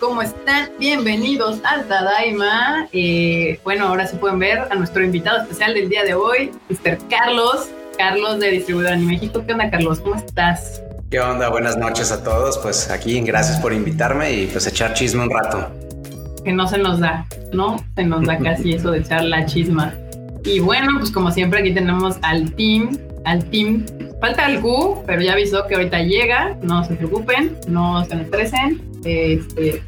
[0.00, 0.70] ¿cómo están?
[0.78, 2.88] Bienvenidos al Tadaima.
[2.92, 6.98] Eh, bueno, ahora sí pueden ver a nuestro invitado especial del día de hoy, Mr.
[7.08, 9.42] Carlos, Carlos de Distribuidora en México.
[9.46, 10.00] ¿Qué onda, Carlos?
[10.00, 10.82] ¿Cómo estás?
[11.10, 11.48] ¿Qué onda?
[11.48, 12.58] Buenas noches a todos.
[12.58, 15.70] Pues aquí, gracias por invitarme y pues echar chisme un rato.
[16.44, 17.76] Que no se nos da, ¿no?
[17.94, 19.94] Se nos da casi eso de echar la chisma.
[20.44, 23.86] Y bueno, pues como siempre aquí tenemos al team, al team.
[24.20, 28.93] Falta el Q, pero ya avisó que ahorita llega, no se preocupen, no se estresen.
[29.04, 29.82] Este,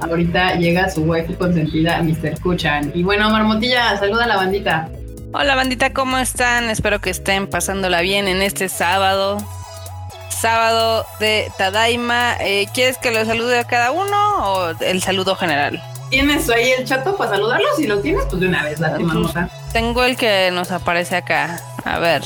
[0.00, 2.40] ahorita llega su waifu consentida, Mr.
[2.40, 2.92] Kuchan.
[2.94, 4.88] Y bueno, Marmotilla, saluda a la bandita.
[5.32, 6.70] Hola bandita, ¿cómo están?
[6.70, 9.38] Espero que estén pasándola bien en este sábado
[10.42, 12.36] sábado de Tadaima.
[12.40, 15.80] Eh, ¿Quieres que lo salude a cada uno o el saludo general?
[16.10, 17.76] ¿Tienes ahí el chato para saludarlos?
[17.76, 19.04] Si lo tienes, pues de una vez, date
[19.72, 21.60] Tengo el que nos aparece acá.
[21.84, 22.22] A ver.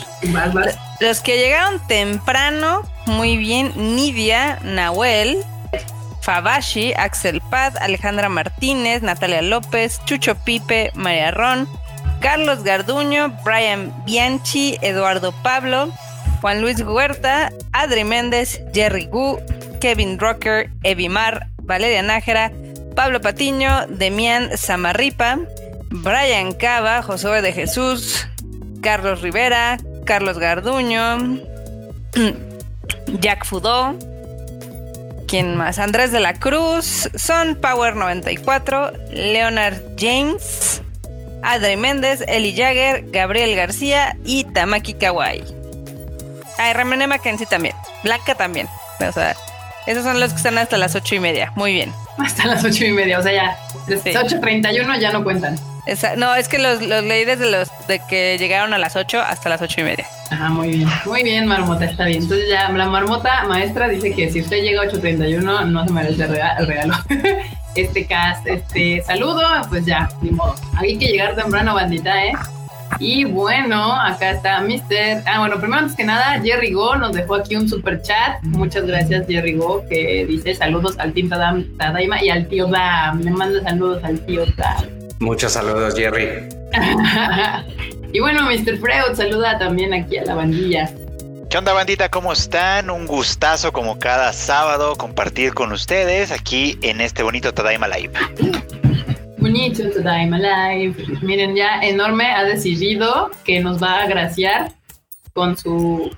[0.99, 3.73] Los que llegaron temprano, muy bien.
[3.77, 5.45] Nidia, Nahuel,
[6.27, 11.69] Fabashi, Axel Paz, Alejandra Martínez, Natalia López, Chucho Pipe, María Ron,
[12.21, 15.93] Carlos Garduño, Brian Bianchi, Eduardo Pablo,
[16.41, 19.39] Juan Luis Huerta, Adri Méndez, Jerry Gu,
[19.81, 22.51] Kevin Rocker, Evimar, Valeria Nájera,
[22.97, 25.39] Pablo Patiño, Demian Samarripa,
[25.91, 28.27] Brian Cava, Josué de Jesús,
[28.81, 31.39] Carlos Rivera, Carlos Garduño,
[33.21, 33.97] Jack Fudó,
[35.27, 35.79] ¿quién más?
[35.79, 40.83] Andrés de la Cruz, Son Power 94, Leonard James,
[41.43, 45.45] Adri Méndez, Eli Jagger, Gabriel García y Tamaki Kawai.
[46.59, 47.75] Ay, Remené Mackenzie también.
[48.03, 48.69] Blanca también.
[49.07, 49.37] O sea,
[49.87, 51.53] esos son los que están hasta las ocho y media.
[51.55, 51.93] Muy bien.
[52.25, 53.59] Hasta las ocho y media, o sea, ya.
[53.87, 54.19] Desde sí.
[54.19, 55.57] 8.31 ya no cuentan.
[56.17, 59.49] no, es que los, los leí desde los de que llegaron a las 8 hasta
[59.49, 60.07] las ocho y media.
[60.31, 60.89] Ajá, muy bien.
[61.05, 62.23] Muy bien, Marmota, está bien.
[62.23, 66.25] Entonces ya la Marmota maestra dice que si usted llega a 8.31 no se merece
[66.25, 66.95] el regalo.
[67.77, 70.55] este cast, este saludo, pues ya, ni modo.
[70.77, 72.33] Hay que llegar temprano, bandita, ¿eh?
[72.99, 75.23] Y bueno, acá está Mr.
[75.27, 78.43] Ah, bueno, primero antes que nada, Jerry Go nos dejó aquí un super chat.
[78.43, 83.23] Muchas gracias, Jerry Go, que dice saludos al Team Tadaima y al tío Dam.
[83.23, 84.85] Me manda saludos al tío Dam.
[85.19, 86.49] Muchos saludos, Jerry.
[88.13, 88.79] y bueno, Mr.
[88.79, 90.91] Freud saluda también aquí a la bandilla.
[91.49, 92.09] ¿Qué onda bandita?
[92.09, 92.91] ¿Cómo están?
[92.91, 98.86] Un gustazo como cada sábado compartir con ustedes aquí en este bonito Tadaima Live.
[99.47, 101.21] Bonito Tadaima Live.
[101.23, 104.73] Miren, ya Enorme ha decidido que nos va a agraciar
[105.35, 106.11] con su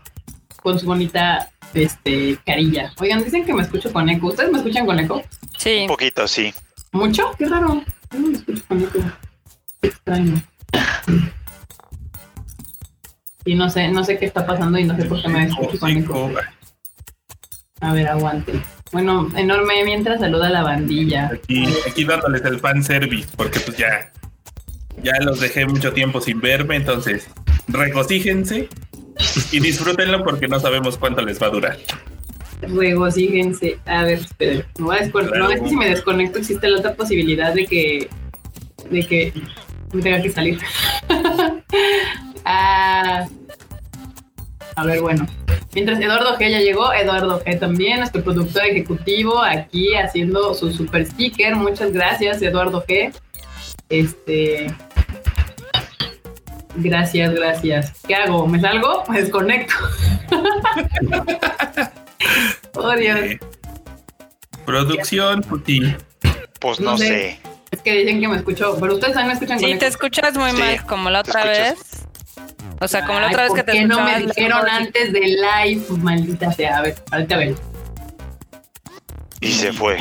[0.63, 2.91] con su bonita este carilla.
[2.99, 4.29] Oigan, dicen que me escucho con eco.
[4.29, 5.23] ¿Ustedes me escuchan con eco?
[5.59, 5.81] Sí.
[5.83, 6.55] Un poquito, sí.
[6.93, 7.31] ¿Mucho?
[7.37, 7.85] Qué raro.
[8.13, 8.99] no me escucho con eco.
[9.83, 10.43] extraño.
[13.45, 15.79] Y no sé, no sé qué está pasando y no sé por qué me escucho
[15.79, 16.31] con eco.
[17.81, 18.59] A ver, aguante.
[18.93, 21.31] Bueno, enorme, mientras saluda a la bandilla.
[21.33, 24.11] Aquí, aquí dándoles el fan service, porque pues ya,
[25.03, 27.29] ya los dejé mucho tiempo sin verme, entonces
[27.69, 28.69] regocíjense
[29.53, 31.79] y disfrútenlo porque no sabemos cuánto les va a durar.
[32.63, 33.79] Regocíjense.
[33.87, 34.65] A ver, esperen.
[34.79, 38.09] No, no, es que si me desconecto existe la otra posibilidad de que,
[38.91, 39.33] de que
[39.93, 40.59] me tenga que salir.
[42.45, 43.27] ah,
[44.79, 45.27] a ver, bueno.
[45.75, 51.05] Mientras Eduardo G ya llegó, Eduardo G también, nuestro productor ejecutivo, aquí haciendo su super
[51.05, 51.57] sticker.
[51.57, 53.13] Muchas gracias, Eduardo G.
[53.89, 54.73] Este.
[56.77, 57.93] Gracias, gracias.
[58.07, 58.47] ¿Qué hago?
[58.47, 59.05] ¿Me salgo?
[59.09, 59.75] Me desconecto.
[62.75, 63.19] oh, Dios.
[64.65, 65.97] Producción, Putin.
[66.61, 67.41] Pues no, sé.
[67.71, 69.59] Es que dicen que me escucho, pero ustedes también me escuchan.
[69.59, 72.08] Sí, te escuchas muy mal, como la otra vez.
[72.81, 75.37] O sea, como la otra vez que te ¿Por qué no me dijeron antes del
[75.37, 75.85] live?
[75.99, 76.79] Maldita sea.
[76.79, 77.57] A ver, ahorita ven.
[79.41, 79.99] Y se fue.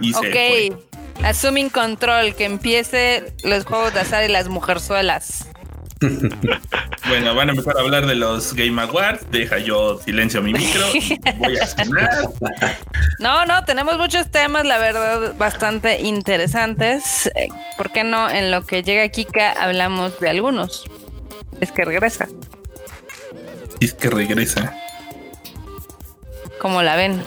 [0.00, 0.82] y se ok.
[1.24, 5.48] Assuming control, que empiece los juegos de azar y las mujerzuelas.
[7.08, 9.30] bueno, van a empezar a hablar de los Game Awards.
[9.30, 10.86] Deja yo silencio mi micro.
[11.38, 12.10] Voy a cenar.
[13.18, 17.30] No, no, tenemos muchos temas, la verdad, bastante interesantes.
[17.34, 17.48] Eh,
[17.78, 20.84] ¿Por qué no en lo que llega Kika hablamos de algunos?
[21.60, 22.28] Es que regresa.
[23.80, 24.74] Es que regresa.
[26.58, 27.22] Como la ven.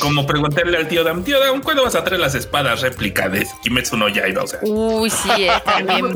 [0.00, 3.46] Como, preguntarle al tío Dam, tío Dam, ¿cuándo vas a traer las espadas réplica de
[3.62, 4.42] Kimetsu no Yaiba?
[4.42, 4.60] O sea.
[4.62, 6.12] Uy, sí, es eh, también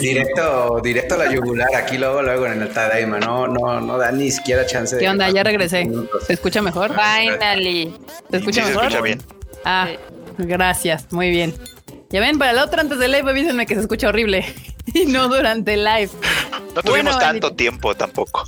[0.00, 4.10] directo, directo a la yugular, aquí luego, luego en el Tadaima, no, no, no da
[4.12, 5.30] ni siquiera chance ¿Qué onda?
[5.30, 5.88] Ya regresé.
[6.26, 6.90] ¿Se escucha mejor?
[6.94, 7.94] Finally.
[8.30, 8.80] ¿Se escucha mejor?
[8.80, 9.22] Se escucha bien.
[9.64, 9.88] Ah,
[10.38, 11.54] gracias, muy bien.
[12.10, 14.44] Ya ven, para el otro antes del live avísenme que se escucha horrible
[14.94, 16.10] y no durante el live.
[16.74, 18.44] No tuvimos tanto tiempo tampoco.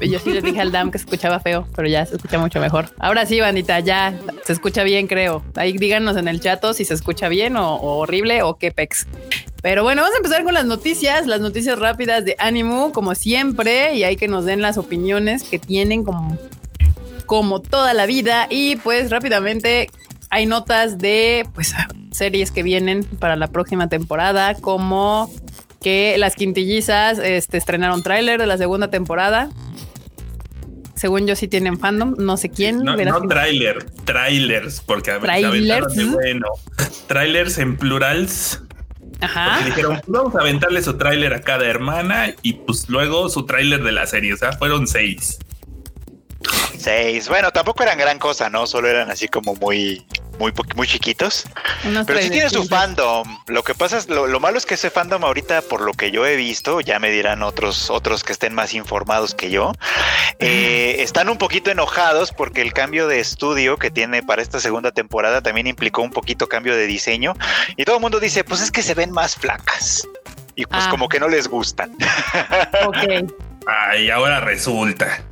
[0.00, 2.60] Yo sí le dije al Dam que se escuchaba feo, pero ya se escucha mucho
[2.60, 2.90] mejor.
[2.98, 4.14] Ahora sí, bandita, ya
[4.44, 5.42] se escucha bien, creo.
[5.54, 9.06] Ahí díganos en el chat si se escucha bien o, horrible o qué pex.
[9.62, 13.94] Pero bueno, vamos a empezar con las noticias, las noticias rápidas de Animu, como siempre,
[13.94, 16.38] y hay que nos den las opiniones que tienen como,
[17.26, 18.46] como toda la vida.
[18.50, 19.90] Y pues rápidamente
[20.30, 21.74] hay notas de pues
[22.12, 25.30] series que vienen para la próxima temporada, como
[25.80, 29.50] que las quintillizas este, estrenaron tráiler de la segunda temporada.
[30.94, 32.84] Según yo sí tienen fandom, no sé quién.
[32.84, 36.46] No, no tráiler, trailers, porque trailers, bueno,
[37.06, 38.60] trailers en plurals.
[39.22, 39.64] Ajá.
[39.64, 43.92] dijeron, vamos a aventarle su tráiler a cada hermana y pues luego su tráiler de
[43.92, 45.38] la serie, o sea, fueron seis.
[46.76, 47.28] Seis.
[47.28, 48.66] Bueno, tampoco eran gran cosa, ¿no?
[48.66, 50.04] Solo eran así como muy,
[50.40, 51.44] muy, muy chiquitos.
[52.06, 53.38] pero sí tiene su fandom.
[53.46, 56.26] Lo que pasa es, lo, malo es que ese fandom ahorita, por lo que yo
[56.26, 59.72] he visto, ya me dirán otros, otros que estén más informados que yo,
[60.38, 64.92] eh, están un poquito enojados porque el cambio de estudio que tiene para esta segunda
[64.92, 67.34] temporada también implicó un poquito cambio de diseño.
[67.76, 70.08] Y todo el mundo dice, pues es que se ven más flacas.
[70.56, 70.90] Y pues ah.
[70.90, 71.94] como que no les gustan.
[72.86, 73.30] ok.
[73.66, 75.22] Ay, ahora resulta.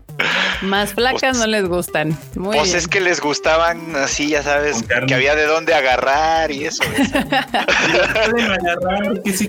[0.62, 2.18] Más flacas pues, no les gustan.
[2.34, 6.64] Muy pues es que les gustaban así, ya sabes, que había de dónde agarrar y
[6.66, 6.82] eso.
[7.32, 9.48] agarrar, que sí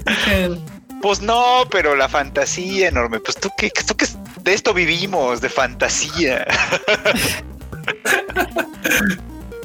[1.02, 3.20] Pues no, pero la fantasía enorme.
[3.20, 4.06] Pues tú qué, tú qué,
[4.44, 6.46] de esto vivimos, de fantasía.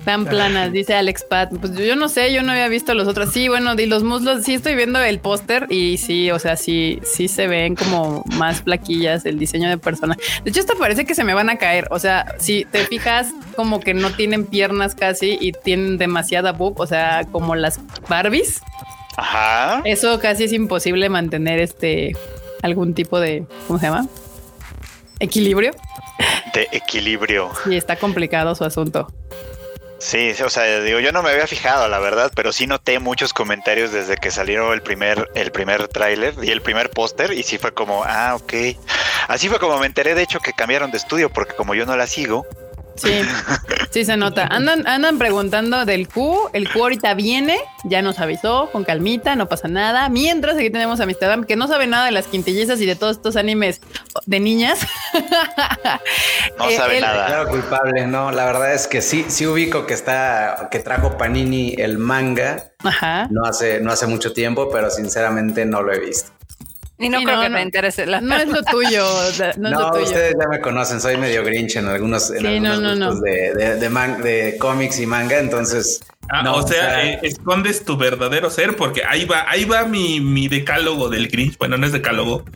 [0.05, 1.51] Tan planas, dice Alex Pat.
[1.59, 3.33] Pues yo no sé, yo no había visto los otros.
[3.33, 7.01] Sí, bueno, y los muslos, sí estoy viendo el póster y sí, o sea, sí,
[7.05, 10.17] sí se ven como más plaquillas el diseño de persona.
[10.45, 11.89] De hecho, hasta parece que se me van a caer.
[11.91, 16.79] O sea, si te fijas, como que no tienen piernas casi y tienen demasiada boob,
[16.81, 18.61] o sea, como las Barbies.
[19.17, 19.81] Ajá.
[19.85, 22.17] Eso casi es imposible mantener este
[22.63, 24.07] algún tipo de, ¿cómo se llama?
[25.21, 25.73] Equilibrio.
[26.53, 27.51] De equilibrio.
[27.67, 29.13] Y está complicado su asunto.
[30.05, 33.33] Sí, o sea, digo, yo no me había fijado, la verdad, pero sí noté muchos
[33.33, 37.57] comentarios desde que salieron el primer, el primer tráiler y el primer póster, y sí
[37.57, 38.53] fue como, ah, ok.
[39.29, 41.97] Así fue como me enteré, de hecho, que cambiaron de estudio, porque como yo no
[41.97, 42.47] la sigo,
[42.97, 43.23] Sí,
[43.91, 44.47] sí se nota.
[44.47, 46.51] Andan, andan preguntando del Q.
[46.53, 50.09] El Q ahorita viene, ya nos avisó, con calmita, no pasa nada.
[50.09, 51.47] Mientras aquí tenemos a Mr.
[51.47, 53.81] que no sabe nada de las quintillizas y de todos estos animes
[54.27, 54.81] de niñas.
[56.59, 57.27] No sabe nada.
[57.27, 58.31] Claro, culpable, no.
[58.31, 62.73] La verdad es que sí, sí ubico que está, que trajo Panini el manga.
[62.85, 63.27] Ajá.
[63.31, 66.34] No hace, no hace mucho tiempo, pero sinceramente no lo he visto.
[67.05, 68.07] Y no creo que me interese.
[68.07, 69.05] No es lo tuyo.
[69.59, 71.01] No, ustedes ya me conocen.
[71.01, 75.39] Soy medio grinch en algunos, en algunos de, de, cómics y manga.
[75.39, 76.01] Entonces.
[76.31, 80.49] Ah, o sea, eh, escondes tu verdadero ser porque ahí va, ahí va mi, mi
[80.49, 81.59] decálogo del Grinch.
[81.59, 82.47] Bueno, no es decálogo,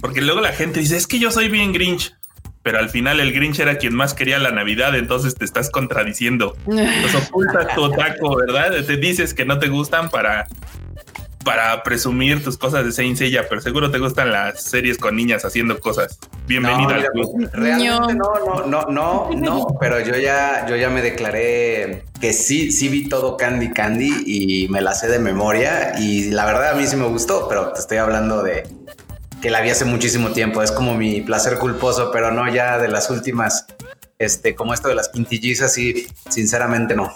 [0.00, 2.14] porque luego la gente dice es que yo soy bien Grinch,
[2.62, 6.56] pero al final el Grinch era quien más quería la Navidad, entonces te estás contradiciendo.
[6.64, 8.84] Pues ocultas tu taco, ¿verdad?
[8.86, 10.46] Te dices que no te gustan para
[11.44, 15.44] para presumir tus cosas de Saint Seiya, pero seguro te gustan las series con niñas
[15.44, 16.18] haciendo cosas.
[16.46, 17.48] Bienvenida al club.
[17.52, 22.72] Realmente no, no, no, no, no, pero yo ya, yo ya me declaré que sí,
[22.72, 26.74] sí vi todo Candy Candy y me la sé de memoria y la verdad a
[26.74, 28.66] mí sí me gustó, pero te estoy hablando de
[29.40, 30.62] que la vi hace muchísimo tiempo.
[30.62, 33.66] Es como mi placer culposo, pero no ya de las últimas,
[34.18, 37.12] este, como esto de las quintillizas y sinceramente no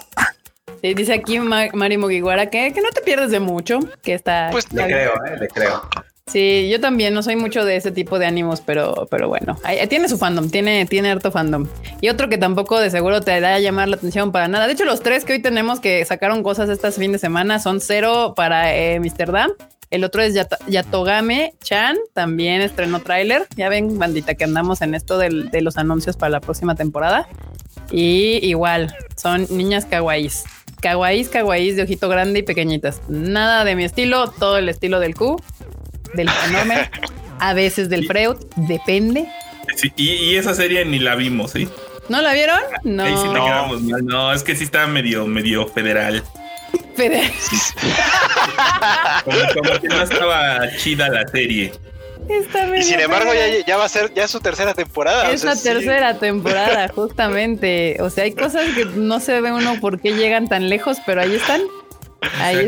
[0.93, 4.49] dice aquí Mari Mugiwara que, que no te pierdes de mucho, que está...
[4.51, 5.81] Pues le creo, eh, le creo.
[6.25, 9.57] Sí, yo también no soy mucho de ese tipo de ánimos, pero, pero bueno,
[9.89, 11.67] tiene su fandom, tiene, tiene harto fandom.
[11.99, 14.67] Y otro que tampoco de seguro te da a llamar la atención para nada.
[14.67, 17.81] De hecho, los tres que hoy tenemos que sacaron cosas estas fin de semana son
[17.81, 19.31] cero para eh, Mr.
[19.33, 19.51] Dam.
[19.89, 20.33] El otro es
[20.67, 23.45] Yatogame Chan, también estrenó tráiler.
[23.55, 27.27] Ya ven, bandita, que andamos en esto de los anuncios para la próxima temporada.
[27.91, 30.45] Y igual, son niñas kawaiis
[30.83, 33.01] kawaiis, kawaiis de ojito grande y pequeñitas.
[33.07, 35.41] Nada de mi estilo, todo el estilo del Q,
[36.13, 36.89] del enorme,
[37.39, 39.25] a veces del Freud, depende.
[39.95, 41.69] y, esa serie ni la vimos, ¿sí?
[42.09, 42.59] ¿No la vieron?
[42.83, 43.05] No.
[44.01, 44.33] no.
[44.33, 46.21] es que sí está medio, medio federal.
[46.95, 47.31] Federal.
[49.53, 51.71] como que no estaba chida la serie
[52.77, 53.31] y sin embargo,
[53.65, 55.31] ya, va a ser ya su tercera temporada.
[55.31, 57.97] Es la tercera temporada, justamente.
[58.01, 61.21] O sea, hay cosas que no se ve uno por qué llegan tan lejos, pero
[61.21, 61.61] ahí están.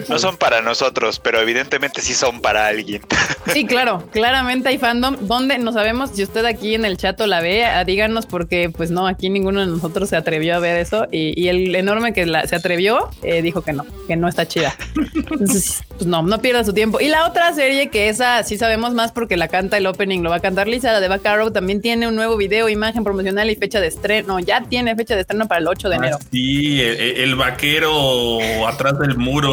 [0.10, 3.02] No son para nosotros, pero evidentemente sí son para alguien.
[3.54, 5.18] Sí, claro, claramente hay fandom.
[5.22, 5.60] ¿Dónde?
[5.60, 9.06] No sabemos si usted aquí en el chat la ve, ah, díganos porque pues no,
[9.06, 13.10] aquí ninguno de nosotros se atrevió a ver eso y, el enorme que se atrevió
[13.22, 14.76] eh, dijo que no, que no está chida.
[15.14, 17.00] Entonces, pues no, no pierda su tiempo.
[17.00, 20.32] Y la otra serie que esa sí sabemos más porque la canta el opening, lo
[20.32, 21.22] va a cantar Lisa, la de Back
[21.54, 24.40] también tiene un nuevo video, imagen promocional y fecha de estreno.
[24.40, 26.18] Ya tiene fecha de estreno para el 8 de ah, enero.
[26.32, 29.45] Sí, el vaquero atrás del muro.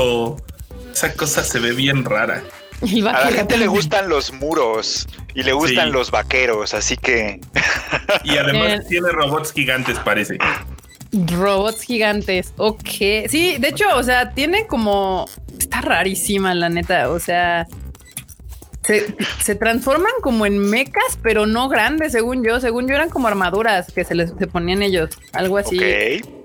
[0.93, 2.43] Esa cosa se ve bien rara.
[2.83, 7.41] A la gente le gustan los muros y le gustan los vaqueros, así que.
[8.25, 10.37] Y además tiene robots gigantes, parece.
[11.13, 12.89] Robots gigantes, ok.
[13.29, 15.29] Sí, de hecho, o sea, tiene como.
[15.59, 17.09] Está rarísima, la neta.
[17.11, 17.67] O sea,
[18.83, 22.61] se, transforman como en mecas, pero no grandes, según yo.
[22.61, 25.11] Según yo, eran como armaduras que se les ponían ellos.
[25.33, 25.79] Algo así.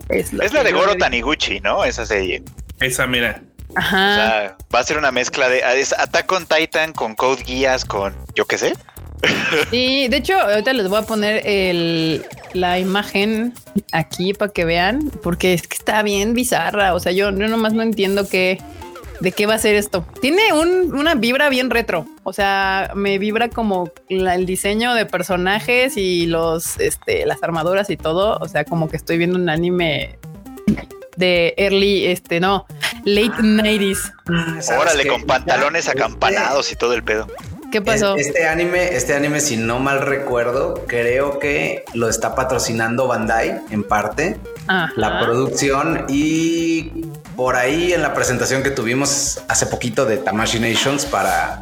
[0.10, 1.84] Es la, es la de Goro Taniguchi, ¿no?
[1.84, 2.44] Esa serie.
[2.80, 3.42] Esa, mira.
[3.76, 4.12] Ajá.
[4.12, 8.16] O sea, va a ser una mezcla de Attack on Titan con Code Guías con
[8.34, 8.74] yo qué sé.
[9.72, 13.54] Sí, de hecho, ahorita les voy a poner el, la imagen
[13.92, 16.94] aquí para que vean, porque es que está bien bizarra.
[16.94, 18.60] O sea, yo, yo nomás no entiendo qué,
[19.20, 20.06] de qué va a ser esto.
[20.22, 22.06] Tiene una vibra bien retro.
[22.24, 27.98] O sea, me vibra como el diseño de personajes y los, este, las armaduras y
[27.98, 28.38] todo.
[28.40, 30.18] O sea, como que estoy viendo un anime
[31.18, 32.66] de early, este, no,
[33.04, 34.14] late 90s.
[34.80, 37.28] Órale, con pantalones acampanados y todo el pedo.
[37.72, 38.16] ¿Qué pasó?
[38.16, 43.84] Este anime, este anime, si no mal recuerdo, creo que lo está patrocinando Bandai en
[43.84, 44.40] parte.
[44.96, 47.06] La producción y
[47.36, 51.62] por ahí en la presentación que tuvimos hace poquito de Tamashi Nations para,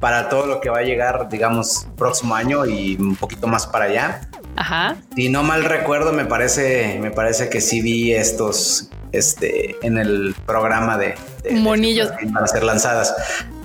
[0.00, 3.86] para todo lo que va a llegar, digamos, próximo año y un poquito más para
[3.86, 4.20] allá.
[4.56, 4.96] Ajá.
[5.14, 10.34] Si no mal recuerdo, me parece, me parece que sí vi estos este, en el
[10.46, 11.14] programa de,
[11.52, 13.14] monillos para ser lanzadas.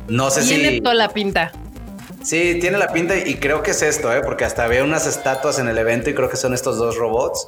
[0.08, 1.52] No sé si tiene toda la pinta.
[2.24, 4.22] Sí, tiene la pinta y creo que es esto, ¿eh?
[4.24, 7.46] porque hasta veo unas estatuas en el evento y creo que son estos dos robots.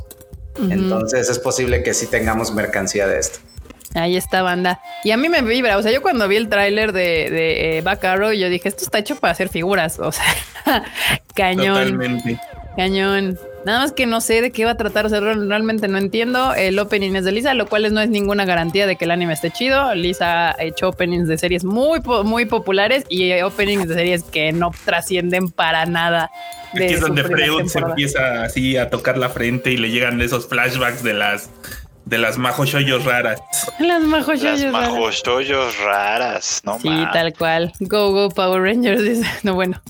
[0.58, 3.40] Entonces es posible que sí tengamos mercancía de esto.
[3.96, 4.80] Ahí está, banda.
[5.04, 5.78] Y a mí me vibra.
[5.78, 9.16] O sea, yo cuando vi el tráiler de, de eh, yo dije, esto está hecho
[9.18, 10.00] para hacer figuras.
[10.00, 10.26] O sea,
[11.36, 11.76] cañón.
[11.76, 12.40] Totalmente.
[12.76, 13.38] Cañón.
[13.66, 16.54] Nada más que no sé de qué va a tratar, o sea, realmente no entiendo.
[16.54, 19.32] El opening es de Lisa, lo cual no es ninguna garantía de que el anime
[19.34, 19.96] esté chido.
[19.96, 24.72] Lisa ha hecho openings de series muy, muy populares y openings de series que no
[24.84, 26.30] trascienden para nada.
[26.74, 30.48] Aquí es donde Freud se empieza así a tocar la frente y le llegan esos
[30.48, 31.50] flashbacks de las
[32.06, 33.42] de las majoshoyos raras.
[33.80, 35.80] Las majoshoyos raras.
[35.80, 37.74] raras, no Sí, tal cual.
[37.80, 39.04] Go, go, Power Rangers.
[39.04, 39.30] Dice.
[39.44, 39.82] No, bueno.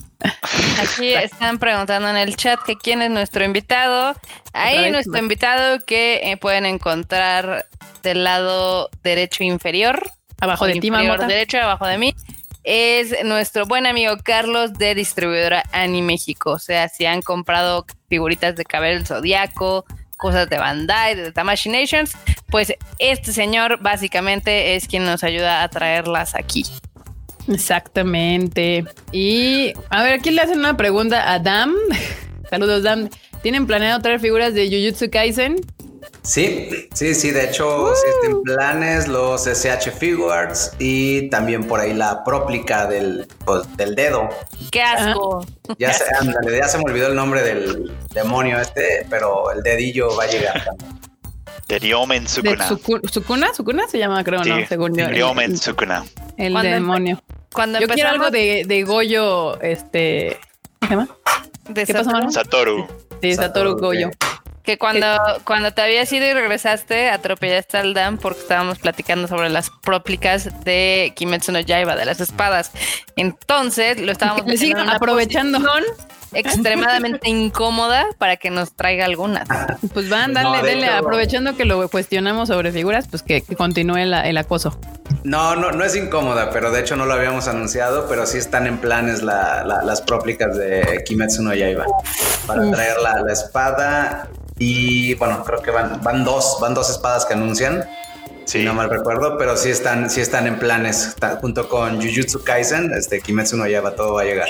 [0.80, 4.14] Aquí están preguntando en el chat que quién es nuestro invitado.
[4.54, 7.66] Ahí nuestro invitado que eh, pueden encontrar
[8.02, 10.10] del lado derecho inferior.
[10.40, 11.18] Abajo de ti, mamá.
[11.18, 12.14] Derecho, abajo de mí.
[12.62, 16.52] Es nuestro buen amigo Carlos de distribuidora Ani México.
[16.52, 19.84] O sea, si han comprado figuritas de Cabello Zodíaco,
[20.16, 22.12] cosas de Bandai, de Tamashi Nations,
[22.48, 26.64] pues este señor básicamente es quien nos ayuda a traerlas aquí.
[27.48, 28.84] Exactamente.
[29.12, 31.74] Y a ver, aquí le hacen una pregunta a Dam.
[32.50, 33.08] Saludos, Dam.
[33.42, 35.56] ¿Tienen planeado traer figuras de Jujutsu Kaisen?
[36.24, 37.30] Sí, sí, sí.
[37.30, 43.64] De hecho, existen planes, los SH Figures y también por ahí la próplica del, pues,
[43.76, 44.30] del dedo.
[44.72, 45.44] ¡Qué asco!
[45.78, 46.04] Ya se,
[46.58, 50.64] ya se me olvidó el nombre del demonio este, pero el dedillo va a llegar
[50.64, 50.94] también.
[51.68, 52.68] De Ryomen Sukuna.
[53.10, 53.54] ¿Sukuna?
[53.54, 54.66] ¿Sukuna se llama, creo, no?
[54.66, 55.06] Según yo.
[55.08, 56.04] Ryomen Sukuna.
[56.36, 57.22] El demonio.
[57.52, 60.38] Cuando yo quiero algo de, de Goyo, este.
[60.80, 61.08] ¿Qué se llama?
[61.74, 62.32] ¿Qué Satoru?
[62.32, 62.86] Satoru.
[63.22, 64.10] Sí, Satoru, Goyo.
[64.64, 65.06] Que cuando,
[65.44, 70.64] cuando te habías ido y regresaste, atropellaste al Dan porque estábamos platicando sobre las próplicas
[70.64, 72.72] de Kimetsu no Yaiba, de las espadas.
[73.16, 74.44] Entonces, lo estábamos
[74.88, 75.58] aprovechando
[76.32, 79.46] extremadamente incómoda para que nos traiga algunas.
[79.92, 84.78] Pues van, dale, dale, aprovechando que lo cuestionamos sobre figuras, pues que, continúe el acoso.
[85.22, 88.66] No, no, no es incómoda, pero de hecho no lo habíamos anunciado, pero sí están
[88.66, 91.86] en planes las próplicas de Kimetsu no Yaiba
[92.46, 94.28] para traer la, espada
[94.58, 97.88] y bueno, creo que van, van dos, van dos espadas que anuncian.
[98.44, 102.92] Si no mal recuerdo, pero sí están, sí están en planes junto con Jujutsu Kaisen,
[102.92, 104.48] este Kimetsu no Yaiba, todo va a llegar.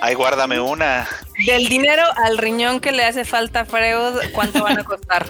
[0.00, 1.08] Ay, guárdame una.
[1.46, 5.26] Del dinero al riñón que le hace falta a Freud, ¿cuánto van a costar?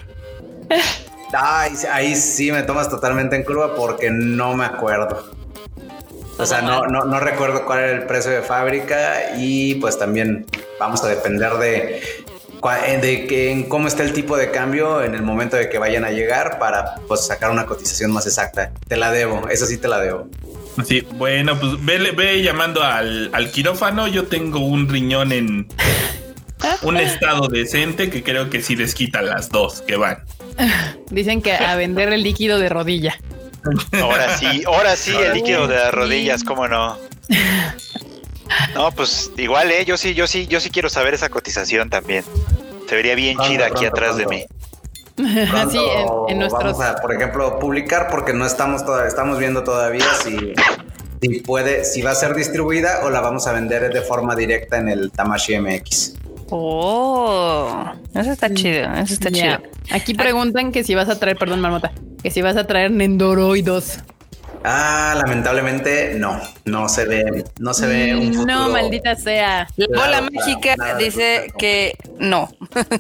[1.33, 5.33] Ay, ahí sí me tomas totalmente en curva porque no me acuerdo.
[6.39, 10.47] O sea, no, no, no recuerdo cuál era el precio de fábrica y pues también
[10.79, 12.24] vamos a depender de,
[12.73, 16.05] de que, en cómo está el tipo de cambio en el momento de que vayan
[16.05, 18.73] a llegar para pues sacar una cotización más exacta.
[18.89, 20.29] Te la debo, eso sí te la debo.
[20.85, 24.09] Sí, bueno, pues ve, ve llamando al, al quirófano.
[24.09, 25.69] Yo tengo un riñón en
[26.83, 30.25] un estado decente que creo que sí les quita las dos que van.
[31.11, 33.19] Dicen que a vender el líquido de rodilla.
[33.93, 36.99] Ahora sí, ahora sí, el líquido de las rodillas, ¿cómo no?
[38.75, 42.25] No, pues igual, eh, yo sí, yo sí, yo sí quiero saber esa cotización también.
[42.89, 44.45] Se vería bien chida aquí atrás de mí.
[45.55, 45.79] Así
[46.29, 46.79] en, nuestros...
[46.79, 50.55] Vamos a, por ejemplo, publicar porque no estamos todavía, estamos viendo todavía si,
[51.23, 54.79] si puede, si va a ser distribuida o la vamos a vender de forma directa
[54.79, 56.15] en el Tamashi MX.
[56.51, 57.85] Oh,
[58.15, 59.59] eso está chido, eso está chido.
[59.91, 63.65] Aquí preguntan que si vas a traer, perdón, Marmota, que si vas a traer Nendoroid
[63.65, 63.99] 2.
[64.67, 68.47] Ah, lamentablemente no, no se ve, no se ve un futuro.
[68.47, 69.69] No, maldita sea.
[69.77, 72.49] La bola mágica dice que no,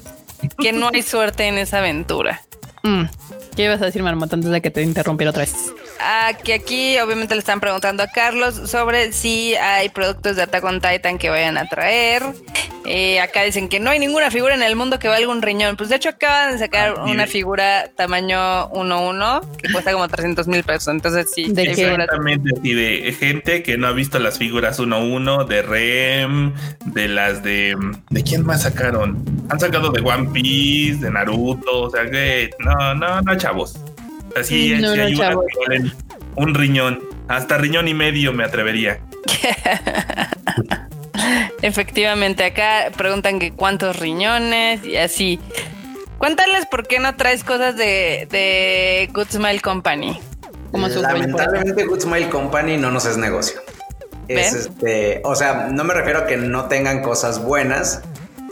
[0.58, 2.42] que no hay suerte en esa aventura.
[2.82, 3.04] Mm.
[3.56, 5.54] ¿Qué ibas a decir, Marmota, antes de que te interrumpiera otra vez?
[6.06, 10.62] Ah, que aquí obviamente le están preguntando a Carlos sobre si hay productos de Attack
[10.62, 12.22] on Titan que vayan a traer.
[12.84, 15.78] Eh, acá dicen que no hay ninguna figura en el mundo que valga un riñón.
[15.78, 20.46] Pues de hecho acaban de sacar ah, una figura tamaño 1-1 que cuesta como 300
[20.46, 20.88] mil pesos.
[20.88, 21.50] Entonces sí.
[21.50, 26.52] ¿De Exactamente, sí, de gente que no ha visto las figuras 1-1, de Rem,
[26.84, 27.76] de las de...
[28.10, 29.24] ¿De quién más sacaron?
[29.48, 32.50] Han sacado de One Piece, de Naruto, o sea que...
[32.58, 33.80] No, no, no, chavos.
[34.36, 35.14] Así, no, hay
[36.36, 37.00] un riñón.
[37.28, 39.00] Hasta riñón y medio me atrevería.
[41.62, 45.40] Efectivamente, acá preguntan que cuántos riñones y así.
[46.18, 50.18] Cuéntales por qué no traes cosas de, de Good Smile Company.
[50.72, 53.60] Como Lamentablemente Good Smile Company no nos es negocio.
[54.28, 58.02] Es este, o sea, no me refiero a que no tengan cosas buenas.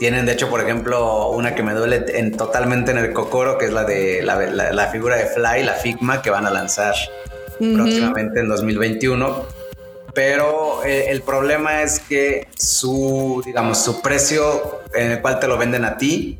[0.03, 3.67] Tienen, de hecho, por ejemplo, una que me duele en, totalmente en el cocoro, que
[3.67, 6.93] es la de la, figura de Fly, la Figma, que van a lanzar
[7.57, 9.45] próximamente en 2021
[10.13, 15.57] pero eh, el problema es que su, digamos, su precio en el cual te lo
[15.57, 16.37] venden a ti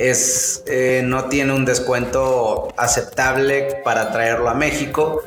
[0.00, 5.22] es, eh, no tiene un descuento aceptable para traerlo a México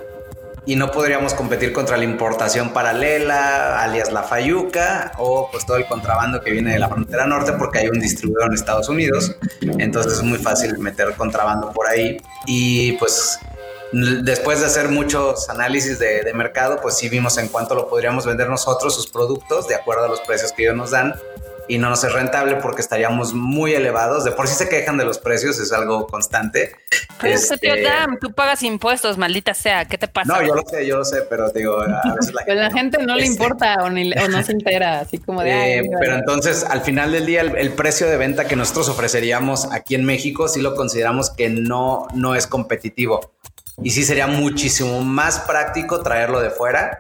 [0.67, 5.87] y no podríamos competir contra la importación paralela, alias la Fayuca, o pues todo el
[5.87, 10.13] contrabando que viene de la frontera norte, porque hay un distribuidor en Estados Unidos, entonces
[10.15, 13.39] es muy fácil meter contrabando por ahí y pues
[13.93, 18.49] después de hacer muchos análisis de, mercado, pues sí vimos en cuánto lo podríamos vender
[18.49, 21.15] nosotros, sus productos, de acuerdo a los precios que ellos nos dan.
[21.67, 24.23] Y no nos es rentable porque estaríamos muy elevados.
[24.23, 26.71] De por sí se quejan de los precios, es algo constante.
[27.19, 27.73] Pero este, tío
[28.21, 29.85] tú pagas impuestos, maldita sea.
[29.85, 30.33] ¿Qué te pasa?
[30.33, 32.97] No, yo lo sé, yo lo sé, pero digo, a veces la, gente, la gente
[33.03, 35.57] no le este, importa o, no se entera, así como de.
[35.67, 39.95] Eh, pero entonces, al final del día, el, precio de venta que nosotros ofreceríamos aquí
[39.95, 43.33] en México, sí lo consideramos que no, no es competitivo
[43.81, 46.99] y sí sería muchísimo más práctico traerlo de fuera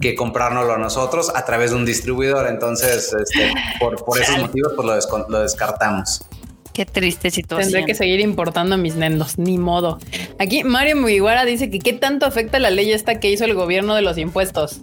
[0.00, 2.46] que comprárnoslo nosotros a través de un distribuidor.
[2.46, 6.26] Entonces, este, por, por esos motivos, pues lo, descartamos.
[6.72, 7.70] Qué triste situación.
[7.70, 9.98] Tendré que seguir importando mis nendos, ni modo.
[10.38, 13.94] Aquí Mario Mugiwara dice que qué tanto afecta la ley esta que hizo el gobierno
[13.94, 14.80] de los impuestos.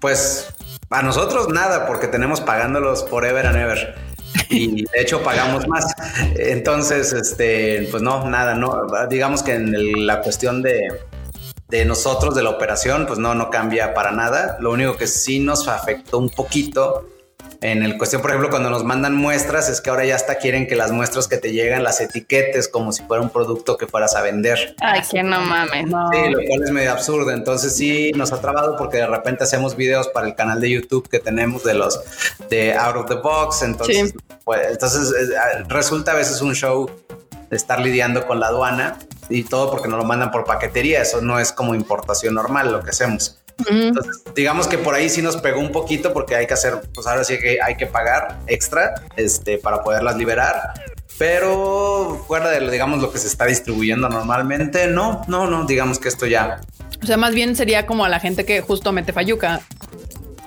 [0.00, 0.48] Pues
[0.90, 3.94] a nosotros nada, porque tenemos pagándolos forever and ever
[4.50, 5.86] y de hecho pagamos más.
[6.36, 10.88] Entonces, este, pues no, nada, no, digamos que en la cuestión de,
[11.68, 14.56] de nosotros, de la operación, pues no, no cambia para nada.
[14.60, 17.06] Lo único que sí nos afectó un poquito
[17.60, 20.66] en el cuestión, por ejemplo, cuando nos mandan muestras, es que ahora ya hasta quieren
[20.66, 24.14] que las muestras que te llegan las etiquetes como si fuera un producto que fueras
[24.14, 24.76] a vender.
[24.80, 25.86] Ay, que no mames.
[25.86, 27.30] Sí, lo cual es medio absurdo.
[27.30, 31.08] Entonces sí nos ha trabado porque de repente hacemos videos para el canal de YouTube
[31.08, 31.98] que tenemos de los
[32.50, 33.62] de Out of the Box.
[33.62, 36.90] Entonces, pues, entonces eh, resulta a veces un show
[37.50, 41.02] de estar lidiando con la aduana y todo porque nos lo mandan por paquetería.
[41.02, 43.38] Eso no es como importación normal lo que hacemos.
[43.68, 47.06] Entonces, digamos que por ahí sí nos pegó un poquito porque hay que hacer, pues
[47.06, 50.74] ahora sí que hay que pagar extra este, para poderlas liberar.
[51.18, 56.08] Pero fuera de, digamos, lo que se está distribuyendo normalmente, no, no, no, digamos que
[56.08, 56.60] esto ya.
[57.02, 59.62] O sea, más bien sería como a la gente que justo mete fayuca.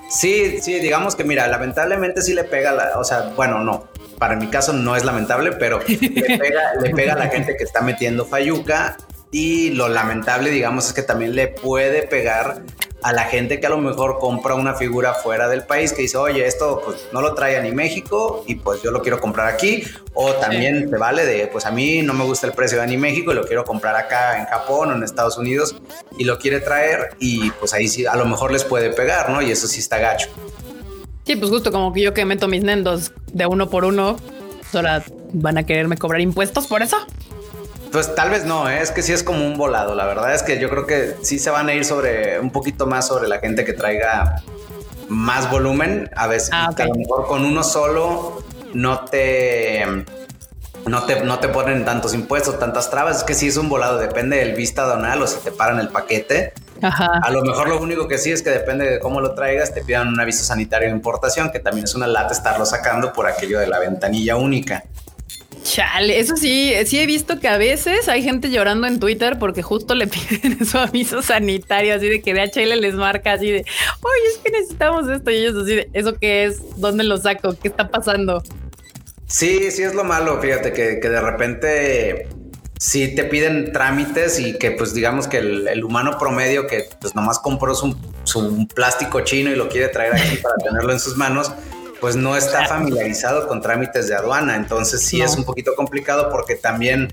[0.08, 3.88] Sí, sí, digamos que mira, lamentablemente sí le pega la, o sea, bueno, no,
[4.20, 7.64] para mi caso no es lamentable, pero le pega, le pega a la gente que
[7.64, 8.98] está metiendo fayuca
[9.32, 12.62] y lo lamentable, digamos, es que también le puede pegar
[13.02, 16.18] a la gente que a lo mejor compra una figura fuera del país que dice,
[16.18, 19.84] oye, esto pues no lo trae ni México y pues yo lo quiero comprar aquí.
[20.12, 22.98] O también te vale de, pues a mí no me gusta el precio de ni
[22.98, 25.76] México y lo quiero comprar acá en Japón o en Estados Unidos
[26.18, 29.40] y lo quiere traer y pues ahí sí, a lo mejor les puede pegar, ¿no?
[29.40, 30.28] Y eso sí está gacho.
[31.30, 34.74] Sí, pues justo como que yo que meto mis nendos de uno por uno, pues
[34.74, 36.96] ahora van a quererme cobrar impuestos por eso.
[37.92, 38.82] pues tal vez no, ¿eh?
[38.82, 39.94] es que sí es como un volado.
[39.94, 42.88] La verdad es que yo creo que sí se van a ir sobre un poquito
[42.88, 44.42] más sobre la gente que traiga
[45.08, 46.10] más volumen.
[46.16, 48.42] A veces ah, a lo mejor con uno solo
[48.74, 49.86] no te
[50.84, 53.18] no te, no te ponen tantos impuestos, tantas trabas.
[53.18, 55.90] Es que sí es un volado, depende del vista donal o si te paran el
[55.90, 56.54] paquete.
[56.82, 59.82] A lo mejor lo único que sí es que depende de cómo lo traigas, te
[59.82, 63.58] pidan un aviso sanitario de importación, que también es una lata estarlo sacando por aquello
[63.58, 64.84] de la ventanilla única.
[65.62, 69.62] Chale, eso sí, sí he visto que a veces hay gente llorando en Twitter porque
[69.62, 74.28] justo le piden su aviso sanitario, así de que DHL les marca así de, oye,
[74.32, 76.60] es que necesitamos esto y ellos así de, ¿eso qué es?
[76.76, 77.54] ¿Dónde lo saco?
[77.60, 78.42] ¿Qué está pasando?
[79.26, 82.26] Sí, sí es lo malo, fíjate que, de repente
[82.80, 87.38] sí te piden trámites y que pues digamos que el, humano promedio que pues nomás
[87.38, 91.52] compró su, su, plástico chino y lo quiere traer aquí para tenerlo en sus manos,
[92.00, 94.56] pues no está familiarizado con trámites de aduana.
[94.56, 97.12] Entonces sí es un poquito complicado porque también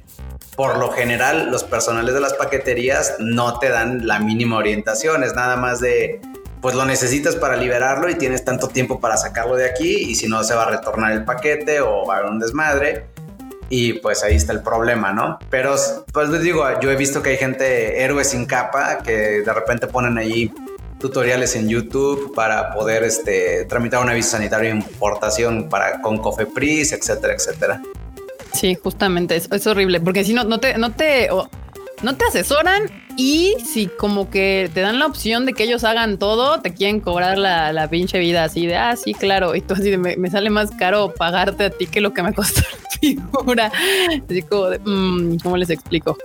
[0.55, 5.35] por lo general los personales de las paqueterías no te dan la mínima orientación, es
[5.35, 6.21] nada más de
[6.61, 10.27] pues lo necesitas para liberarlo y tienes tanto tiempo para sacarlo de aquí y si
[10.27, 13.05] no se va a retornar el paquete o va a haber un desmadre
[13.69, 15.39] y pues ahí está el problema, ¿no?
[15.49, 15.75] Pero
[16.13, 19.87] pues les digo, yo he visto que hay gente héroes sin capa que de repente
[19.87, 20.51] ponen ahí
[20.99, 26.93] tutoriales en YouTube para poder este, tramitar un aviso sanitario de importación para, con Cofepris,
[26.93, 27.81] etcétera, etcétera.
[28.53, 31.29] Sí, justamente, es, es horrible, porque si no, no te, no te,
[32.01, 36.19] no te asesoran y si como que te dan la opción de que ellos hagan
[36.19, 39.89] todo, te quieren cobrar la, pinche vida así de, ah, sí, claro, y tú así
[39.89, 43.71] de, me, sale más caro pagarte a ti que lo que me costó la figura.
[44.23, 46.15] Así como de, mm, ¿cómo les explico?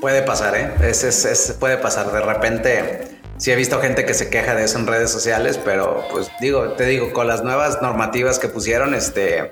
[0.00, 0.88] Puede pasar, ¿eh?
[0.88, 2.12] Es, es, puede pasar.
[2.12, 6.04] De repente, sí he visto gente que se queja de eso en redes sociales, pero
[6.12, 9.50] pues digo, te digo, con las nuevas normativas que pusieron, este,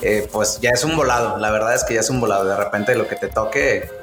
[0.00, 1.36] eh, pues ya es un volado.
[1.36, 2.46] La verdad es que ya es un volado.
[2.46, 3.99] De repente lo que te toque,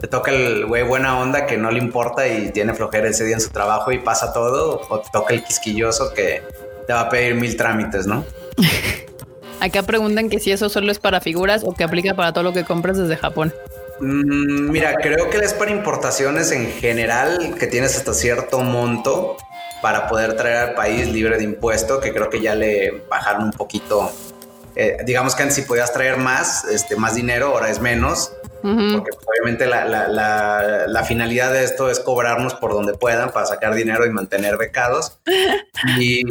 [0.00, 3.34] te toca el güey buena onda que no le importa y tiene flojera ese día
[3.34, 6.42] en su trabajo y pasa todo, o te toca el quisquilloso que
[6.86, 8.24] te va a pedir mil trámites, ¿no?
[9.60, 12.52] Acá preguntan que si eso solo es para figuras o que aplica para todo lo
[12.52, 13.52] que compras desde Japón.
[14.00, 19.36] Mm, mira, creo que es para importaciones en general, que tienes hasta cierto monto
[19.82, 23.52] para poder traer al país libre de impuesto, que creo que ya le bajaron un
[23.52, 24.12] poquito
[24.80, 28.32] eh, digamos que antes si podías traer más, este, más dinero, ahora es menos.
[28.62, 34.06] Porque pues, obviamente la, finalidad de esto es cobrarnos por donde puedan para sacar dinero
[34.06, 35.18] y mantener becados.
[35.98, 36.22] y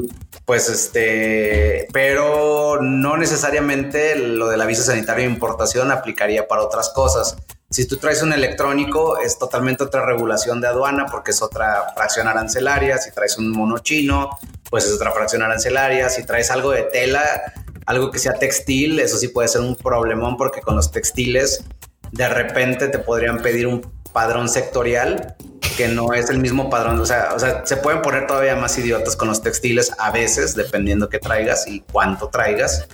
[0.46, 7.36] pues este, pero no necesariamente lo del aviso sanitario de importación aplicaría para otras cosas.
[7.70, 12.30] Si tú traes un electrónico, es totalmente otra regulación de aduana porque es otra fracción
[12.30, 12.98] arancelaria.
[12.98, 14.30] Si traes un mono chino,
[14.70, 16.10] pues es otra fracción arancelaria.
[16.10, 17.54] Si traes algo de tela,
[17.88, 21.63] algo que sea textil, eso sí puede ser un problemón porque con los textiles
[22.12, 23.82] de repente te podrían pedir un
[24.13, 25.36] padrón sectorial
[25.76, 27.00] que no es el mismo padrón.
[27.00, 30.56] O sea, o sea, se pueden poner todavía más idiotas con los textiles a veces,
[30.56, 32.88] dependiendo qué traigas y cuánto traigas.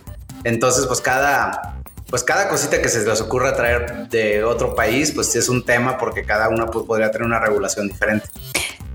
[0.44, 5.36] Entonces, pues cada, pues cada cosita que se les ocurra traer de otro país, pues
[5.36, 8.28] es un tema porque cada una pues, podría tener una regulación diferente.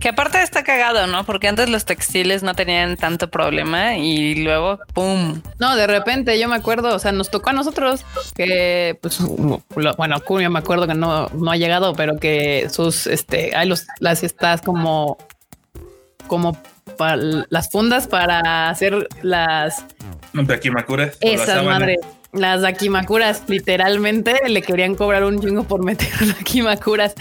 [0.00, 1.24] Que aparte está cagado, ¿no?
[1.24, 5.42] Porque antes los textiles no tenían tanto problema y luego, ¡pum!
[5.58, 8.04] No, de repente yo me acuerdo, o sea, nos tocó a nosotros
[8.37, 9.18] que, pues,
[9.96, 13.87] bueno, yo me acuerdo que no, no ha llegado, pero que sus, este, hay los,
[13.98, 15.18] las estas como,
[16.28, 16.56] como
[16.96, 17.16] para
[17.48, 19.84] las fundas para hacer las...
[20.32, 21.16] Dakimakuras.
[21.20, 21.98] Esas madres.
[22.32, 26.08] Las Dakimakuras, literalmente le querían cobrar un chingo por meter
[26.38, 27.14] Dakimakuras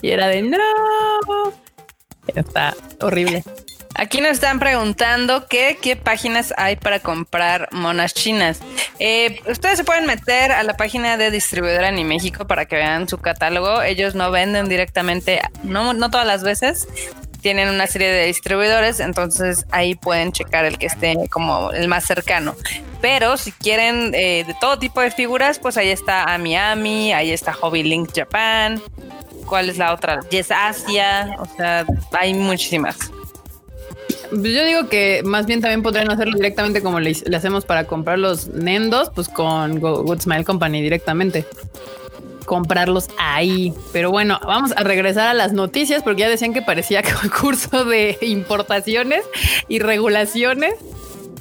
[0.00, 0.58] y era de no
[2.28, 3.44] Está horrible.
[3.96, 8.58] Aquí nos están preguntando qué páginas hay para comprar monas chinas.
[8.98, 13.08] Eh, ustedes se pueden meter a la página de distribuidora en México para que vean
[13.08, 13.82] su catálogo.
[13.82, 16.88] Ellos no venden directamente, no, no todas las veces.
[17.40, 22.04] Tienen una serie de distribuidores, entonces ahí pueden checar el que esté como el más
[22.04, 22.56] cercano.
[23.00, 27.30] Pero si quieren eh, de todo tipo de figuras, pues ahí está a Miami, ahí
[27.30, 28.82] está Hobby Link Japan,
[29.46, 30.20] ¿Cuál es la otra?
[30.30, 32.96] Yes Asia, o sea, hay muchísimas.
[34.32, 38.48] Yo digo que más bien también podrían hacerlo directamente como le, hacemos para comprar los
[38.48, 41.44] Nendos, pues con Good Smile Company directamente.
[42.44, 43.72] Comprarlos ahí.
[43.92, 47.02] Pero bueno, vamos a regresar a las noticias porque ya decían que parecía
[47.40, 49.24] curso de importaciones
[49.68, 50.74] y regulaciones.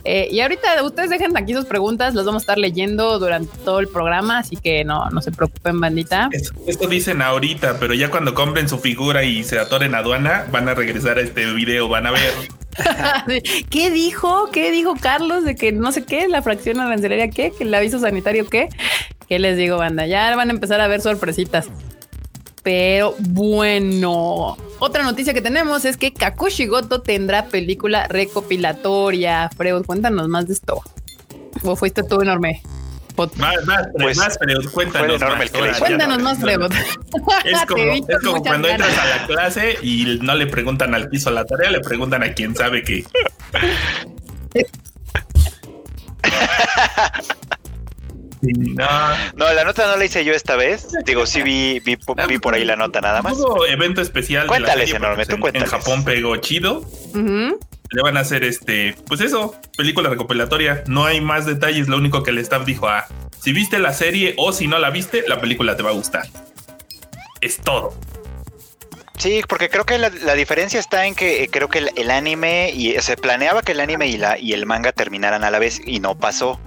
[0.06, 3.80] Eh, y ahorita ustedes dejen aquí sus preguntas, las vamos a estar leyendo durante todo
[3.80, 6.30] el programa, así que no, no se preocupen, bandita.
[6.68, 10.74] Esto, dicen ahorita, pero ya cuando compren su figura y se atoren aduana, van a
[10.74, 12.34] regresar a este video, van a ver.
[13.70, 14.50] ¿Qué dijo?
[14.52, 18.00] ¿Qué dijo Carlos de que no sé qué, la fracción arancelaria qué, que el aviso
[18.00, 18.68] sanitario qué?
[19.30, 20.06] ¿Qué les digo, banda?
[20.06, 21.70] Ya van a empezar a ver sorpresitas.
[22.64, 29.50] Pero bueno, otra noticia que tenemos es que Kakushi Goto tendrá película recopilatoria.
[29.56, 30.82] Freud, cuéntanos más de esto.
[31.62, 32.62] ¿O fuiste tú enorme?
[33.16, 35.52] Más, más, pues, más, Freud, cuéntanos más.
[35.80, 36.62] Cuéntanos más, Freud.
[37.46, 41.30] Es como, es como cuando entras a la clase y no le preguntan al piso
[41.30, 43.06] la tarea, le preguntan a quien sabe que.
[48.44, 48.88] No.
[49.36, 50.90] no, la nota no la hice yo esta vez.
[51.06, 53.38] Digo, sí vi, vi, por ahí la nota nada más.
[53.38, 54.48] Hubo evento especial.
[54.48, 56.86] Cuéntales, enorme, tú en, en, Japón pegó chido.
[57.14, 60.84] Le van a hacer este, pues eso, película recopilatoria.
[60.88, 61.88] No hay más detalles.
[61.88, 63.06] Lo único que el staff dijo, ah,
[63.40, 66.28] si viste la serie o si no la viste, la película te va a gustar.
[67.40, 67.94] Es todo.
[69.18, 73.00] Sí, porque creo que la, diferencia está en que eh, creo que el, anime y
[73.00, 76.00] se planeaba que el anime y la y el manga terminaran a la vez y
[76.00, 76.60] no pasó.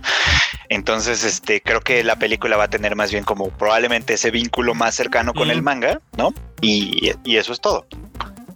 [0.68, 4.74] Entonces, este, creo que la película va a tener más bien como probablemente ese vínculo
[4.74, 6.34] más cercano con el manga, ¿no?
[6.60, 7.86] Y, y, eso es todo.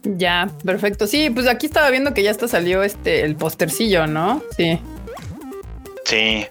[0.03, 1.07] Ya, perfecto.
[1.07, 4.43] Sí, pues aquí estaba viendo que ya hasta salió este el postercillo, ¿no?
[4.57, 4.81] Sí.
[6.11, 6.45] Sí,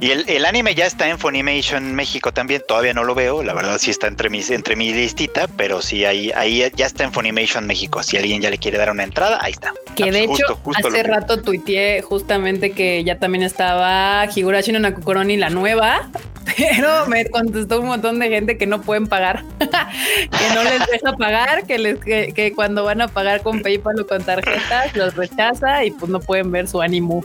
[0.00, 3.78] y el, anime ya está en Funimation México también, todavía no lo veo, la verdad
[3.78, 7.64] sí está entre mis, entre mi listita, pero sí ahí, ahí ya está en Funimation
[7.64, 9.72] México, si alguien ya le quiere dar una entrada, ahí está.
[9.94, 15.48] Que de hecho, hace rato tuiteé justamente que ya también estaba Higurashi no Nakukoroni, la
[15.48, 16.10] nueva,
[16.56, 21.12] pero me contestó un montón de gente que no pueden pagar, que no les deja
[21.16, 25.14] pagar, que, les, que, que cuando van a pagar con PayPal o con tarjetas los
[25.14, 27.24] rechaza y pues no pueden ver su ánimo.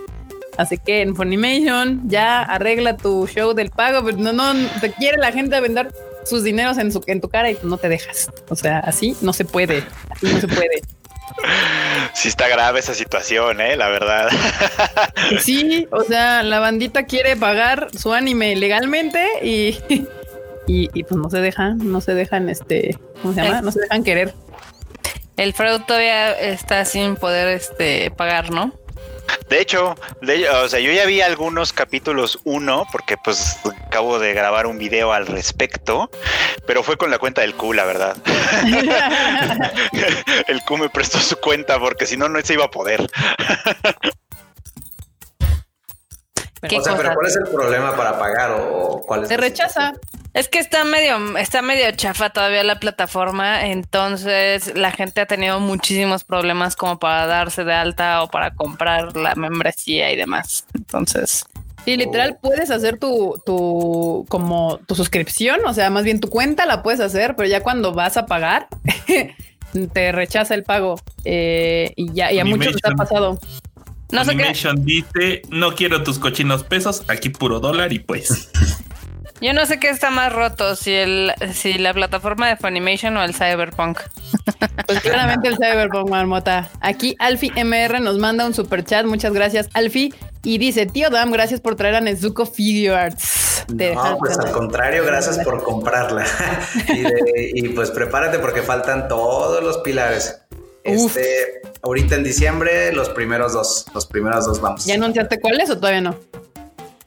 [0.60, 5.18] Así que en Funimation ya arregla tu show del pago, pero no, no te quiere
[5.18, 5.94] la gente vender
[6.26, 8.30] sus dineros en, su, en tu cara y no te dejas.
[8.50, 10.82] O sea, así no se puede, así no se puede.
[12.14, 14.28] Sí está grave esa situación, eh, la verdad.
[15.40, 19.78] Sí, o sea, la bandita quiere pagar su anime legalmente y,
[20.68, 23.62] y, pues no se dejan, no se dejan, este, ¿cómo se llama?
[23.62, 24.34] No se dejan querer.
[25.38, 28.74] El fraude todavía está sin poder este pagar, ¿no?
[29.50, 29.96] De hecho,
[30.64, 35.14] o sea, yo ya vi algunos capítulos uno, porque pues acabo de grabar un video
[35.14, 36.10] al respecto,
[36.68, 38.16] pero fue con la cuenta del Q, la verdad.
[40.48, 43.02] el Q me prestó su cuenta porque si no, no se iba a poder.
[46.62, 49.30] o sea, pero ¿cuál es el problema para pagar o cuál es?
[49.30, 49.94] Se rechaza.
[50.34, 55.60] Es que está medio, está medio chafa todavía la plataforma, entonces la gente ha tenido
[55.60, 60.66] muchísimos problemas como para darse de alta o para comprar la membresía y demás.
[60.76, 61.46] Entonces.
[61.86, 66.66] Sí, literal, puedes hacer tu, tu, como tu suscripción, o sea, más bien tu cuenta
[66.66, 68.68] la puedes hacer, pero ya cuando vas a pagar,
[69.94, 71.00] te rechaza el pago.
[71.26, 73.40] Eh, y ya, y a muchos les ha pasado.
[74.12, 74.54] No sé qué.
[74.78, 78.52] dice, no quiero tus cochinos pesos, aquí puro dólar y pues.
[79.42, 83.24] Yo no sé qué está más roto, si el, si la plataforma de Funimation o
[83.24, 84.00] el Cyberpunk.
[84.86, 86.70] Pues claramente el Cyberpunk, Marmota.
[86.82, 89.06] Aquí Alfie MR nos manda un super chat.
[89.06, 90.14] Muchas gracias, Alfie.
[90.44, 93.66] Y dice, tío Dam, gracias por traer a Nezuko Figure Arts.
[93.70, 96.26] No, pues al contrario, gracias por comprarla.
[97.54, 100.42] y, pues prepárate porque faltan todos los pilares.
[100.84, 104.86] Este, ahorita en diciembre, los primeros dos, los primeros dos vamos.
[104.86, 106.18] ¿Ya anunciaste cuáles o todavía no?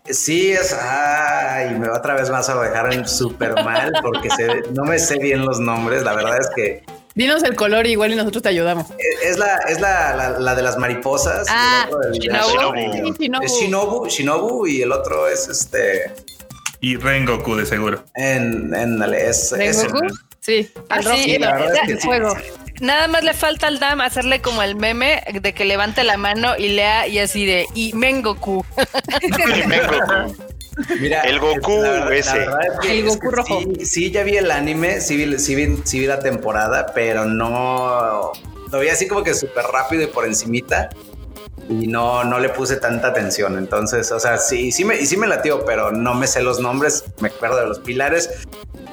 [0.08, 0.72] Sí, es.
[0.72, 4.28] Ay, me va otra vez más a dejar súper mal porque
[4.72, 6.02] no me sé bien los nombres.
[6.02, 6.84] La verdad es que.
[7.14, 8.90] Dinos el color igual y nosotros te ayudamos.
[8.90, 11.46] E, es, la, es la, la, de las mariposas.
[11.50, 13.42] Ah, Shinobu.
[13.42, 16.10] Es Shinobu, Shinobu y el otro es este.
[16.80, 18.02] Y Rengoku, de seguro.
[18.14, 20.08] En, en, es, ¿Rengoku?
[20.42, 22.36] Sí, al sí, el juego.
[22.80, 26.56] Nada más le falta al Dam hacerle como el meme de que levante la mano
[26.58, 28.66] y lea y así de y Mengoku.
[31.00, 32.44] Mira, el Goku ese.
[32.88, 33.60] el Goku rojo.
[33.84, 38.32] Sí, ya vi el anime, sí vi, sí vi, la temporada, pero no
[38.72, 40.88] lo vi así como que súper rápido y por encimita
[41.80, 43.58] y no, no le puse tanta atención.
[43.58, 46.60] Entonces, o sea, sí, sí me, y sí me latió, pero no me sé los
[46.60, 48.44] nombres, me acuerdo de los pilares.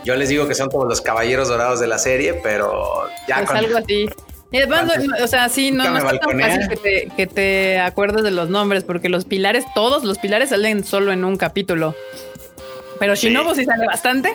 [0.06, 3.42] Yo les digo que son como los caballeros dorados de la serie, pero ya.
[3.42, 4.08] Es algo así.
[5.24, 8.50] o sea, sí, no, no es tan fácil que te, que te acuerdes de los
[8.50, 11.96] nombres, porque los pilares, todos los pilares salen solo en un capítulo.
[13.00, 14.34] Pero Shinobu sí, sí sale bastante.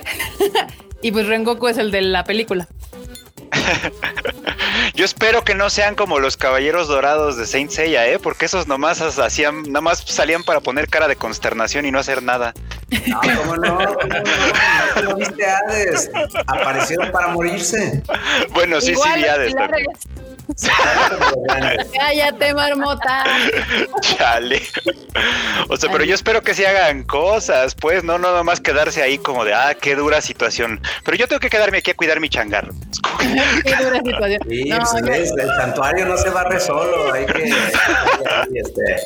[1.03, 2.69] y pues Rengoku es el de la película.
[4.95, 8.21] Yo espero que no sean como los caballeros dorados de Saint Seiya, ¿eh?
[8.21, 12.23] Porque esos nomás hacían, nada más salían para poner cara de consternación y no hacer
[12.23, 12.55] nada.
[13.09, 13.79] No, ¿cómo no?
[13.79, 15.17] ¿Cómo no?
[15.17, 16.11] viste Hades?
[16.47, 18.03] Aparecieron para morirse.
[18.53, 19.55] Bueno, sí, sí, vi Hades.
[21.97, 23.25] Cállate, marmota.
[24.01, 24.63] Chale.
[25.69, 29.19] O sea, pero yo espero que se hagan cosas, pues, no, no nomás quedarse ahí
[29.19, 30.81] como de, ah, qué dura situación.
[31.05, 32.69] Pero yo tengo que quedarme aquí a cuidar mi changar.
[33.65, 34.41] qué dura situación.
[34.49, 34.71] Sí,
[35.03, 37.55] pues, el santuario no se barre solo, hay que,
[38.55, 38.97] este,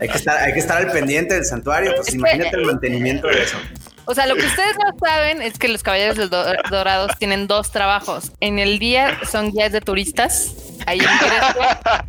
[0.00, 3.42] hay que estar, hay que estar al pendiente del santuario, pues imagínate el mantenimiento de
[3.42, 3.56] eso.
[4.04, 7.70] O sea, lo que ustedes no saben es que los caballeros del Dorados tienen dos
[7.70, 8.32] trabajos.
[8.40, 10.54] En el día son guías de turistas,
[10.86, 12.04] ahí en Grecia,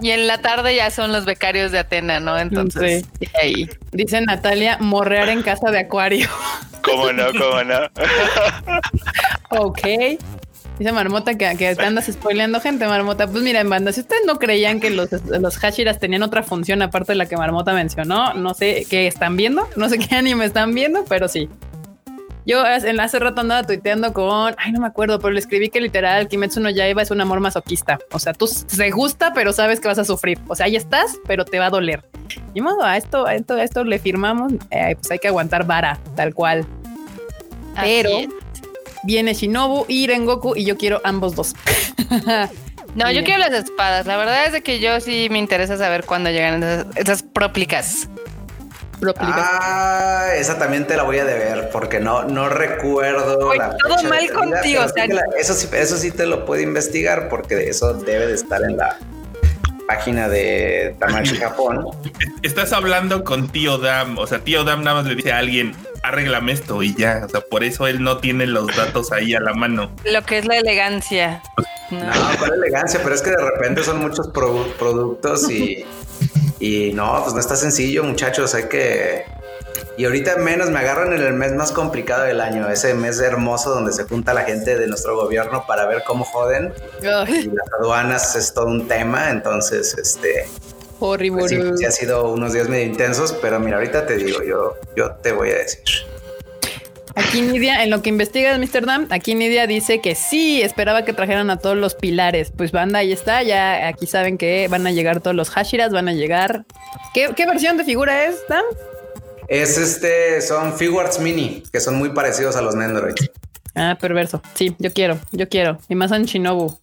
[0.00, 2.38] y en la tarde ya son los becarios de Atena, ¿no?
[2.38, 3.06] Entonces,
[3.40, 3.68] ahí.
[3.92, 6.28] Dice Natalia, morrear en casa de acuario.
[6.82, 7.26] ¿Cómo no?
[7.32, 7.78] ¿Cómo no?
[9.50, 9.80] ok.
[10.78, 13.26] Dice Marmota que, que andas spoileando gente, Marmota.
[13.26, 16.82] Pues mira, en banda, si ustedes no creían que los, los Hashiras tenían otra función
[16.82, 20.44] aparte de la que Marmota mencionó, no sé qué están viendo, no sé qué anime
[20.44, 21.48] están viendo, pero sí.
[22.44, 25.80] Yo en hace rato andaba tuiteando con, ay, no me acuerdo, pero le escribí que
[25.80, 27.98] literal Kimetsu no Yaiba es un amor masoquista.
[28.12, 30.38] O sea, tú se gusta, pero sabes que vas a sufrir.
[30.46, 32.04] O sea, ahí estás, pero te va a doler.
[32.54, 35.66] Y modo, a esto, a esto, a esto le firmamos, eh, pues hay que aguantar
[35.66, 36.64] vara, tal cual.
[37.74, 38.10] Pero
[39.04, 41.54] viene Shinobu y Rengoku y yo quiero ambos dos.
[42.94, 44.06] no, yo quiero las espadas.
[44.06, 48.08] La verdad es de que yo sí me interesa saber cuándo llegan esas, esas próplicas.
[49.18, 54.32] Ah, esa también te la voy a deber porque no, no recuerdo la Todo mal
[54.32, 54.82] contigo.
[55.38, 58.96] eso, sí, eso sí te lo puedo investigar porque eso debe de estar en la
[59.86, 61.86] página de Tamashi Japón.
[62.42, 65.74] Estás hablando con Tío Dam, o sea, Tío Dam nada más le dice a alguien,
[66.08, 69.40] arréglame esto y ya, o sea, por eso él no tiene los datos ahí a
[69.40, 69.90] la mano.
[70.04, 71.42] Lo que es la elegancia.
[71.90, 75.84] No, no elegancia, pero es que de repente son muchos productos y,
[76.58, 79.24] y no, pues no está sencillo, muchachos, hay que...
[79.98, 83.70] Y ahorita menos me agarran en el mes más complicado del año, ese mes hermoso
[83.70, 86.72] donde se junta la gente de nuestro gobierno para ver cómo joden.
[87.00, 87.04] Y
[87.46, 90.48] las aduanas es todo un tema, entonces, este,
[90.98, 91.40] Horrible.
[91.40, 95.12] Pues sí, ha sido unos días medio intensos, pero mira, ahorita te digo, yo, yo
[95.22, 95.82] te voy a decir.
[97.16, 101.48] Aquí Nidia, en lo que investiga Amsterdam, aquí Nidia dice que sí, esperaba que trajeran
[101.48, 102.52] a todos los pilares.
[102.54, 106.08] Pues banda, ahí está, ya aquí saben que van a llegar todos los Hashiras, van
[106.08, 106.66] a llegar.
[107.14, 108.64] ¿Qué, versión de figura es, Dan?
[109.48, 113.30] Es este, son Figuarts Mini, que son muy parecidos a los Nendoroids.
[113.74, 114.42] Ah, perverso.
[114.54, 115.78] Sí, yo quiero, yo quiero.
[115.88, 116.78] Y más en Shinobu.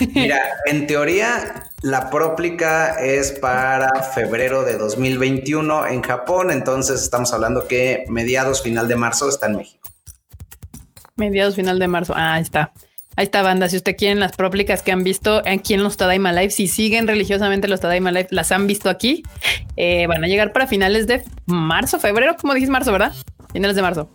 [0.14, 7.66] Mira, en teoría, la próplica es para febrero de 2021 en Japón, entonces estamos hablando
[7.68, 9.88] que mediados final de marzo está en México.
[11.16, 12.14] Mediados final de marzo.
[12.16, 12.72] Ah, ahí está.
[13.16, 13.68] Ahí está, banda.
[13.68, 17.06] Si usted quiere las próplicas que han visto aquí en los Tadaima Live, si siguen
[17.06, 19.22] religiosamente los Tadaima Live, las han visto aquí,
[19.76, 23.12] eh, van a llegar para finales de marzo, febrero, como dijiste marzo, ¿verdad?
[23.52, 24.10] Finales de marzo.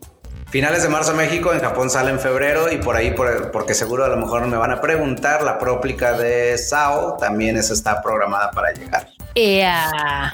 [0.56, 3.13] Finales de marzo México, en Japón sale en febrero y por ahí,
[3.52, 7.74] porque seguro a lo mejor me van a preguntar, la próplica de Sao también esa
[7.74, 9.10] está programada para llegar.
[9.36, 10.32] Ea.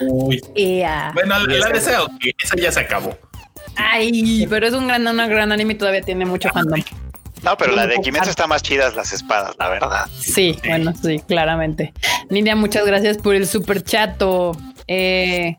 [0.53, 1.09] Ea.
[1.15, 2.07] Bueno, la, de Sao,
[2.37, 3.17] esa ya se acabó.
[3.75, 6.83] Ay, pero es un gran, una gran anime y todavía tiene mucho fandom.
[7.41, 10.05] No, pero la de Kimetsu está más chidas las espadas, la verdad.
[10.19, 11.93] Sí, bueno, sí, claramente.
[12.29, 14.55] Nidia, muchas gracias por el super chato.
[14.87, 15.57] Eh,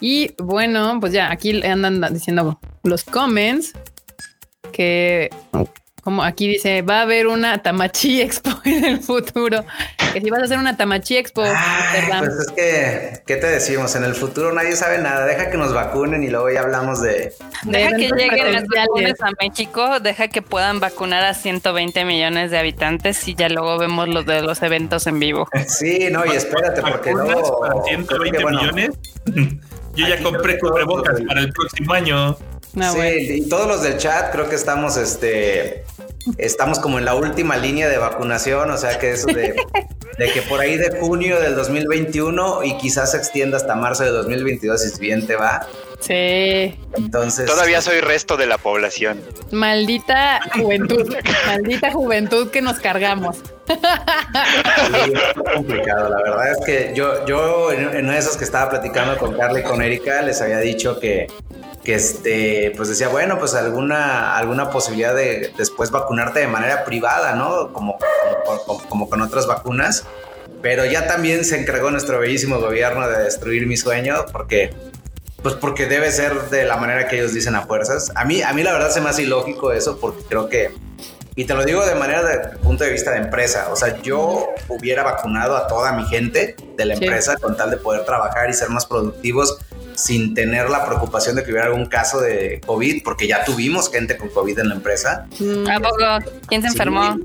[0.00, 3.72] y bueno, pues ya aquí andan diciendo los comments
[4.72, 5.30] que
[6.02, 9.64] como aquí dice, va a haber una Tamachi Expo en el futuro.
[10.12, 11.42] Que si vas a hacer una Tamachi Expo.
[11.42, 13.94] pues es que, ¿qué te decimos?
[13.94, 15.26] En el futuro nadie sabe nada.
[15.26, 17.32] Deja que nos vacunen y luego ya hablamos de.
[17.64, 22.58] Deja que lleguen las vacunas a México, deja que puedan vacunar a 120 millones de
[22.58, 25.48] habitantes y ya luego vemos los de los eventos en vivo.
[25.68, 27.84] Sí, no, y espérate, porque luego.
[27.86, 28.90] 120 millones.
[29.94, 32.36] Yo ya compré cubrebocas para el próximo año.
[32.80, 35.84] Ah, sí, y todos los del chat creo que estamos, este,
[36.38, 39.56] estamos como en la última línea de vacunación, o sea que eso de,
[40.18, 44.10] de, que por ahí de junio del 2021 y quizás se extienda hasta marzo de
[44.10, 45.66] 2022 si bien te va.
[46.00, 46.78] Sí.
[46.96, 47.46] Entonces.
[47.46, 49.20] Todavía soy resto de la población.
[49.50, 51.14] Maldita juventud.
[51.46, 53.38] maldita juventud que nos cargamos.
[53.68, 56.08] es complicado.
[56.10, 59.62] La verdad es que yo, yo en, en esos que estaba platicando con Carla y
[59.62, 61.28] con Erika, les había dicho que
[61.84, 67.34] que este, pues decía, bueno, pues alguna, alguna posibilidad de después vacunarte de manera privada,
[67.34, 67.72] ¿no?
[67.72, 67.98] Como,
[68.88, 70.04] como, con otras vacunas.
[70.62, 74.74] Pero ya también se encargó nuestro bellísimo gobierno de destruir mi sueño porque,
[75.42, 78.12] pues porque debe ser de la manera que ellos dicen a fuerzas.
[78.14, 80.74] A mí, a mí la verdad se me hace ilógico eso porque creo que,
[81.34, 84.48] y te lo digo de manera de punto de vista de empresa, o sea, yo
[84.68, 88.54] hubiera vacunado a toda mi gente de la empresa con tal de poder trabajar y
[88.54, 89.58] ser más productivos
[89.94, 94.16] sin tener la preocupación de que hubiera algún caso de COVID, porque ya tuvimos gente
[94.16, 95.26] con COVID en la empresa.
[95.70, 96.32] ¿A poco?
[96.48, 97.18] ¿Quién se enfermó?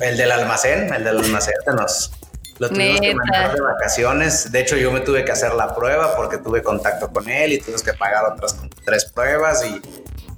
[0.00, 2.10] El del almacén, el del almacén nos
[2.58, 4.50] lo tuvimos que mandar de vacaciones.
[4.50, 7.58] De hecho, yo me tuve que hacer la prueba porque tuve contacto con él y
[7.58, 9.80] tuvimos que pagar otras tres pruebas y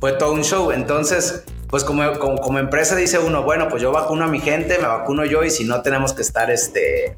[0.00, 0.72] fue todo un show.
[0.72, 4.86] Entonces, pues como, como, empresa dice uno, bueno, pues yo vacuno a mi gente, me
[4.86, 7.14] vacuno yo y si no tenemos que estar, este,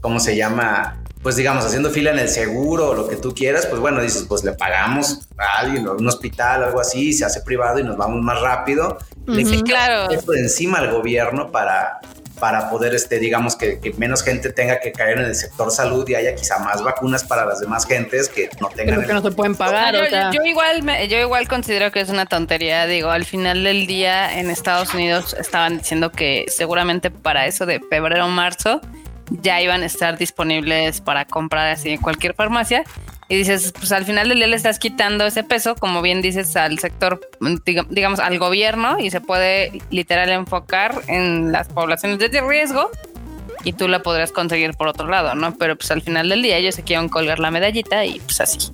[0.00, 1.02] ¿cómo se llama?
[1.22, 4.24] Pues digamos, haciendo fila en el seguro o lo que tú quieras, pues bueno, dices,
[4.28, 7.96] pues le pagamos a alguien, a un hospital, algo así, se hace privado y nos
[7.96, 8.98] vamos más rápido.
[9.64, 10.12] claro.
[10.12, 12.00] Esto encima al gobierno para,
[12.38, 16.14] para poder, este, digamos, que, menos gente tenga que caer en el sector salud y
[16.14, 19.04] haya quizá más vacunas para las demás gentes que no tengan.
[19.04, 19.94] que no se pueden pagar.
[20.32, 22.86] Yo, igual, yo igual considero que es una tontería.
[22.86, 27.80] Digo, al final del día en Estados Unidos estaban diciendo que seguramente para eso de
[27.80, 28.80] febrero o marzo
[29.30, 32.84] ya iban a estar disponibles para comprar así en cualquier farmacia
[33.28, 36.56] y dices, pues al final del día le estás quitando ese peso, como bien dices,
[36.56, 37.20] al sector,
[37.90, 42.90] digamos, al gobierno y se puede literal enfocar en las poblaciones de riesgo
[43.64, 45.54] y tú la podrías conseguir por otro lado, ¿no?
[45.58, 48.72] Pero pues al final del día ellos se quieren colgar la medallita y pues así.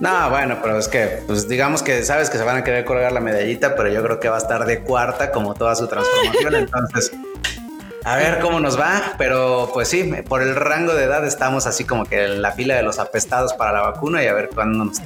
[0.00, 3.12] No, bueno, pero es que, pues digamos que sabes que se van a querer colgar
[3.12, 6.54] la medallita, pero yo creo que va a estar de cuarta como toda su transformación,
[6.56, 7.12] entonces
[8.04, 11.84] a ver cómo nos va, pero pues sí, por el rango de edad estamos así
[11.84, 14.84] como que en la fila de los apestados para la vacuna y a ver cuándo
[14.84, 15.00] nos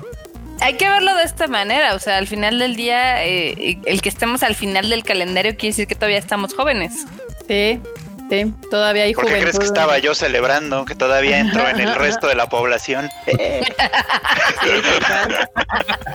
[0.61, 4.09] hay que verlo de esta manera, o sea, al final del día, eh, el que
[4.09, 7.07] estemos al final del calendario quiere decir que todavía estamos jóvenes.
[7.47, 7.81] Sí,
[8.29, 11.95] sí, todavía hay ¿Por qué crees que estaba yo celebrando que todavía entro en el
[11.99, 13.09] resto de la población?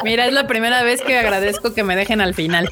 [0.03, 2.69] Mira, es la primera vez que agradezco que me dejen al final.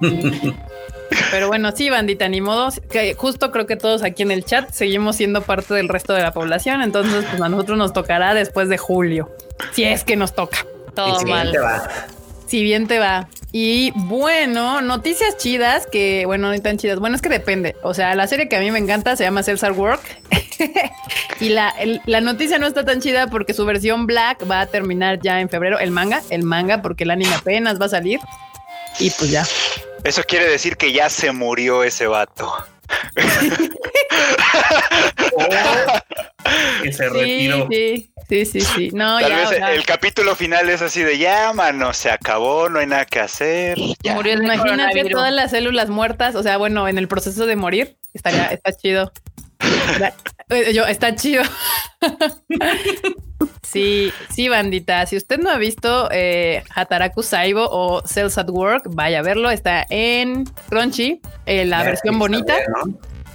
[1.30, 2.68] Pero bueno, sí, bandita, ni modo.
[2.90, 6.22] Que justo creo que todos aquí en el chat seguimos siendo parte del resto de
[6.22, 6.82] la población.
[6.82, 9.30] Entonces, pues a nosotros nos tocará después de julio.
[9.72, 10.66] Si es que nos toca.
[10.94, 11.50] Todo si mal.
[11.50, 11.88] Bien te va.
[12.46, 13.28] Si bien te va.
[13.54, 16.98] Y bueno, noticias chidas que, bueno, no tan chidas.
[16.98, 17.76] Bueno, es que depende.
[17.82, 20.00] O sea, la serie que a mí me encanta se llama Cells Work.
[21.40, 21.74] y la,
[22.06, 25.50] la noticia no está tan chida porque su versión Black va a terminar ya en
[25.50, 25.78] febrero.
[25.78, 28.20] El manga, el manga, porque el anime apenas va a salir.
[28.98, 29.44] Y pues ya.
[30.04, 32.52] Eso quiere decir que ya se murió ese vato.
[36.82, 37.68] que se retiró.
[37.70, 38.90] Sí, sí, sí, sí.
[38.92, 42.86] No, Tal vez el capítulo final es así de ya, mano, se acabó, no hay
[42.86, 43.78] nada que hacer.
[44.12, 48.46] Murió Imagínate todas las células muertas, o sea, bueno, en el proceso de morir, estaría,
[48.46, 49.12] está chido.
[50.72, 51.42] Yo, está chido.
[53.62, 55.06] Sí, sí, bandita.
[55.06, 59.50] Si usted no ha visto eh, Hataraku Saibo o Cells at Work, vaya a verlo.
[59.50, 62.54] Está en Crunchy, eh, la versión bonita.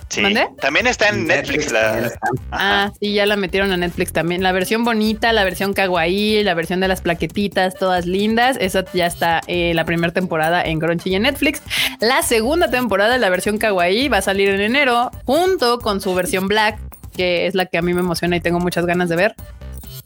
[0.09, 0.23] Sí,
[0.61, 1.71] también está en Netflix.
[1.71, 2.11] la...
[2.51, 4.41] Ah, sí, ya la metieron a Netflix también.
[4.41, 8.57] La versión bonita, la versión kawaii, la versión de las plaquetitas, todas lindas.
[8.59, 11.61] Esa ya está eh, la primera temporada en Crunchy y en Netflix.
[11.99, 16.47] La segunda temporada, la versión kawaii, va a salir en enero junto con su versión
[16.47, 16.79] black,
[17.15, 19.35] que es la que a mí me emociona y tengo muchas ganas de ver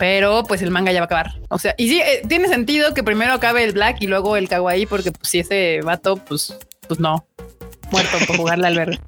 [0.01, 1.39] pero pues el manga ya va a acabar.
[1.49, 4.49] O sea, y sí, eh, tiene sentido que primero acabe el Black y luego el
[4.49, 7.23] Kawaii, porque pues, si ese vato, pues, pues no,
[7.91, 8.99] muerto por jugarle al verde.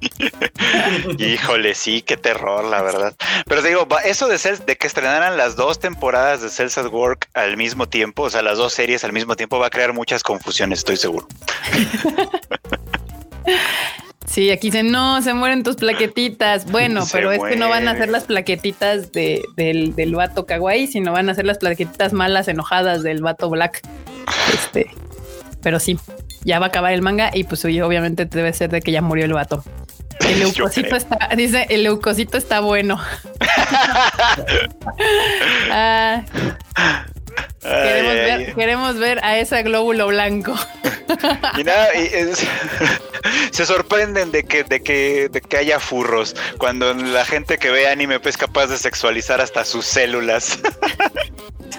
[1.18, 3.14] Híjole, sí, qué terror, la verdad.
[3.46, 7.56] Pero digo, eso de, de que estrenaran las dos temporadas de Cells at Work al
[7.56, 10.80] mismo tiempo, o sea, las dos series al mismo tiempo, va a crear muchas confusiones,
[10.80, 11.26] estoy seguro.
[14.26, 16.68] Sí, aquí dicen, no, se mueren tus plaquetitas.
[16.68, 20.88] Bueno, pero es que no van a ser las plaquetitas de, del, del vato kawaii,
[20.88, 23.82] sino van a ser las plaquetitas malas, enojadas del vato black.
[24.52, 24.90] Este,
[25.62, 25.98] pero sí,
[26.44, 29.24] ya va a acabar el manga y pues obviamente debe ser de que ya murió
[29.24, 29.64] el vato.
[30.26, 32.98] El leucocito está, dice, el leucocito está bueno.
[35.70, 36.22] ah,
[37.62, 40.54] Queremos, ver, queremos ver a ese glóbulo blanco.
[41.58, 41.88] Y nada,
[43.50, 47.88] se sorprenden de que, de que, de que haya furros cuando la gente que ve
[47.88, 50.58] anime es capaz de sexualizar hasta sus células.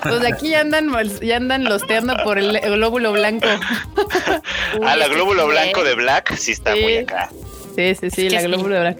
[0.01, 0.91] Pues aquí ya andan,
[1.21, 3.47] ya andan losteando por el glóbulo blanco.
[4.85, 7.29] ah, la glóbulo blanco de Black sí está muy acá.
[7.75, 8.97] Sí, sí, sí, la glóbulo de Black.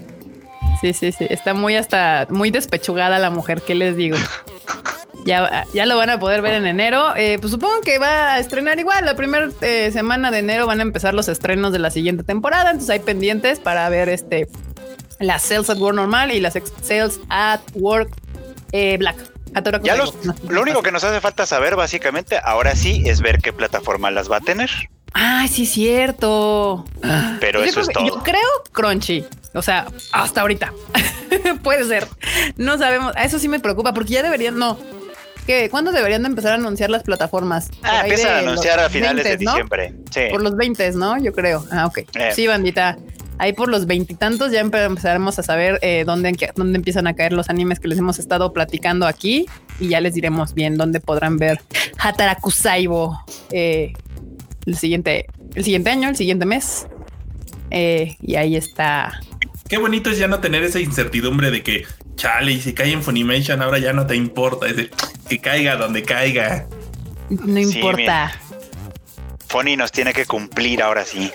[0.82, 1.28] Sí, sí, sí.
[1.30, 4.18] Está muy hasta muy despechugada la mujer, ¿qué les digo?
[5.26, 7.16] Ya, ya lo van a poder ver en enero.
[7.16, 9.06] Eh, pues supongo que va a estrenar igual.
[9.06, 12.70] La primera eh, semana de enero van a empezar los estrenos de la siguiente temporada.
[12.70, 14.48] Entonces hay pendientes para ver este
[15.20, 16.54] las Sales at Work normal y las
[16.84, 18.12] Sales at Work
[18.72, 19.18] eh, Black.
[19.84, 24.12] Ya lo único que nos hace falta saber básicamente ahora sí es ver qué plataforma
[24.12, 24.70] las va a tener.
[25.14, 26.86] Ay, sí, cierto.
[27.40, 28.06] Pero eso es todo.
[28.06, 28.42] Yo creo
[28.74, 29.26] Crunchy.
[29.54, 30.74] O sea, hasta ahorita.
[31.64, 32.06] Puede ser.
[32.58, 33.16] No sabemos.
[33.16, 34.78] A eso sí me preocupa porque ya deberían, no.
[35.46, 35.70] ¿Qué?
[35.70, 37.70] ¿Cuándo deberían de empezar a anunciar las plataformas?
[37.84, 39.94] Ah, empiezan a anunciar a finales de diciembre.
[40.12, 40.22] Sí.
[40.32, 41.18] Por los 20, ¿no?
[41.22, 41.64] Yo creo.
[41.72, 42.00] Ah, ok.
[42.00, 42.32] Eh.
[42.34, 42.98] Sí, bandita.
[43.38, 47.50] ahí por los veintitantos ya empezaremos a saber eh, dónde, dónde empiezan a caer los
[47.50, 49.46] animes que les hemos estado platicando aquí
[49.80, 51.62] y ya les diremos bien dónde podrán ver
[52.00, 53.20] Hatarakusaibo
[53.52, 53.94] eh,
[54.66, 56.88] el siguiente, el siguiente año, el siguiente mes.
[57.72, 59.20] Eh, y ahí está.
[59.68, 61.86] Qué bonito es ya no tener esa incertidumbre de que,
[62.16, 64.68] chale, y si cae en Funimation ahora ya no te importa.
[64.68, 64.76] Es
[65.28, 66.68] que caiga donde caiga.
[67.30, 68.32] No importa.
[69.48, 71.32] Funny nos tiene que cumplir ahora sí.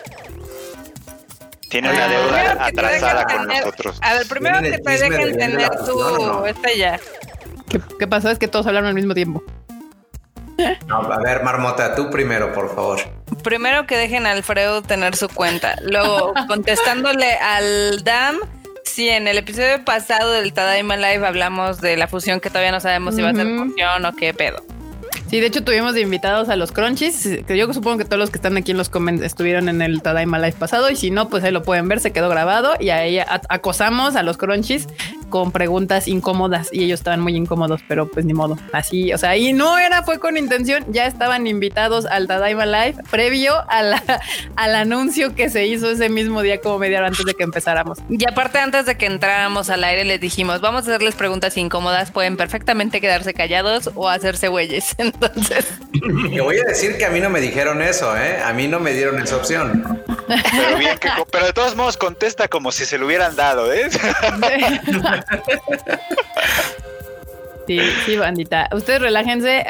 [1.68, 3.99] Tiene una deuda atrasada con nosotros.
[4.03, 6.99] A ver, primero que te dejen tener tu estrella.
[7.99, 8.30] ¿Qué, pasó?
[8.30, 9.43] Es que todos hablaron al mismo tiempo.
[10.59, 12.99] a ver, Marmota, tú primero, por favor.
[13.45, 15.76] Primero que dejen a Alfredo tener su cuenta.
[15.82, 18.38] Luego, contestándole al DAM,
[18.85, 22.81] si en el episodio pasado del Tadaima Live hablamos de la fusión que todavía no
[22.81, 24.62] sabemos si va a ser fusión o qué pedo.
[25.31, 28.31] Sí, de hecho tuvimos de invitados a los Crunchies, que yo supongo que todos los
[28.31, 31.28] que están aquí en los comments estuvieron en el Tadaima Live pasado y si no,
[31.28, 34.89] pues ahí lo pueden ver, se quedó grabado y ahí acosamos a los Crunchies
[35.31, 38.59] con preguntas incómodas y ellos estaban muy incómodos, pero pues ni modo.
[38.72, 42.97] Así, o sea, y no era, fue con intención, ya estaban invitados al Tadaima Live
[43.11, 44.03] previo a la,
[44.57, 47.99] al anuncio que se hizo ese mismo día como media hora antes de que empezáramos.
[48.09, 52.11] Y aparte antes de que entráramos al aire les dijimos, vamos a hacerles preguntas incómodas,
[52.11, 54.95] pueden perfectamente quedarse callados o hacerse güeyes.
[54.99, 55.66] Entonces...
[56.33, 58.39] Te voy a decir que a mí no me dijeron eso, ¿eh?
[58.45, 60.03] A mí no me dieron esa opción.
[61.31, 63.89] Pero, de todos modos contesta como si se lo hubieran dado, ¿eh?
[67.66, 68.68] Sí, sí, bandita.
[68.72, 69.64] Ustedes relájense.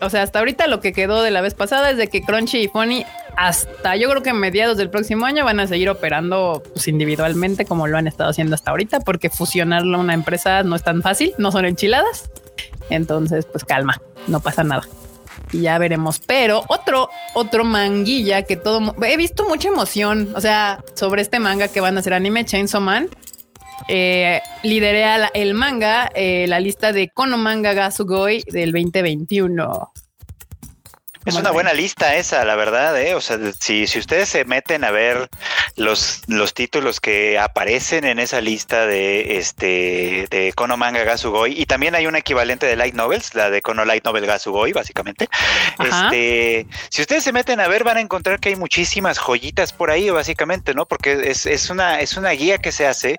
[0.00, 2.58] o sea, hasta ahorita lo que quedó de la vez pasada es de que Crunchy
[2.58, 6.88] y Funny hasta yo creo que mediados del próximo año van a seguir operando pues,
[6.88, 10.82] individualmente como lo han estado haciendo hasta ahorita, porque fusionarlo a una empresa no es
[10.82, 12.28] tan fácil, no son enchiladas.
[12.90, 14.82] Entonces, pues calma, no pasa nada.
[15.52, 16.20] Y ya veremos.
[16.20, 21.68] Pero otro, otro manguilla que todo he visto mucha emoción, o sea, sobre este manga
[21.68, 23.08] que van a hacer anime Chainsaw Man
[23.86, 29.92] eh, lideré el manga, eh, la lista de Kono Manga Gasugoi del 2021.
[31.28, 33.14] Es una buena lista esa, la verdad, ¿eh?
[33.14, 35.28] O sea, si, si ustedes se meten a ver
[35.76, 41.66] los, los títulos que aparecen en esa lista de este de Kono Manga Gasugoi, y
[41.66, 45.28] también hay un equivalente de Light Novels, la de Kono Light Novel Gasugoi, básicamente.
[45.78, 49.90] Este, si ustedes se meten a ver, van a encontrar que hay muchísimas joyitas por
[49.90, 50.86] ahí, básicamente, ¿no?
[50.86, 53.16] Porque es, es una, es una guía que se hace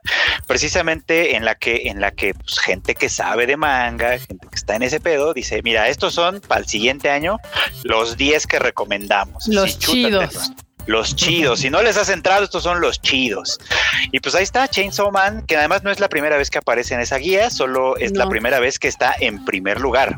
[0.47, 4.55] precisamente en la que, en la que pues, gente que sabe de manga, gente que
[4.55, 7.37] está en ese pedo, dice, mira, estos son para el siguiente año
[7.83, 9.47] los 10 que recomendamos.
[9.47, 10.51] Los chidos.
[10.85, 11.59] Los chidos.
[11.59, 13.59] Si no les has entrado, estos son los chidos.
[14.11, 16.95] Y pues ahí está Chainsaw Man, que además no es la primera vez que aparece
[16.95, 20.17] en esa guía, solo es la primera vez que está en primer lugar.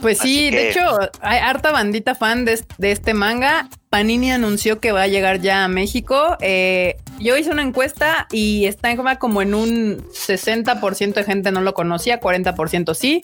[0.00, 3.68] Pues sí, de hecho, hay harta bandita fan de, este manga.
[3.90, 6.36] Panini anunció que va a llegar ya a México.
[6.40, 11.74] Eh, yo hice una encuesta y está como en un 60% de gente no lo
[11.74, 13.22] conocía, 40% sí.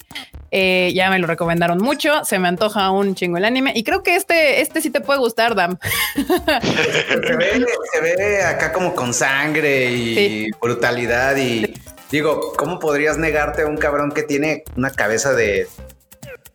[0.51, 2.23] Eh, ya me lo recomendaron mucho.
[2.25, 5.19] Se me antoja un chingo el anime y creo que este, este sí te puede
[5.19, 5.77] gustar, Dam.
[6.15, 11.73] se, ve, acá como con sangre y brutalidad y
[12.11, 15.67] digo, ¿cómo podrías negarte a un cabrón que tiene una cabeza de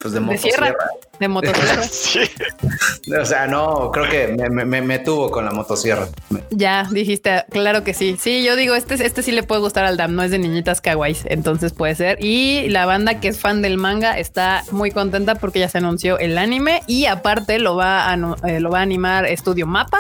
[0.03, 0.75] pues de, motosierra.
[1.19, 1.83] De motosierra.
[3.21, 6.09] O sea, no, creo que me, tuvo con la motosierra.
[6.51, 8.17] Ya dijiste, claro que sí.
[8.19, 10.81] Sí, yo digo, este, este sí le puede gustar al Dam, no es de niñitas
[10.81, 12.19] kawaiis, entonces puede ser.
[12.21, 16.19] Y la banda que es fan del manga está muy contenta porque ya se anunció
[16.19, 18.15] el anime y aparte lo va a,
[18.49, 19.99] eh, lo va a animar Estudio Mapa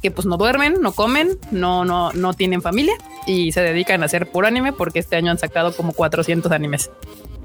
[0.00, 2.94] que pues no duermen, no comen, no, no, no tienen familia
[3.26, 6.90] y se dedican a hacer puro anime porque este año han sacado como 400 animes.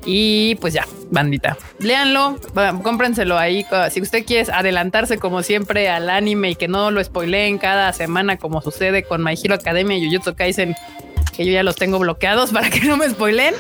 [0.06, 2.38] Y pues ya, bandita, léanlo,
[2.82, 3.66] cómprenselo ahí.
[3.92, 8.38] Si usted quiere adelantarse como siempre al anime y que no lo spoileen cada semana
[8.38, 10.76] como sucede con My Hero Academia y Jujutsu Kaisen,
[11.36, 13.56] que yo ya los tengo bloqueados para que no me spoileen,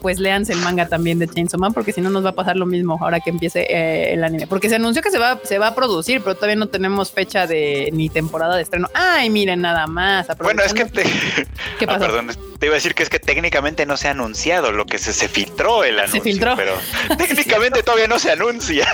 [0.00, 2.56] pues léanse el manga también de Chainsaw Man, porque si no nos va a pasar
[2.56, 4.46] lo mismo ahora que empiece eh, el anime.
[4.46, 7.46] Porque se anunció que se va, se va a producir, pero todavía no tenemos fecha
[7.46, 8.88] de ni temporada de estreno.
[8.94, 10.26] Ay, miren, nada más.
[10.38, 11.02] Bueno, es que te...
[11.78, 12.30] ¿Qué ah, perdón,
[12.62, 15.12] te iba a decir que es que técnicamente no se ha anunciado, lo que se,
[15.12, 16.22] se filtró el anuncio.
[16.22, 16.54] Se filtró.
[16.54, 16.74] Pero
[17.18, 18.86] técnicamente todavía no se anuncia.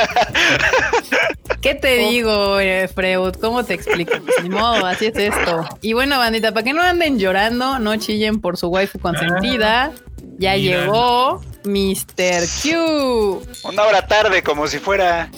[1.60, 2.08] ¿Qué te oh.
[2.08, 3.34] digo, eh, Freud?
[3.40, 4.12] ¿Cómo te explico?
[4.24, 5.68] Pues, ni modo, así es esto.
[5.82, 9.92] Y bueno, bandita, para que no anden llorando, no chillen por su waifu consentida.
[10.38, 12.46] Ya llegó Mr.
[12.62, 13.42] Q.
[13.64, 15.30] Una hora tarde, como si fuera.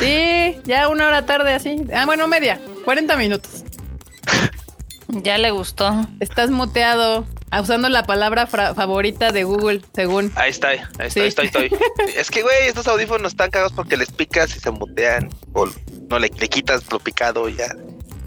[0.00, 1.84] Sí, ya una hora tarde así.
[1.94, 2.60] Ah, bueno, media.
[2.84, 3.64] 40 minutos.
[5.08, 6.06] Ya le gustó.
[6.20, 7.24] Estás muteado.
[7.50, 10.30] Usando la palabra favorita de Google, según.
[10.34, 11.70] Ahí está, ahí está, ahí estoy.
[12.16, 15.30] es que, güey, estos audífonos están cagados porque les picas y se mutean.
[15.54, 15.66] O
[16.10, 17.74] no le, le quitas lo picado y ya.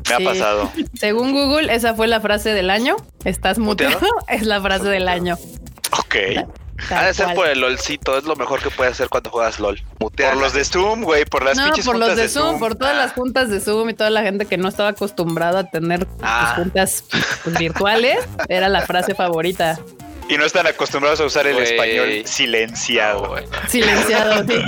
[0.09, 0.71] Me ha pasado.
[0.95, 2.95] Según Google, esa fue la frase del año.
[3.25, 3.99] Estás muteado.
[4.27, 5.37] es la frase del año.
[5.91, 6.15] Ok.
[6.89, 9.81] Ha de ser por el LOLcito, es lo mejor que puedes hacer cuando juegas LOL.
[9.99, 10.33] Mutear.
[10.33, 13.11] Por los de Zoom, güey, por las no, por los de, Zoom, por todas las
[13.11, 13.15] ah.
[13.15, 16.53] juntas de Zoom y toda la gente que no estaba acostumbrada a tener pues, ah.
[16.55, 17.03] juntas
[17.43, 18.17] pues, virtuales,
[18.49, 19.79] era la frase favorita.
[20.31, 23.35] Y no están acostumbrados a usar el español silenciado.
[23.67, 24.53] silenciado, sí.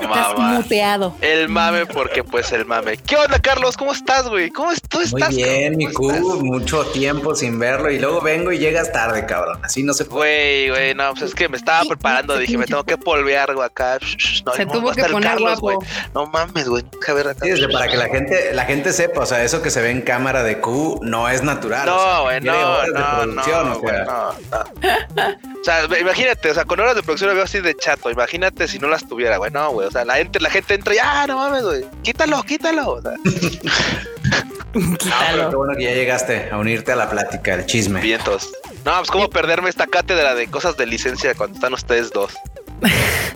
[0.00, 1.14] Estás muteado.
[1.20, 2.96] El mame, porque pues el mame.
[2.96, 3.76] ¿Qué onda, Carlos?
[3.76, 4.50] ¿Cómo estás, güey?
[4.50, 5.12] ¿Cómo estás?
[5.12, 6.40] Muy bien, mi cubo.
[6.40, 9.60] Mucho tiempo sin verlo y luego vengo y llegas tarde, cabrón.
[9.62, 10.18] Así no se puede.
[10.18, 12.36] Güey, güey, no, pues es que me estaba preparando.
[12.38, 14.00] Dije, me tengo que polvear algo acá.
[14.00, 15.78] se tuvo que poner guapo.
[16.12, 16.82] No mames, güey.
[17.14, 17.46] ver acá.
[17.46, 20.02] Sí, para que la gente, la gente sepa, o sea, eso que se ve en
[20.02, 21.86] cámara de Q no es natural.
[21.86, 27.30] No, güey, no, no, no, no, O sea, imagínate, o sea, con horas de producción
[27.30, 28.10] lo veo así de chato.
[28.10, 29.50] Imagínate si no las tuviera, güey.
[29.50, 29.86] No, güey.
[29.88, 31.84] O sea, la gente, la gente entra y, ah, no mames, güey.
[32.02, 32.90] Quítalo, quítalo.
[32.92, 33.12] O sea.
[34.72, 38.00] qué bueno que ya llegaste a unirte a la plática, el chisme.
[38.00, 38.50] Vientos.
[38.84, 42.32] No, pues cómo perderme esta cátedra de cosas de licencia cuando están ustedes dos.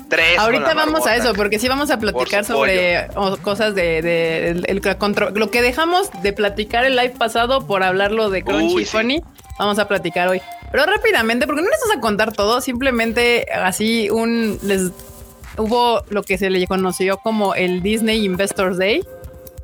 [0.08, 0.38] Tres.
[0.38, 3.08] Ahorita vamos a eso, porque sí vamos a platicar sobre
[3.42, 4.62] cosas de,
[5.34, 9.22] lo que dejamos de platicar el live pasado por hablarlo de Crunchy Funny.
[9.62, 10.42] Vamos a platicar hoy.
[10.72, 14.90] Pero rápidamente, porque no les vas a contar todo, simplemente así un les
[15.56, 19.04] hubo lo que se le conoció como el Disney Investors Day.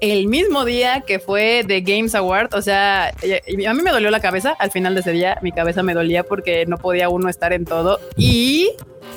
[0.01, 4.21] El mismo día que fue The Games Award, o sea, a mí me dolió la
[4.21, 7.53] cabeza al final de ese día, mi cabeza me dolía porque no podía uno estar
[7.53, 8.71] en todo y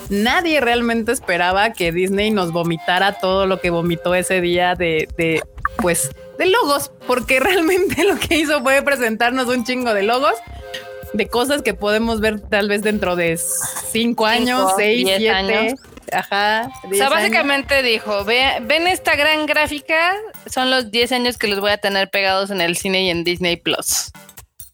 [0.10, 5.44] nadie realmente esperaba que Disney nos vomitara todo lo que vomitó ese día de, de
[5.78, 6.10] pues,
[6.42, 10.34] de logos, porque realmente lo que hizo fue presentarnos un chingo de logos
[11.14, 13.38] de cosas que podemos ver tal vez dentro de
[13.92, 15.30] cinco años, seis, siete.
[15.30, 15.80] Años.
[16.12, 16.72] Ajá.
[16.90, 20.16] O sea, básicamente dijo, ven esta gran gráfica,
[20.46, 23.24] son los 10 años que los voy a tener pegados en el cine y en
[23.24, 24.12] Disney Plus.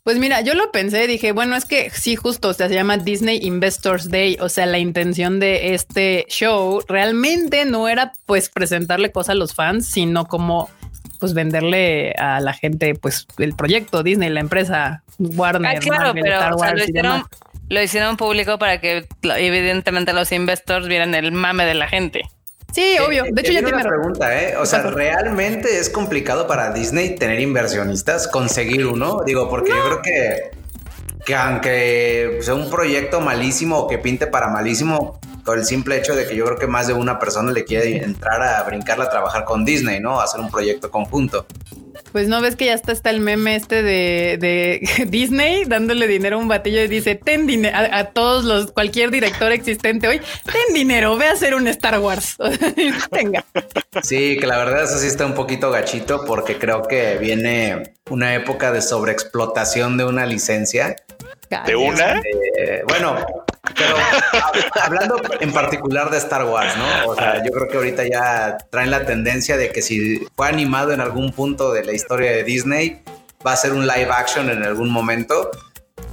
[0.03, 2.97] Pues mira, yo lo pensé, dije, bueno, es que sí, justo, o sea, se llama
[2.97, 9.11] Disney Investors Day, o sea, la intención de este show realmente no era pues presentarle
[9.11, 10.70] cosas a los fans, sino como
[11.18, 16.49] pues venderle a la gente pues el proyecto Disney, la empresa Warner, ah, claro, pero,
[16.51, 17.24] lo, hicieron,
[17.70, 22.22] lo hicieron público para que evidentemente los investors vieran el mame de la gente.
[22.74, 23.24] Sí, obvio.
[23.32, 24.55] De hecho, ya tiene una pregunta, ¿eh?
[24.57, 29.24] O sea, ¿realmente es complicado para Disney tener inversionistas, conseguir uno?
[29.26, 30.51] Digo, porque yo creo que,
[31.26, 36.14] que aunque sea un proyecto malísimo o que pinte para malísimo, por el simple hecho
[36.14, 39.10] de que yo creo que más de una persona le quiere entrar a brincarla a
[39.10, 40.20] trabajar con Disney, ¿no?
[40.20, 41.48] A hacer un proyecto conjunto.
[42.12, 46.39] Pues no ves que ya está, está el meme este de, Disney dándole dinero a
[46.39, 51.16] un batillo y dice, ten dinero a, todos los, cualquier director existente hoy, ten dinero,
[51.16, 52.36] ve a hacer un Star Wars.
[53.12, 53.45] Tenga.
[54.04, 58.36] Sí, que la verdad eso sí está un poquito gachito porque creo que viene una
[58.36, 60.98] época de sobreexplotación de una licencia.
[61.66, 62.22] ¿De una?
[62.89, 63.26] bueno,
[63.76, 63.95] pero
[64.82, 67.11] hablando en particular de Star Wars, ¿no?
[67.11, 70.91] O sea, yo creo que ahorita ya traen la tendencia de que si fue animado
[70.93, 73.01] en algún punto de la historia de Disney,
[73.45, 75.51] va a ser un live action en algún momento.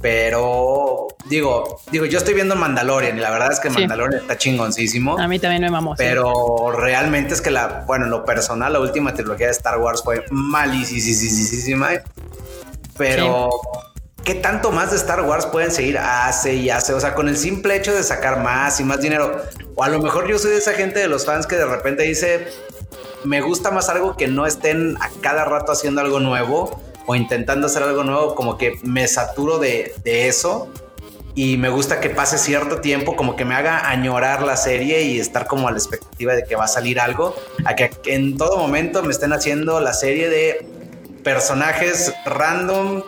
[0.01, 5.17] Pero digo, digo, yo estoy viendo Mandalorian y la verdad es que Mandalorian está chingoncísimo.
[5.17, 5.95] A mí también me mamó.
[5.97, 10.03] Pero realmente es que la, bueno, en lo personal, la última trilogía de Star Wars
[10.03, 11.89] fue malísima.
[12.97, 13.49] Pero
[14.25, 16.93] ¿qué tanto más de Star Wars pueden seguir hace y hace?
[16.93, 19.41] O sea, con el simple hecho de sacar más y más dinero.
[19.75, 22.03] O a lo mejor yo soy de esa gente de los fans que de repente
[22.03, 22.47] dice,
[23.23, 27.67] me gusta más algo que no estén a cada rato haciendo algo nuevo o intentando
[27.67, 30.69] hacer algo nuevo, como que me saturo de, eso
[31.35, 35.19] y me gusta que pase cierto tiempo, como que me haga añorar la serie y
[35.19, 38.57] estar como a la expectativa de que va a salir algo, a que en todo
[38.57, 40.65] momento me estén haciendo la serie de
[41.23, 43.03] personajes random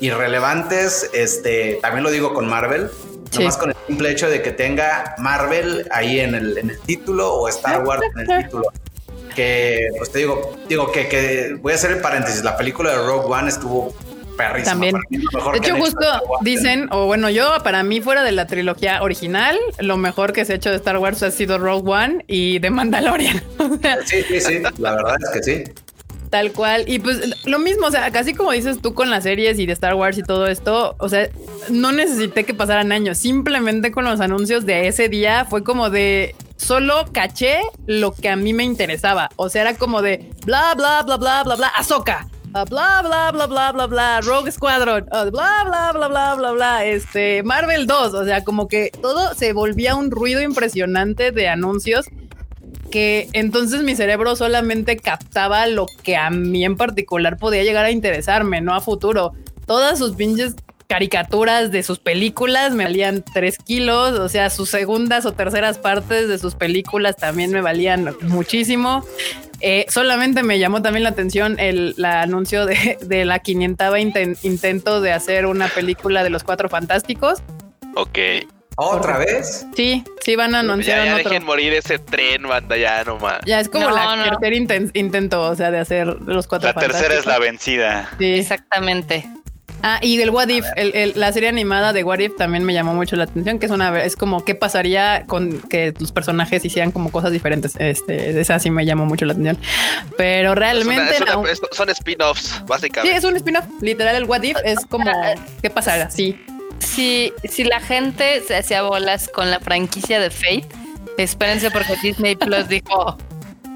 [0.00, 1.10] irrelevantes.
[1.12, 2.90] Este, también lo digo con Marvel.
[3.34, 7.32] Nomás con el simple hecho de que tenga Marvel ahí en el, en el título
[7.32, 8.64] o Star Wars en el título.
[9.34, 12.44] Que, pues te digo, digo que, que voy a hacer el paréntesis.
[12.44, 13.92] La película de Rogue One estuvo
[14.36, 14.72] perrísima.
[14.72, 14.96] También.
[15.10, 16.06] de hecho, justo
[16.42, 20.52] dicen, o bueno, yo para mí fuera de la trilogía original, lo mejor que se
[20.52, 23.42] ha hecho de Star Wars ha sido Rogue One y de Mandalorian.
[24.04, 25.64] sí, sí, sí, la verdad es que sí.
[26.34, 26.82] Tal cual.
[26.88, 29.72] Y pues lo mismo, o sea, casi como dices tú con las series y de
[29.72, 31.28] Star Wars y todo esto, o sea,
[31.70, 33.18] no necesité que pasaran años.
[33.18, 38.34] Simplemente con los anuncios de ese día fue como de solo caché lo que a
[38.34, 39.30] mí me interesaba.
[39.36, 42.26] O sea, era como de bla, bla, bla, bla, bla, bla, Azoka.
[42.50, 47.42] Bla, bla, bla, bla, bla, bla, Rogue Squadron, bla, bla, bla, bla, bla, bla, este,
[47.42, 52.06] Marvel 2, o sea, como que todo se volvía un ruido impresionante de anuncios
[52.94, 57.90] que entonces mi cerebro solamente captaba lo que a mí en particular podía llegar a
[57.90, 59.32] interesarme, no a futuro.
[59.66, 60.54] Todas sus pinches
[60.86, 66.28] caricaturas de sus películas me valían tres kilos, o sea, sus segundas o terceras partes
[66.28, 69.04] de sus películas también me valían muchísimo.
[69.60, 75.46] Eh, solamente me llamó también la atención el anuncio de, la 500 intento de hacer
[75.46, 77.42] una película de los cuatro fantásticos.
[77.96, 78.18] Ok.
[78.76, 79.66] ¿Otra vez?
[79.76, 81.04] Sí, sí van a anunciar.
[81.04, 83.40] Ya, dejen morir ese tren, banda, ya nomás.
[83.46, 87.26] Ya es como la tercera intento, o sea, de hacer los cuatro La tercera es
[87.26, 88.10] la vencida.
[88.18, 88.34] Sí.
[88.34, 89.28] Exactamente.
[89.86, 90.64] Ah, y del What If,
[91.14, 94.02] la serie animada de What If también me llamó mucho la atención, que es una
[94.02, 97.76] es como qué pasaría con que los personajes hicieran como cosas diferentes.
[97.78, 99.58] Este, esa sí me llamó mucho la atención.
[100.16, 101.18] Pero realmente
[101.72, 103.12] son spin-offs, básicamente.
[103.12, 103.66] Sí, es un spin-off.
[103.82, 105.10] Literal, el What If es como
[105.60, 106.10] qué pasará.
[106.10, 106.40] Sí.
[106.84, 110.68] Si, si la gente se hacía bolas con la franquicia de Fate,
[111.18, 113.16] espérense porque Disney Plus dijo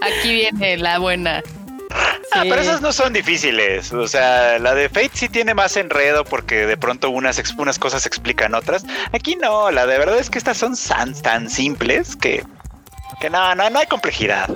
[0.01, 1.43] aquí viene la buena.
[2.33, 3.93] Ah, pero esas no son difíciles.
[3.93, 8.05] O sea, la de Fate sí tiene más enredo porque de pronto unas, unas cosas
[8.07, 8.85] explican otras.
[9.13, 12.45] Aquí no, la de verdad es que estas son tan, tan simples que,
[13.21, 14.51] que no, no, no hay complejidad.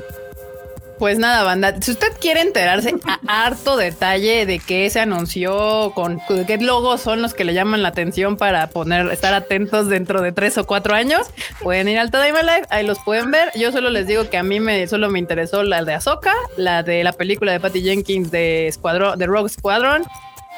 [1.03, 2.95] Pues nada, banda, si usted quiere enterarse
[3.27, 7.83] a harto detalle de qué se anunció, con qué logos son los que le llaman
[7.83, 8.71] la atención para
[9.11, 11.27] estar atentos dentro de tres o cuatro años,
[11.61, 13.51] pueden ir al Tadaima Live, ahí los pueden ver.
[13.57, 16.85] Yo solo les digo que a mí me solo me interesó la de Ahsoka, la
[16.85, 20.05] de la película de Patty Jenkins de Escuadrón, de Rogue Squadron,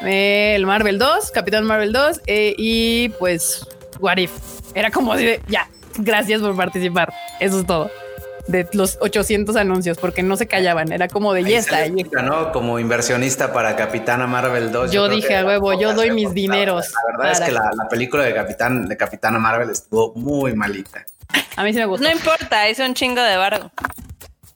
[0.03, 3.67] eh, el Marvel 2, Capitán Marvel 2, eh, y pues
[3.99, 4.31] What If.
[4.75, 7.15] Era como de, ya, gracias por participar.
[7.41, 7.91] Eso es todo
[8.47, 10.93] de los 800 anuncios porque no se callaban.
[10.93, 11.87] Era como de ya está.
[12.23, 12.53] ¿no?
[12.53, 14.91] Como inversionista para Capitana Marvel 2.
[14.91, 16.93] Yo, dije a huevo, yo doy mis dineros.
[16.93, 21.05] La verdad es que la, película de Capitán de Capitana Marvel estuvo muy malita.
[21.57, 22.05] A mí sí me gustó.
[22.05, 23.71] No importa, es un chingo de barro.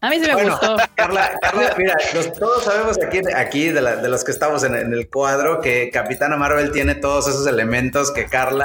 [0.01, 0.77] A mí sí me gustó.
[0.95, 1.97] Carla, Carla mira,
[2.39, 6.37] todos sabemos aquí, aquí de, de los que estamos en, en, el cuadro que Capitana
[6.37, 8.65] Marvel tiene todos esos elementos que Carla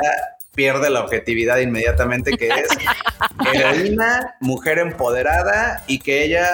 [0.53, 2.67] pierde la objetividad inmediatamente, que es
[3.53, 6.47] heroína, mujer empoderada y que ella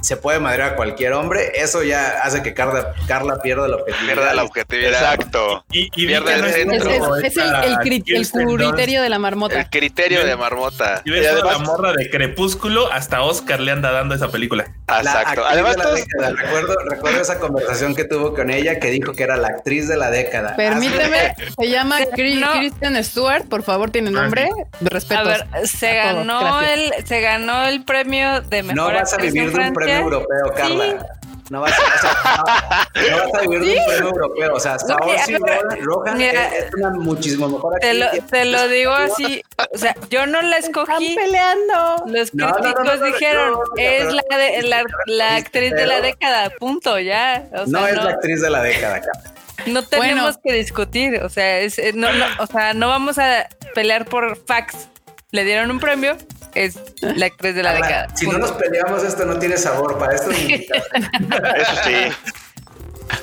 [0.00, 1.52] se puede madrear a cualquier hombre.
[1.54, 4.14] Eso ya hace que Carla, Carla pierda la objetividad.
[4.14, 4.92] Pierda la objetividad.
[4.92, 5.64] Exacto.
[5.70, 7.16] Y, pierde el centro.
[7.16, 9.60] Es, el, criterio de la marmota.
[9.60, 11.02] El criterio de marmota.
[11.04, 14.66] Y, ves la morra de Crepúsculo, hasta Oscar le anda dando esa película.
[14.88, 15.44] Exacto.
[15.46, 19.88] Además, recuerdo, recuerdo esa conversación que tuvo con ella que dijo que era la actriz
[19.88, 20.56] de la década.
[20.56, 24.48] Permíteme, se llama Kristen Stewart por favor, tiene nombre.
[24.80, 25.20] Respeto.
[25.20, 29.52] A ver, se ganó el, se ganó el premio de mejor No vas a vivir
[29.52, 31.06] de un premio europeo, Carla.
[31.50, 34.54] No vas, a, no vas a vivir de un premio europeo.
[34.54, 35.38] O sea, Saoirse
[35.82, 39.42] Roja es una muchísimo mejor te lo, te lo digo así.
[39.72, 41.08] O sea, yo no la escogí.
[41.08, 42.04] Están peleando.
[42.06, 47.44] Los críticos dijeron, es la, de, la, la actriz de la década, punto, ya.
[47.52, 49.31] O sea, no es la actriz de la década, Carla.
[49.66, 53.48] No tenemos que discutir, o sea, es, eh, no, no, o sea, no vamos a
[53.74, 54.88] pelear por fax.
[55.30, 56.16] Le dieron un premio,
[56.54, 58.08] es la actriz de la década.
[58.14, 60.30] Si no nos peleamos, esto no tiene sabor para esto.
[60.30, 61.94] Eso sí.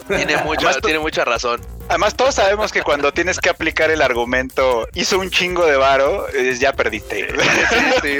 [0.07, 1.61] Tiene, mucho, tiene mucha razón.
[1.87, 6.25] Además, todos sabemos que cuando tienes que aplicar el argumento hizo un chingo de varo,
[6.59, 7.27] ya perdiste.
[8.01, 8.19] Sí,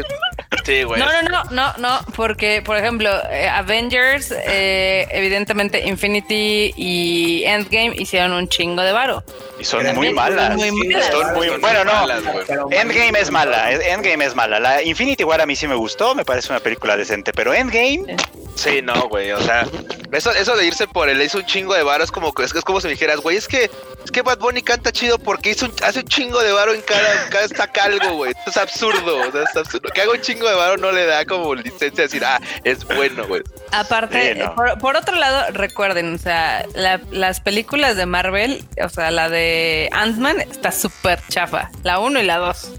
[0.84, 1.00] güey.
[1.00, 7.94] No, no, no, no, no, porque, por ejemplo, eh, Avengers, eh, evidentemente Infinity y Endgame
[7.98, 9.24] hicieron un chingo de varo.
[9.60, 10.56] Y son muy malas.
[10.56, 12.72] bueno, no.
[12.72, 13.72] Endgame es mala.
[13.72, 14.60] Endgame es mala.
[14.60, 18.18] La Infinity War a mí sí me gustó, me parece una película decente, pero Endgame.
[18.56, 19.32] Sí, no, güey.
[19.32, 19.66] O sea,
[20.12, 22.64] eso, eso de irse por el hizo un chingo de varo es como es, es
[22.64, 23.70] como si me dijeras, güey, es que
[24.04, 27.30] es que Bad Bunny canta chido porque hizo hace un chingo de varo en cada,
[27.30, 28.34] cada saca algo, güey.
[28.46, 29.90] es absurdo, es absurdo.
[29.94, 32.86] Que haga un chingo de varo no le da como licencia a decir, ah, es
[32.86, 33.42] bueno, güey.
[33.72, 36.66] Aparte, por, otro lado, recuerden, o sea,
[37.12, 41.70] las películas de Marvel, o sea, la de Ant-Man está súper chafa.
[41.84, 42.72] La 1 y la 2.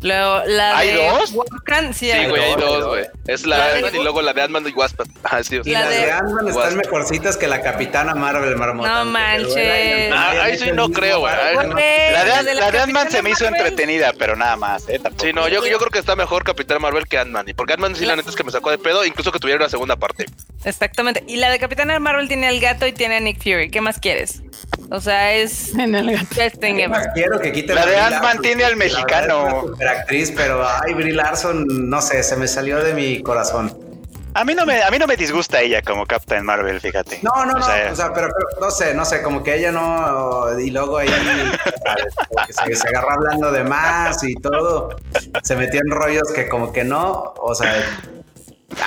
[0.00, 1.30] Luego, la ¿Hay de dos?
[1.30, 3.06] sí, sí güey, hay dos, güey.
[3.26, 5.00] Es la, de Ant-Man y luego la de Ant-Man y Wasp.
[5.24, 9.04] Ah, sí, y las de, Ant-Man están mejorcitas que la Capitana Marvel, Marmota.
[9.04, 10.10] No manches.
[10.48, 11.34] Ah, ahí sí no creo, güey.
[11.34, 15.00] La de, Ant-Man se me hizo entretenida, pero nada más, ¿eh?
[15.20, 17.48] Sí, no, yo, yo creo que está mejor Capitana Marvel que Ant-Man.
[17.48, 19.60] Y porque Ant-Man sí, la neta es que me sacó de pedo, incluso que tuviera
[19.60, 20.26] una segunda parte.
[20.64, 21.24] Exactamente.
[21.26, 23.70] Y la de Capitana Marvel tiene al gato y tiene a Nick Fury.
[23.70, 24.42] ¿Qué más quieres?
[24.90, 25.74] O sea, es.
[25.74, 27.10] En el gato.
[27.14, 29.74] Quiero que quite la de Ant-Man tiene al mexicano.
[29.88, 33.87] actriz, pero ay, Brie Larson, no sé, se me salió de mi corazón.
[34.34, 37.20] A mí no me, a mí no me disgusta ella como Captain Marvel, fíjate.
[37.22, 38.28] No, no, no, o sea, pero,
[38.60, 41.08] no sé, no sé, como que ella no, y luego ahí
[42.66, 44.96] se, se agarró hablando de más y todo,
[45.42, 47.74] se metió en rollos que como que no, o sea,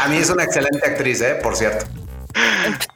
[0.04, 1.36] A mí es una excelente actriz, ¿eh?
[1.42, 1.86] Por cierto.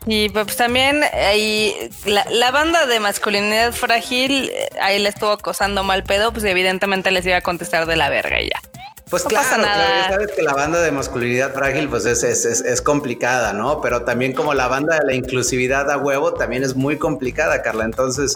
[0.05, 1.73] Y pues también ahí
[2.05, 7.25] la, banda de masculinidad frágil, eh, ahí le estuvo acosando mal pedo, pues evidentemente les
[7.25, 8.61] iba a contestar de la verga y ya.
[9.09, 13.53] Pues claro, claro, sabes que la banda de masculinidad frágil pues es, es, es, complicada,
[13.53, 13.79] ¿no?
[13.79, 17.85] Pero también como la banda de la inclusividad a huevo también es muy complicada, Carla.
[17.85, 18.35] Entonces,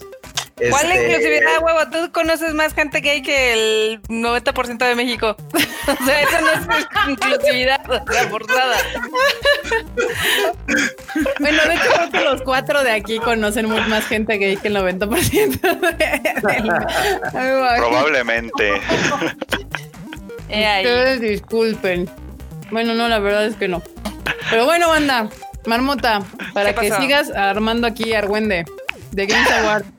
[0.70, 1.80] ¿Cuál este, inclusividad, huevo?
[1.90, 5.38] Tú conoces más gente gay que el 90% de México.
[5.54, 6.68] o sea, eso no es
[7.08, 7.82] inclusividad,
[8.30, 8.78] forzada.
[11.40, 14.76] bueno, de hecho creo que los cuatro de aquí conocen más gente gay que el
[14.76, 15.60] 90%.
[17.78, 18.82] Probablemente.
[20.50, 22.10] Ustedes disculpen.
[22.72, 23.82] Bueno, no, la verdad es que no.
[24.50, 25.30] Pero bueno, banda,
[25.66, 26.22] marmota,
[26.54, 28.66] para que sigas armando aquí Argüende
[29.12, 29.86] de Games Award.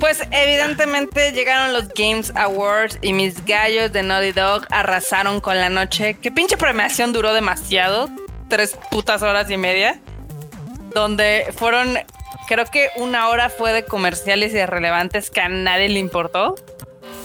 [0.00, 5.68] Pues evidentemente llegaron los Games Awards y mis gallos de Naughty Dog arrasaron con la
[5.68, 6.14] noche.
[6.14, 8.08] Que pinche premiación duró demasiado,
[8.48, 10.00] tres putas horas y media,
[10.94, 11.98] donde fueron,
[12.46, 16.54] creo que una hora fue de comerciales irrelevantes que a nadie le importó.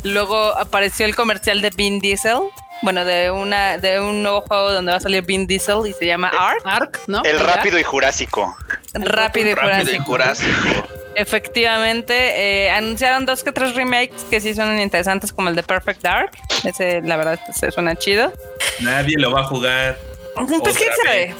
[0.04, 2.40] Luego apareció el comercial de Vin Diesel.
[2.82, 6.06] Bueno, de una de un nuevo juego donde va a salir Vin Diesel y se
[6.06, 6.62] llama Ark.
[6.66, 7.24] Ark, ¿no?
[7.24, 8.56] El rápido y jurásico.
[8.94, 10.88] Rápido y jurásico.
[11.16, 16.02] Efectivamente, eh, anunciaron dos que tres remakes que sí son interesantes, como el de Perfect
[16.02, 16.32] Dark.
[16.64, 18.34] Ese, la verdad, se suena chido.
[18.80, 19.98] Nadie lo va a jugar.
[20.36, 21.36] Pues quién sabe.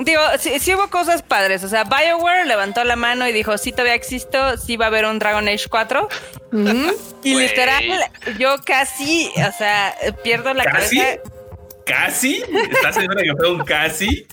[0.00, 1.64] Digo, sí, hubo cosas padres.
[1.64, 5.06] O sea, BioWare levantó la mano y dijo: Sí, todavía existo, sí va a haber
[5.06, 6.08] un Dragon Age 4.
[7.22, 7.82] Y literal,
[8.38, 10.98] yo casi, o sea, pierdo la ¿Casi?
[10.98, 11.20] cabeza.
[11.86, 12.42] ¿Casi?
[12.72, 14.26] ¿Estás segura que fue un casi?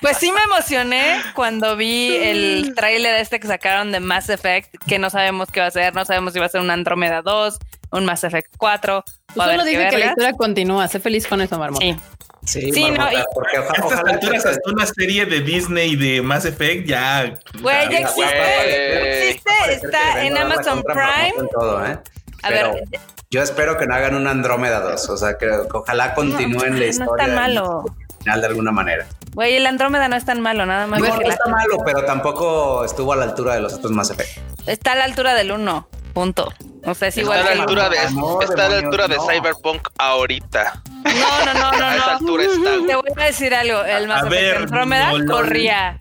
[0.00, 5.00] Pues sí me emocioné cuando vi el tráiler este que sacaron de Mass Effect, que
[5.00, 7.58] no sabemos qué va a ser, no sabemos si va a ser un Andrómeda 2,
[7.92, 9.04] un Mass Effect 4.
[9.34, 11.84] solo dije que la historia continúa, sé feliz con eso, Marmota.
[11.84, 11.96] Sí.
[12.44, 16.44] Sí, sí no, porque ojalá, a estas alturas hasta una serie de Disney de Mass
[16.44, 17.34] Effect ya.
[17.60, 21.90] Güey, ya existe, existe, está en Amazon Prime.
[21.90, 21.98] ¿eh?
[22.42, 22.84] A ver,
[23.30, 27.06] yo espero que no hagan un Andrómeda 2, o sea, que, ojalá continúen la historia.
[27.06, 27.84] No es tan malo.
[28.20, 29.06] Final de alguna manera.
[29.34, 31.00] Güey, el Andrómeda no es tan malo, nada más.
[31.00, 34.38] No, no está malo, pero tampoco estuvo a la altura de los otros Mass Effect.
[34.66, 36.52] Está a la altura del 1, punto.
[36.84, 37.38] O sea, es igual.
[37.38, 40.82] Está a la altura, de, está a la altura de Cyberpunk ahorita.
[41.04, 41.84] No, no, no, no.
[41.86, 42.86] a esa altura está.
[42.88, 43.84] Te voy a decir algo.
[43.84, 45.96] El Effect Andrómeda corría.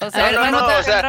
[0.00, 1.02] O sea, no, no, no, o sea,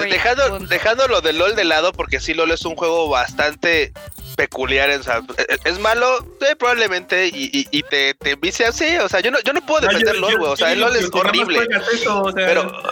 [0.00, 3.92] dejando, dejando lo de LOL de lado, porque sí, LOL es un juego bastante
[4.36, 4.90] peculiar.
[4.90, 5.22] O sea,
[5.64, 6.26] es malo,
[6.58, 8.96] probablemente, y, y, te, te vicia así.
[8.98, 10.52] O sea, yo no, yo no puedo defender LOL, güey.
[10.52, 11.68] O sea, el LOL es horrible.
[12.34, 12.82] pero.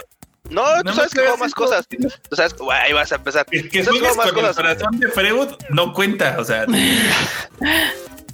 [0.49, 1.87] No, tú sabes que juego más cosas.
[1.87, 3.45] Tú sabes, ahí vas a empezar.
[3.45, 4.57] Que, que juegas más con cosas.
[4.57, 6.65] el corazón de Freud no cuenta, o sea.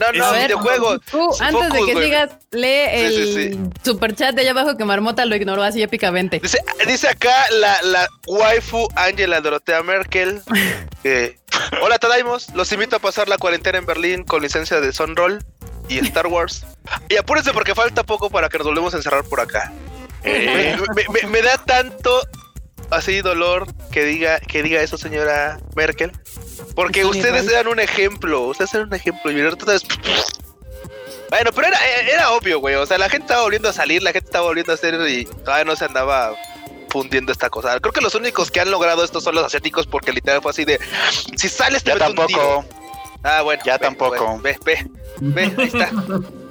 [0.02, 1.02] No, no, videojuegos.
[1.12, 5.36] Tú, antes de que digas, lee el super chat de allá abajo que Marmota lo
[5.36, 6.40] ignoró así épicamente.
[6.40, 6.58] Dice,
[6.88, 10.42] dice acá la, la waifu Angela Dorotea Merkel.
[11.84, 12.50] Hola, Tadaimos.
[12.56, 15.44] Los invito a pasar la cuarentena en Berlín con licencia de Sunroll
[15.88, 16.66] y Star Wars.
[17.10, 19.72] Y apúrense porque falta poco para que nos volvemos a encerrar por acá.
[20.24, 20.78] Eh.
[21.30, 22.22] me, da tanto
[22.90, 26.12] así dolor que diga, que diga eso, señora Merkel.
[26.76, 29.32] Porque ustedes eran un ejemplo, ustedes eran un ejemplo.
[29.32, 29.66] Y ahorita
[31.30, 32.76] Bueno, pero era, era obvio, güey.
[32.76, 35.26] O sea, la gente estaba volviendo a salir, la gente estaba volviendo a hacer y
[35.26, 36.36] todavía no se andaba
[36.92, 37.80] fundiendo esta cosa.
[37.80, 40.66] Creo que los únicos que han logrado esto son los asiáticos porque literal fue así
[40.66, 40.80] de
[41.36, 42.66] si sales te ya tampoco.
[43.24, 44.40] Ah, bueno, ya tampoco.
[44.40, 44.86] ve, ve,
[45.20, 45.92] ve, ahí está.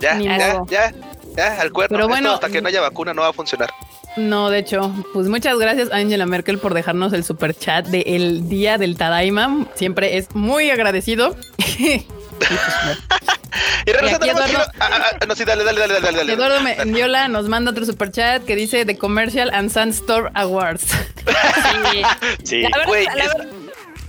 [0.00, 0.94] Ya, ya, ya,
[1.36, 1.94] ya, al cuerpo.
[1.94, 3.70] Pero bueno, hasta que no haya vacuna no va a funcionar.
[4.16, 8.76] No, de hecho, pues muchas gracias Angela Merkel por dejarnos el super chat del día
[8.76, 9.66] del Tadaima.
[9.74, 11.36] Siempre es muy agradecido.
[11.78, 12.04] y
[13.86, 14.58] regresando Eduardo,
[15.28, 16.32] no, sí, dale, dale, dale, dale, dale.
[16.32, 20.86] Eduardo Mendiola nos manda otro super chat que dice The Commercial and Sun Store Awards.
[21.92, 22.02] sí,
[22.42, 22.62] sí.
[22.62, 23.59] La verdad, la verdad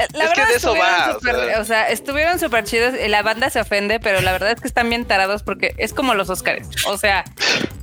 [0.35, 1.17] que de eso va.
[1.59, 1.89] o, sea.
[1.89, 2.93] estuvieron súper chidos.
[3.07, 6.13] La banda se ofende, pero la verdad es que están bien tarados porque es como
[6.13, 6.67] los Oscars.
[6.87, 7.23] O sea,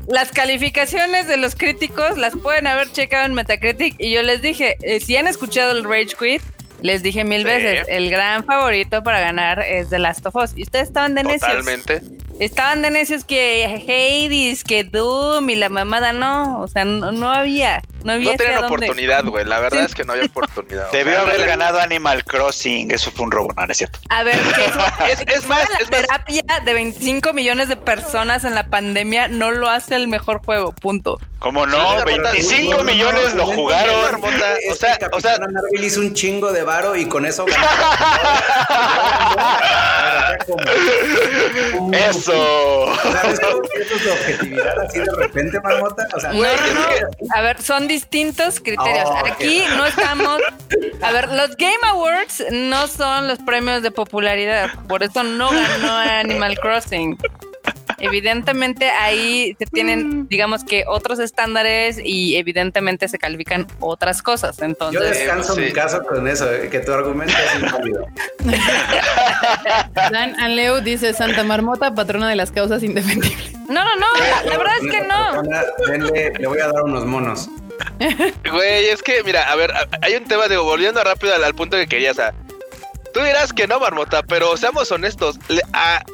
[0.09, 3.97] las calificaciones de los críticos las pueden haber checado en Metacritic.
[3.99, 6.43] Y yo les dije, eh, si han escuchado el Rage Quit,
[6.81, 10.53] les dije mil veces, el gran favorito para ganar es The Last of Us.
[10.57, 11.51] Y ustedes estaban de necios.
[11.51, 12.03] Totalmente.
[12.39, 16.61] Estaban de necios que Hades, que Doom y la mamada no.
[16.61, 17.83] O sea, no, había.
[18.09, 18.33] No había.
[18.33, 19.45] No tenían oportunidad, güey.
[19.45, 20.91] La verdad es que no había oportunidad.
[20.93, 22.91] Debió haber ganado Animal Crossing.
[22.91, 23.99] Eso fue un robo, no, es cierto.
[24.09, 24.65] A ver, que
[25.35, 25.69] es, más.
[25.69, 30.43] La terapia de 25 millones de personas en la pandemia no lo hace el mejor
[30.43, 30.73] juego.
[30.73, 31.21] Punto.
[31.39, 32.03] ¿Cómo no?
[32.03, 34.25] 25 millones lo jugaron.
[34.71, 37.45] o sea, o sea, Marvel hizo un chingo de varo y con eso
[41.93, 42.33] eso.
[42.33, 43.39] O sea, ¿es
[44.05, 46.07] de objetividad así de repente, Marmota?
[46.15, 47.35] O sea, no, no, no.
[47.35, 49.09] A ver, son distintos criterios.
[49.09, 50.41] Oh, Aquí no estamos.
[51.03, 54.71] A ver, los Game Awards no son los premios de popularidad.
[54.87, 57.19] Por eso no ganó Animal Crossing
[57.99, 60.29] evidentemente ahí se tienen, mm.
[60.29, 64.61] digamos que otros estándares y evidentemente se califican otras cosas.
[64.61, 68.07] Entonces, yo descanso mi caso con eso, eh, que tu argumento es inválido.
[69.95, 73.53] Dan Anleu dice Santa Marmota, patrona de las causas indefendibles.
[73.69, 74.07] No, no, no,
[74.47, 75.43] la, verdad es que no.
[76.39, 77.51] le voy a dar unos monos.
[78.51, 79.73] Güey, es que, mira, a ver,
[80.03, 82.35] hay un tema, digo, volviendo rápido al, punto que querías, a
[83.13, 85.39] Tú dirás que no, Marmota, pero seamos honestos.
[85.73, 86.05] a,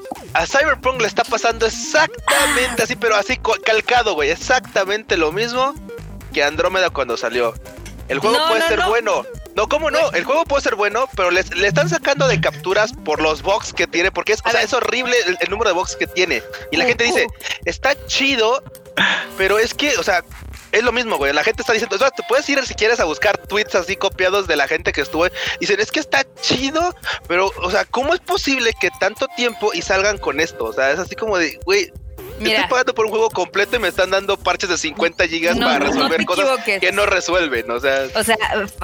[0.47, 4.31] Cyberpunk le está pasando exactamente así, pero así calcado, güey.
[4.31, 5.75] Exactamente lo mismo
[6.33, 7.55] que Andrómeda cuando salió.
[8.09, 9.25] El juego puede ser bueno.
[9.55, 10.11] No, ¿cómo no?
[10.13, 13.87] El juego puede ser bueno, pero le, están sacando de capturas por los box que
[13.87, 16.43] tiene, porque es, es horrible el, número de box que tiene.
[16.73, 17.27] Y la gente dice,
[17.65, 18.65] está chido,
[19.39, 20.25] pero es que, o sea,
[20.75, 21.33] es lo mismo, güey.
[21.33, 23.97] La gente está diciendo, o sea, te puedes ir si quieres a buscar tweets así
[23.97, 25.27] copiados de la gente que estuvo.
[25.27, 26.95] Y dicen, es que está chido,
[27.29, 30.65] pero, o sea, ¿cómo es posible que tanto tiempo y salgan con esto?
[30.65, 31.93] O sea, es así como de, güey,
[32.41, 35.79] Estoy pagando por un juego completo y me están dando parches de 50 gigas para
[35.79, 37.71] resolver cosas que no resuelven.
[37.71, 38.37] O sea, o sea,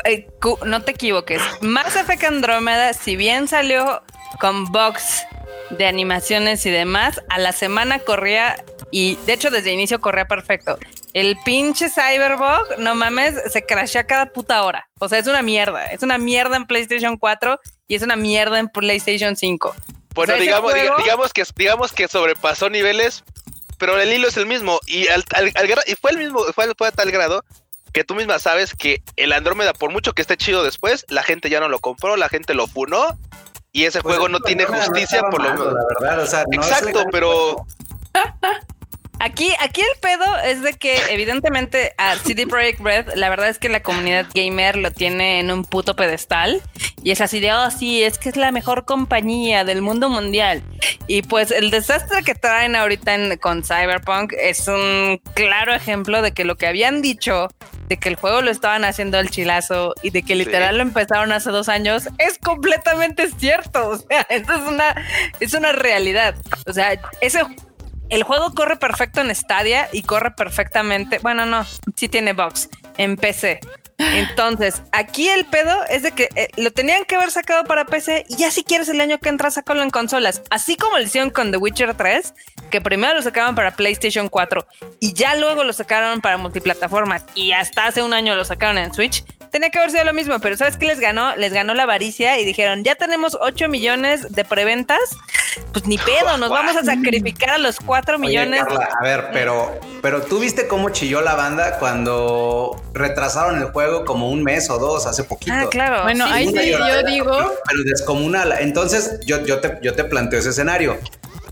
[0.05, 0.29] eh,
[0.65, 1.43] no te equivoques.
[1.61, 4.03] Mass Effect Andromeda, si bien salió
[4.41, 5.25] con box
[5.71, 10.27] de animaciones y demás, a la semana corría y de hecho desde el inicio corría
[10.27, 10.79] perfecto.
[11.13, 14.89] El pinche Cyberbug, no mames, se crashea cada puta hora.
[15.01, 15.87] O sea, es una mierda.
[15.87, 17.59] Es una mierda en PlayStation 4
[17.89, 19.75] y es una mierda en PlayStation 5.
[20.15, 23.25] Bueno, digamos, digamos, que, digamos que sobrepasó niveles,
[23.79, 24.79] pero el hilo es el mismo.
[24.87, 25.25] Y, al,
[25.87, 27.45] y fue el mismo, fue, fue a tal grado
[27.93, 31.51] que tú misma sabes que el Andrómeda, por mucho que esté chido después, la gente
[31.51, 33.19] ya no lo compró, la gente lo funó
[33.73, 35.55] y ese pues juego no tiene justicia por lo
[36.01, 36.35] menos.
[36.53, 37.67] Exacto, pero
[39.23, 43.59] Aquí, aquí el pedo es de que evidentemente a CD Projekt Red, la verdad es
[43.59, 46.63] que la comunidad gamer lo tiene en un puto pedestal
[47.03, 50.63] y es así de, oh sí, es que es la mejor compañía del mundo mundial.
[51.07, 56.47] Y pues el desastre que traen ahorita con Cyberpunk es un claro ejemplo de que
[56.47, 57.49] lo que habían dicho
[57.89, 61.33] de que el juego lo estaban haciendo al chilazo y de que literal lo empezaron
[61.33, 63.89] hace dos años es completamente cierto.
[63.89, 64.95] O sea, eso es una,
[65.41, 66.37] es una realidad.
[66.67, 67.43] O sea, ese
[68.11, 71.19] el juego corre perfecto en Stadia y corre perfectamente.
[71.19, 71.65] Bueno, no,
[71.97, 73.61] sí tiene bugs en PC.
[74.01, 78.25] Entonces, aquí el pedo es de que eh, lo tenían que haber sacado para PC
[78.29, 80.43] y ya si quieres el año que entra, sácalo en consolas.
[80.51, 82.35] Así como lo hicieron con The Witcher 3,
[82.71, 84.67] que primero lo sacaban para PlayStation 4
[85.01, 88.95] y ya luego lo sacaron para multiplataformas y hasta hace un año lo sacaron en
[88.95, 91.37] Switch tenía que haber sido lo mismo, pero ¿sabes qué les ganó?
[91.37, 95.01] Les ganó la avaricia y dijeron, ya tenemos 8 millones de preventas,
[95.73, 98.63] pues ni pedo, nos vamos a sacrificar a los 4 millones.
[98.63, 104.31] a ver, pero, pero tú viste cómo chilló la banda cuando retrasaron el juego como
[104.31, 105.53] un mes o dos hace poquito.
[105.55, 106.03] Ah, claro.
[106.03, 107.33] Bueno, ahí sí yo digo.
[107.69, 108.55] Pero descomunal.
[108.61, 110.99] Entonces, yo, yo, te, yo te planteo ese escenario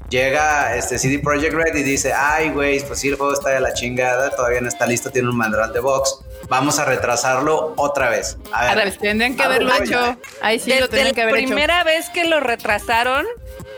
[0.08, 3.60] llega este CD Projekt Red y dice, ay, güey, pues sí, el juego está de
[3.60, 8.10] la chingada, todavía no está listo, tiene un manual de box, vamos a retrasarlo otra
[8.10, 8.36] vez.
[8.52, 10.16] A ver, tendrían que haberlo hecho.
[10.40, 11.42] Ahí sí lo tendrían que haber hecho.
[11.42, 13.26] La primera vez que lo retrasaron,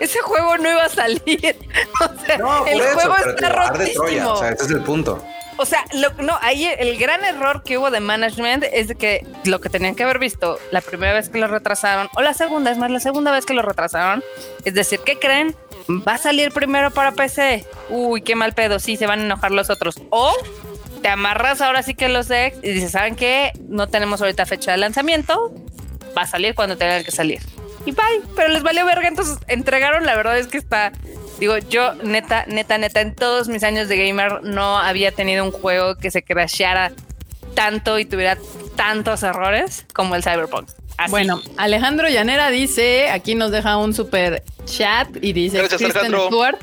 [0.00, 1.56] ese juego no iba a salir.
[2.00, 4.32] o sea, no, el juego está rotísimo.
[4.32, 5.22] o sea, ese es el punto.
[5.60, 5.84] O sea,
[6.22, 9.94] no, ahí el gran error que hubo de management es de que lo que tenían
[9.94, 12.98] que haber visto la primera vez que lo retrasaron, o la segunda, es más, la
[12.98, 14.24] segunda vez que lo retrasaron,
[14.64, 15.54] es decir, ¿qué creen?
[15.90, 17.66] Va a salir primero para PC.
[17.90, 20.00] Uy, qué mal pedo, sí, se van a enojar los otros.
[20.08, 20.32] O
[21.02, 23.52] te amarras ahora sí que los ex y dices, ¿saben qué?
[23.68, 25.54] No tenemos ahorita fecha de lanzamiento,
[26.16, 27.42] va a salir cuando tenga que salir.
[27.84, 30.92] Y bye, pero les valió verga, entonces entregaron, la verdad es que está
[31.40, 35.50] Digo, yo neta, neta, neta, en todos mis años de gamer no había tenido un
[35.50, 36.92] juego que se crasheara
[37.54, 38.36] tanto y tuviera
[38.76, 40.68] tantos errores como el Cyberpunk.
[41.08, 46.58] Bueno, Alejandro Llanera dice, aquí nos deja un super chat y dice Kristen Stewart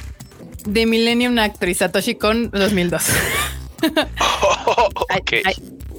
[0.66, 3.04] de Millennium Actress Satoshi Kon 2002.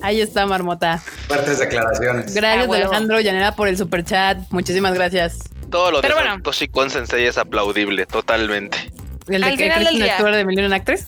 [0.02, 1.02] ahí, está, Marmota.
[1.26, 2.32] Fuertes declaraciones.
[2.32, 4.38] Gracias, ah, Alejandro Llanera, por el super chat.
[4.50, 5.40] Muchísimas gracias.
[5.70, 6.40] Todo lo de bueno.
[6.42, 8.90] Toshi Kon Sensei es aplaudible, totalmente.
[9.28, 11.06] ¿El de que es un actor de Million Actress?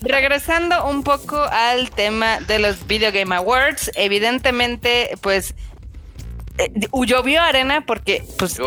[0.00, 5.54] regresando un poco al tema de los Video Game Awards, evidentemente, pues
[6.58, 8.58] eh, llovió arena porque pues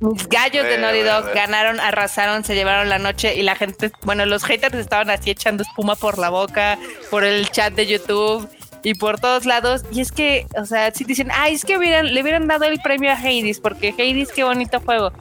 [0.00, 4.26] mis gallos de Naughty Dog ganaron, arrasaron, se llevaron la noche y la gente, bueno,
[4.26, 6.78] los haters estaban así echando espuma por la boca,
[7.10, 8.48] por el chat de YouTube
[8.82, 9.84] y por todos lados.
[9.92, 12.80] Y es que, o sea, si dicen, ay, es que hubieran, le hubieran dado el
[12.80, 15.12] premio a Hades, porque Hades, qué bonito juego.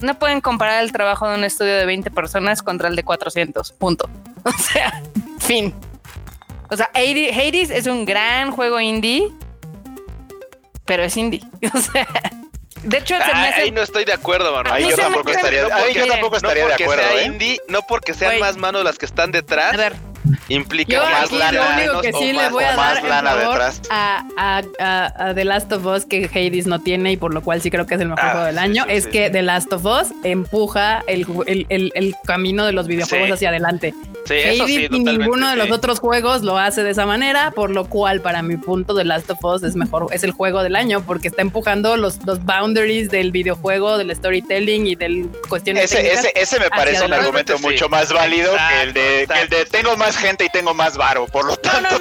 [0.00, 3.72] No pueden comparar el trabajo de un estudio de 20 personas contra el de 400.
[3.72, 4.08] Punto.
[4.46, 5.02] O sea,
[5.40, 5.74] fin.
[6.70, 9.32] O sea, Hades es un gran juego indie,
[10.84, 11.40] pero es indie.
[11.74, 12.06] O sea,
[12.86, 13.62] de hecho, se me hace...
[13.62, 14.72] ahí no estoy de acuerdo, mano.
[14.72, 17.02] Ahí yo tampoco estaría, ahí yo tampoco estaría de acuerdo.
[17.02, 17.24] Sea ¿eh?
[17.24, 19.74] indie, no porque sean más manos las que están detrás.
[19.74, 19.94] A ver,
[20.48, 21.52] implica más lana.
[21.52, 23.82] Lo único que sí le voy a dar detrás.
[23.90, 24.62] A, a,
[25.18, 27.86] a, The Last of Us que Hades no tiene y por lo cual sí creo
[27.86, 31.02] que es el mejor ah, juego del año, es que The Last of Us empuja
[31.06, 33.94] el, el, el, camino de los videojuegos hacia adelante.
[34.24, 38.20] Hades y ninguno de los otros juegos lo hace de esa manera, por lo cual
[38.20, 41.28] para mi punto The Last of Us es mejor, es el juego del año porque
[41.28, 46.60] está empujando los, los boundaries del videojuego, del storytelling y del cuestión ese, ese, ese
[46.60, 50.15] me parece un argumento mucho más válido que el de, que el de tengo más
[50.16, 51.98] gente y tengo más varo, por lo tanto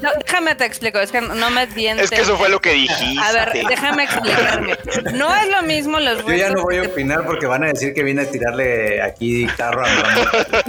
[0.00, 2.04] no, déjame te explico, es que no me entiendes.
[2.04, 3.22] Es que eso fue lo que dijiste.
[3.22, 4.76] A ver, déjame explicarme.
[5.14, 7.94] No es lo mismo los Yo ya no voy a opinar porque van a decir
[7.94, 9.88] que viene a tirarle aquí carro a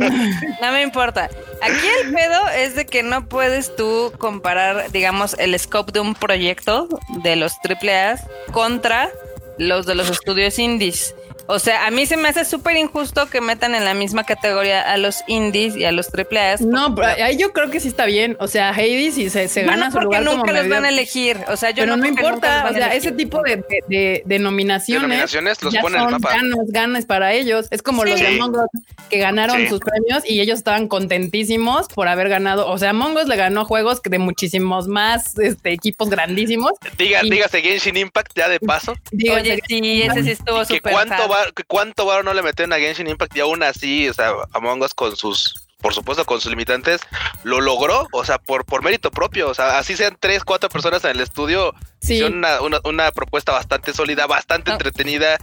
[0.61, 1.29] No me importa.
[1.61, 6.15] Aquí el pedo es de que no puedes tú comparar, digamos, el scope de un
[6.15, 6.87] proyecto
[7.23, 8.17] de los AAA
[8.51, 9.09] contra
[9.57, 11.15] los de los estudios indies.
[11.47, 14.81] O sea, a mí se me hace súper injusto que metan en la misma categoría
[14.81, 16.57] a los indies y a los triple A.
[16.59, 18.35] No, ahí yo creo que sí está bien.
[18.39, 21.37] O sea, Hades y se, se gana su lugar nunca los van a elegir.
[21.47, 22.67] O sea, yo Pero no, importa.
[22.69, 27.67] O sea, ese tipo de, de, de, nominaciones, los ya son ganas, ganas para ellos.
[27.71, 32.09] Es como los de Among Us que ganaron sus premios y ellos estaban contentísimos por
[32.09, 32.67] haber ganado.
[32.67, 36.73] O sea, Among Us le ganó juegos de muchísimos más este, equipos grandísimos.
[36.97, 38.95] Diga, dígase Genshin Impact ya de paso.
[39.13, 40.91] Oye, sí, ese sí estuvo súper.
[40.91, 41.27] ¿Cuánto
[41.67, 44.93] cuánto varo no le metieron a Genshin Impact y aún así, o sea, Among Us
[44.93, 47.01] con sus por supuesto con sus limitantes,
[47.43, 51.03] lo logró, o sea, por, por mérito propio, o sea, así sean tres, cuatro personas
[51.03, 52.21] en el estudio, sí.
[52.23, 55.37] una, una, propuesta bastante sólida, bastante entretenida,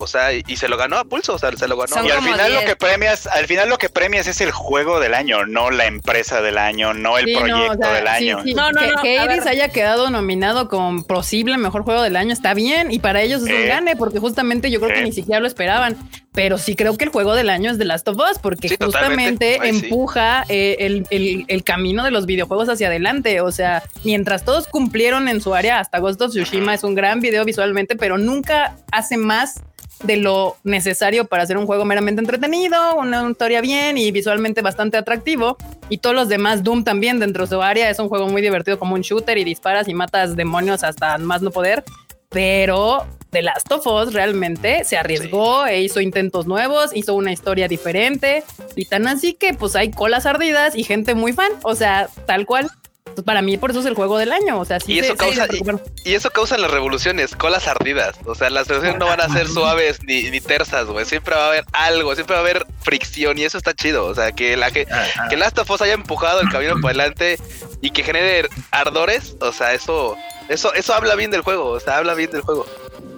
[0.00, 2.06] o sea, y, se lo ganó a pulso, o sea, se lo ganó.
[2.06, 5.14] y al final lo que premias, al final lo que premias es el juego del
[5.14, 8.38] año, no la empresa del año, no el proyecto del año.
[8.54, 12.90] no, no, que, que haya quedado nominado como posible mejor juego del año está bien
[12.90, 15.96] y para ellos es un gane porque justamente yo creo que ni siquiera lo esperaban.
[16.32, 19.58] Pero sí creo que el juego del año es The Last of Us porque justamente
[19.68, 23.40] empuja eh, el, el, el, camino de los videojuegos hacia adelante.
[23.40, 27.18] O sea, mientras todos cumplieron en su área, hasta Ghost of Tsushima es un gran
[27.18, 29.60] video visualmente, pero nunca hace más
[30.02, 34.96] de lo necesario para hacer un juego meramente entretenido, una historia bien y visualmente bastante
[34.96, 35.56] atractivo.
[35.88, 38.78] Y todos los demás, Doom también dentro de su área, es un juego muy divertido
[38.78, 41.84] como un shooter y disparas y matas demonios hasta más no poder.
[42.30, 47.68] Pero The Last of Us realmente se arriesgó e hizo intentos nuevos, hizo una historia
[47.68, 48.44] diferente
[48.76, 52.46] y tan así que pues hay colas ardidas y gente muy fan, o sea, tal
[52.46, 52.70] cual.
[53.24, 54.58] Para mí por eso es el juego del año.
[54.58, 55.46] O sea, sí y, eso causa,
[56.04, 58.16] y, eso causa las revoluciones, colas ardidas.
[58.24, 61.04] O sea, las revoluciones no van a ser suaves ni, ni tersas, güey.
[61.04, 64.06] Siempre va a haber algo, siempre va a haber fricción y eso está chido.
[64.06, 64.86] O sea, que la que,
[65.28, 67.38] que Last of Us haya empujado el camino para adelante
[67.80, 70.16] y que genere ardores, o sea, eso,
[70.48, 71.66] eso, eso habla bien del juego.
[71.66, 72.66] O sea, habla bien del juego.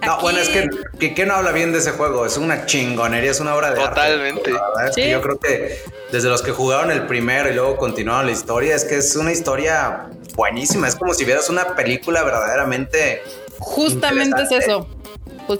[0.05, 2.25] No, bueno, es que, que, no habla bien de ese juego.
[2.25, 4.51] Es una chingonería, es una obra de Totalmente.
[4.51, 5.09] Totalmente.
[5.09, 5.79] Yo creo que
[6.11, 9.31] desde los que jugaron el primero y luego continuaron la historia, es que es una
[9.31, 10.87] historia buenísima.
[10.87, 13.21] Es como si vieras una película verdaderamente.
[13.59, 14.87] Justamente es eso.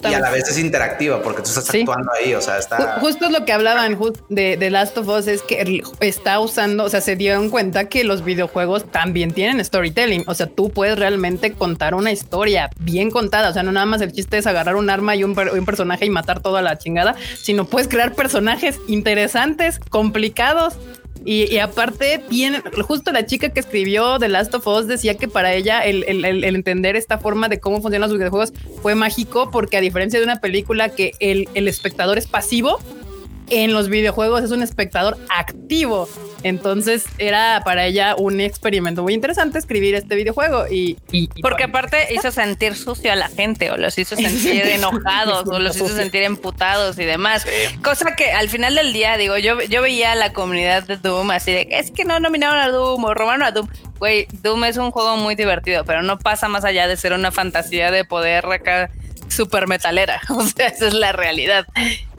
[0.03, 2.99] Y a la vez es interactiva porque tú estás actuando ahí, o sea, está...
[2.99, 3.97] Justo es lo que hablaban
[4.29, 8.03] de, de, Last of Us, es que está usando, o sea, se dieron cuenta que
[8.03, 13.49] los videojuegos también tienen storytelling, o sea, tú puedes realmente contar una historia bien contada,
[13.49, 16.05] o sea, no nada más el chiste es agarrar un arma y un, un personaje
[16.05, 20.75] y matar toda la chingada, sino puedes crear personajes interesantes, complicados,
[21.25, 25.53] y, aparte, tiene, justo la chica que escribió The Last of Us decía que para
[25.53, 26.03] ella el,
[26.43, 30.41] entender esta forma de cómo funcionan los videojuegos fue mágico porque a diferencia de una
[30.41, 32.79] película que el, el espectador es pasivo,
[33.49, 36.07] en los videojuegos es un espectador activo.
[36.43, 40.97] Entonces era para ella un experimento muy interesante escribir este videojuego y,
[41.41, 45.75] porque aparte hizo sentir sucio a la gente o los hizo sentir enojados o los
[45.77, 47.45] hizo sentir emputados y demás.
[47.81, 51.31] Cosa que al final del día digo, yo, yo veía a la comunidad de Doom
[51.31, 53.67] así de es que no nominaron a Doom o robaron a Doom.
[53.99, 57.31] Güey, Doom es un juego muy divertido, pero no pasa más allá de ser una
[57.31, 58.89] fantasía de poder acá
[59.33, 60.21] super metalera.
[60.29, 61.65] O sea, esa es la realidad.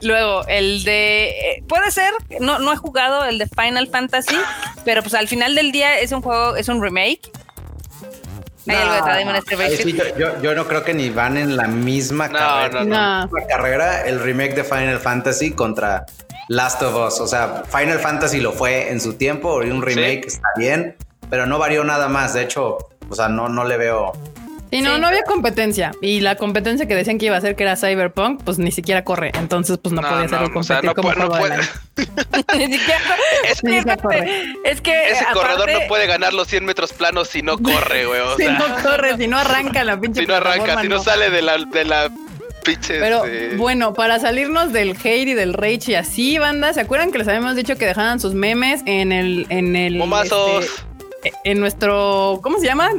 [0.01, 1.29] Luego, el de.
[1.29, 4.37] Eh, puede ser, no, no he jugado el de Final Fantasy,
[4.83, 7.31] pero pues al final del día es un juego, es un remake.
[10.41, 13.29] yo, no creo que ni van en la misma carrera.
[13.47, 16.05] carrera el remake de Final Fantasy contra
[16.47, 17.19] Last of Us.
[17.19, 20.95] O sea, Final Fantasy lo fue en su tiempo, y un remake está bien,
[21.29, 22.33] pero no varió nada más.
[22.33, 22.77] De hecho,
[23.09, 24.13] o sea, no, no le veo
[24.71, 25.91] y no, no había competencia.
[26.01, 29.03] Y la competencia que decían que iba a ser que era Cyberpunk, pues ni siquiera
[29.03, 29.31] corre.
[29.35, 31.57] Entonces, pues no, podía ser el competir como no puede.
[32.57, 32.99] ni siquiera,
[34.65, 38.21] es, que ese corredor no puede ganar los 100 metros planos si no corre, güey.
[38.37, 40.21] si no corre, si no arranca la pinche.
[40.21, 42.11] Si no arranca, si no, sale de la, de la
[42.63, 42.99] pinche.
[42.99, 47.11] Pero este, bueno, para salirnos del hate y del rage y así, banda, ¿se acuerdan
[47.11, 49.45] que les habíamos dicho que dejaran sus memes en el.
[49.49, 50.65] En el Momazos.
[50.65, 50.85] Este,
[51.43, 52.39] en nuestro.
[52.43, 52.89] ¿Cómo se llama?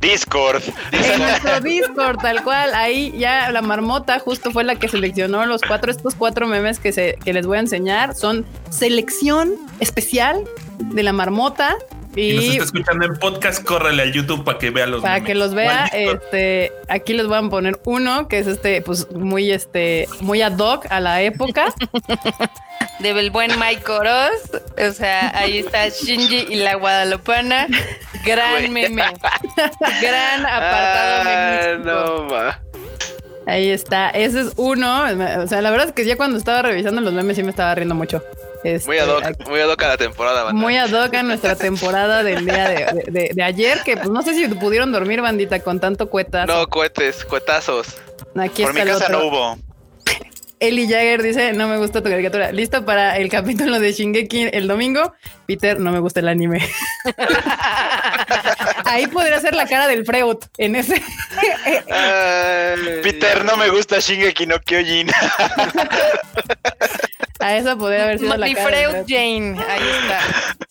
[0.00, 0.62] Discord.
[0.92, 2.74] En nuestro Discord, tal cual.
[2.74, 6.92] Ahí ya la marmota justo fue la que seleccionó los cuatro, estos cuatro memes que,
[6.92, 8.14] se, que les voy a enseñar.
[8.14, 10.44] Son selección especial
[10.78, 11.76] de la marmota.
[12.14, 15.34] Y, nos está escuchando en podcast, córrele al YouTube para que vea los Para que
[15.34, 20.08] los vea, este, aquí les voy a poner uno que es este, pues muy este,
[20.20, 21.74] muy ad hoc a la época.
[22.98, 24.50] Del buen Mike Oroz.
[24.78, 27.66] O sea, ahí está Shinji y la Guadalupana.
[28.24, 29.02] Gran meme.
[30.02, 32.60] Gran apartado ah, No, ma.
[33.46, 34.10] Ahí está.
[34.10, 35.04] Ese es uno.
[35.42, 37.74] O sea, la verdad es que ya cuando estaba revisando los memes sí me estaba
[37.74, 38.22] riendo mucho.
[38.64, 40.60] Este, muy ad hoc, muy ad hoc a la temporada, bandita.
[40.60, 44.34] Muy ad hoc a nuestra temporada del día de, de, ayer, que pues no sé
[44.34, 46.52] si pudieron dormir, bandita, con tanto cuetazo.
[46.52, 47.96] No, cohetes, cuetazos.
[48.36, 49.58] Aquí Por mi casa no hubo.
[50.58, 52.50] Eli Jagger dice, no me gusta tu caricatura.
[52.50, 55.12] ¿Listo para el capítulo de Shingeki el domingo?
[55.46, 56.66] Peter, no me gusta el anime.
[58.84, 61.02] Ahí podría ser la cara del Freud en ese.
[63.02, 65.10] Peter, no me gusta Shingeki no Kyojin.
[67.38, 68.66] A eso podría haber sido la cara.
[68.66, 70.20] Freud Jane, ahí está.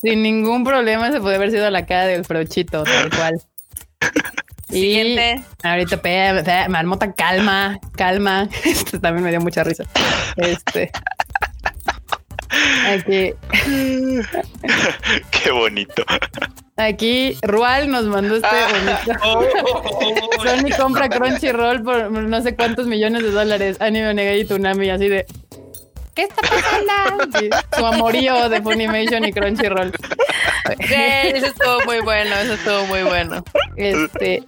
[0.01, 3.35] Sin ningún problema se puede haber sido la cara del Freuchito, tal cual.
[4.69, 5.43] Siguiente.
[5.63, 8.49] Y ahorita, marmota, calma, calma.
[8.65, 9.83] Esto también me dio mucha risa.
[10.37, 10.91] Este.
[12.87, 13.33] Aquí.
[15.31, 16.03] Qué bonito.
[16.77, 18.67] Aquí Rual nos mandó este ah.
[18.71, 19.19] bonito.
[19.25, 20.43] Oh.
[20.43, 23.77] Sony compra Crunchyroll por no sé cuántos millones de dólares.
[23.79, 25.25] Anime Negai y Tunami, así de.
[26.15, 27.49] ¿Qué está pasando?
[27.77, 29.91] su amorío de Funimation y Crunchyroll.
[30.89, 33.43] eso estuvo muy bueno, eso estuvo muy bueno.
[33.75, 34.43] Este,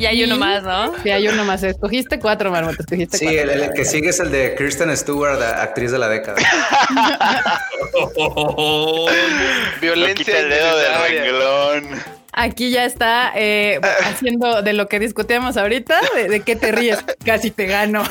[0.00, 0.94] y hay uno más, ¿no?
[1.02, 1.62] Sí, hay uno más.
[1.62, 2.76] Escogiste cuatro, Marmota.
[2.80, 6.38] Escogiste sí, el, que sigue es el de Kristen Stewart, actriz de la década.
[9.80, 10.40] Violencia.
[10.40, 12.19] el dedo del renglón.
[12.32, 17.50] Aquí ya está eh, haciendo de lo que discutíamos ahorita, de, qué te ríes, casi
[17.50, 18.04] te gano.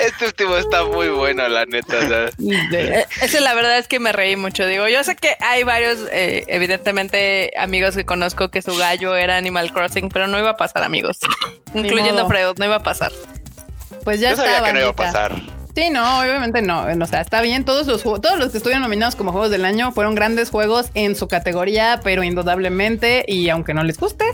[0.00, 2.30] Este último está muy bueno, la neta.
[2.38, 4.66] Eh, ese la verdad es que me reí mucho.
[4.66, 9.36] Digo, yo sé que hay varios, eh, evidentemente, amigos que conozco que su gallo era
[9.36, 11.18] Animal Crossing, pero no iba a pasar, amigos.
[11.74, 13.12] Incluyendo Freud, no iba a pasar.
[14.04, 14.64] Pues ya está.
[14.64, 15.53] que no iba a pasar.
[15.74, 16.86] Sí, no, obviamente no.
[16.86, 17.64] O sea, está bien.
[17.64, 21.16] Todos los todos los que estuvieron nominados como juegos del año fueron grandes juegos en
[21.16, 24.24] su categoría, pero indudablemente, y aunque no les guste,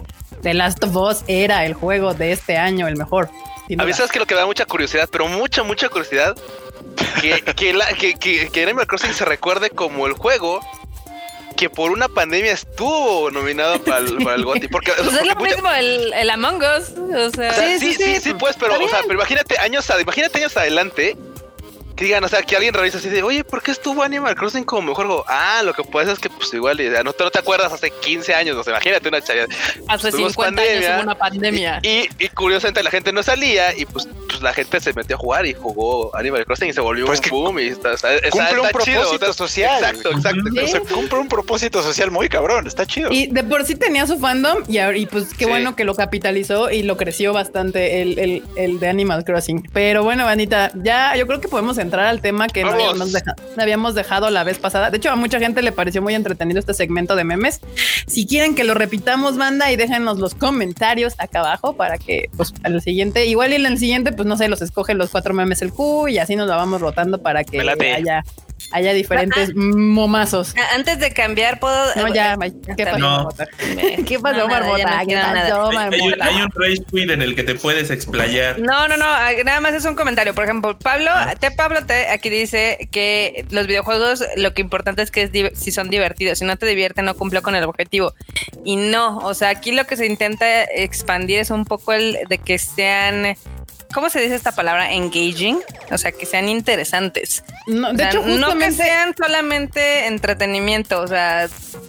[0.42, 3.30] The Last of Us era el juego de este año, el mejor.
[3.78, 6.36] A mí sabes que lo que da mucha curiosidad, pero mucha, mucha curiosidad,
[7.20, 10.60] que, que, la, que, que Animal Crossing se recuerde como el juego
[11.56, 14.68] que por una pandemia estuvo nominado para el, para el GOTY.
[14.68, 16.90] Porque, pues es lo mismo el, el, Among Us.
[16.96, 20.56] O sea, sí, sí, sí, sí, pues, pero, o sea, pero imagínate años, imagínate años
[20.56, 21.18] adelante
[22.05, 24.82] digan, o sea, que alguien revisa así de, oye, ¿por qué estuvo Animal Crossing como
[24.82, 25.24] mejor juego?
[25.28, 28.35] Ah, lo que pasa es que, pues igual, no te, no te acuerdas hace 15
[28.35, 29.47] años, o sea, imagínate una chavia.
[29.89, 31.81] Hace 50 años hubo una pandemia.
[31.82, 35.18] Y, y, curiosamente la gente no salía y pues, pues, la gente se metió a
[35.18, 37.94] jugar y jugó Animal Crossing y se volvió pues un boom y está,
[38.31, 39.85] cumple un propósito social.
[39.85, 40.94] Exacto, exacto.
[40.94, 43.10] cumple un propósito social muy cabrón, está chido.
[43.12, 46.70] Y de por sí tenía su fandom y, y pues qué bueno que lo capitalizó
[46.70, 49.68] y lo creció bastante el, el, el de Animal Crossing.
[49.72, 54.30] Pero bueno, Vanita, ya yo creo que podemos entrar al tema que no habíamos, dejado,
[54.30, 54.90] la vez pasada.
[54.90, 57.60] De hecho, a mucha gente le pareció muy entretenido este segmento de memes.
[58.06, 62.54] Si quieren que lo repitamos, manda y déjenos los comentarios acá abajo para que, pues,
[62.62, 65.62] al siguiente, igual y en el siguiente, pues no sé, los escoge los cuatro memes
[65.62, 68.22] el Q y así nos la vamos rotando para que haya
[68.70, 70.54] haya diferentes ah, momazos.
[70.56, 71.94] Ah, antes de cambiar, puedo.
[71.96, 72.36] No, ya,
[72.76, 73.28] ¿qué pasó, no.
[74.06, 75.02] ¿Qué pasó, Marmota?
[75.06, 76.24] ¿Qué pasó, Marmota?
[76.24, 78.58] Hay, un rage quit en el que te puedes explayar.
[78.58, 80.34] No, no, no, ah, nada más es un comentario.
[80.34, 85.10] Por ejemplo, Pablo, te Pablo te, aquí dice que los videojuegos lo que importante es
[85.10, 86.38] que es si son divertidos.
[86.38, 88.14] Si no te divierte, no cumplió con el objetivo.
[88.64, 92.38] Y no, o sea, aquí lo que se intenta expandir es un poco el de
[92.38, 93.36] que sean
[93.92, 94.92] ¿cómo se dice esta palabra?
[94.92, 95.60] Engaging,
[95.90, 97.44] o sea, que sean interesantes.
[97.66, 101.48] No, de hecho, no que sean solamente entretenimiento, o sea,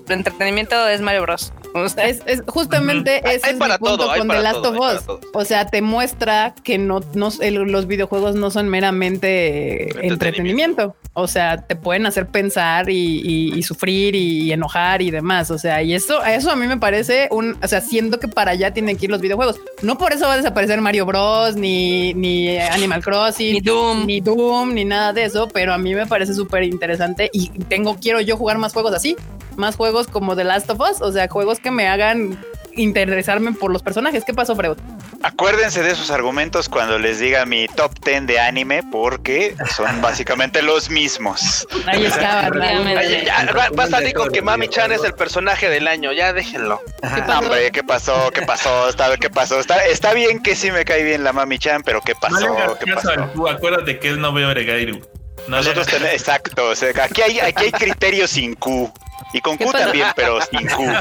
[0.09, 1.53] entretenimiento es Mario Bros.
[1.97, 5.19] es, justamente ese es para punto con The Last of Us.
[5.33, 10.95] O sea, te muestra que no, los videojuegos no son meramente entretenimiento.
[11.13, 15.51] O sea, te pueden hacer pensar y, sufrir y enojar y demás.
[15.51, 18.51] O sea, y eso, eso a mí me parece un, o sea, siendo que para
[18.51, 19.59] allá tienen que ir los videojuegos.
[19.81, 24.21] No por eso va a desaparecer Mario Bros, ni, ni Animal Crossing, ni Doom, ni
[24.21, 28.21] Doom, ni nada de eso, pero a mí me parece súper interesante y tengo, quiero
[28.21, 29.15] yo jugar más juegos así,
[29.57, 32.37] más juegos como The Last of Us, o sea, juegos que me hagan
[32.75, 34.23] interesarme por los personajes.
[34.23, 34.77] ¿Qué pasó, Freud?
[35.23, 40.61] Acuérdense de esos argumentos cuando les diga mi top 10 de anime, porque son básicamente
[40.61, 41.67] los mismos.
[41.85, 46.33] Ahí está, Va a salir con que Mami Chan es el personaje del año, ya
[46.33, 46.81] déjenlo.
[47.01, 48.31] ¿Qué Hombre, ¿qué pasó?
[48.31, 48.89] ¿Qué pasó?
[48.89, 49.59] Está, ¿Qué pasó?
[49.59, 52.77] Está, está bien que sí me cae bien la Mami Chan, pero ¿qué pasó?
[52.83, 53.11] ¿Qué pasó?
[53.49, 55.01] acuérdate que él no ve Oregairu.
[55.47, 58.91] Nosotros tenemos, exacto, aquí hay, aquí hay criterios sin Q.
[59.33, 60.83] Y con Q también, pero sin Q.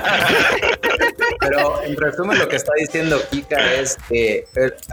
[1.41, 4.47] Pero en resumen lo que está diciendo Kika es que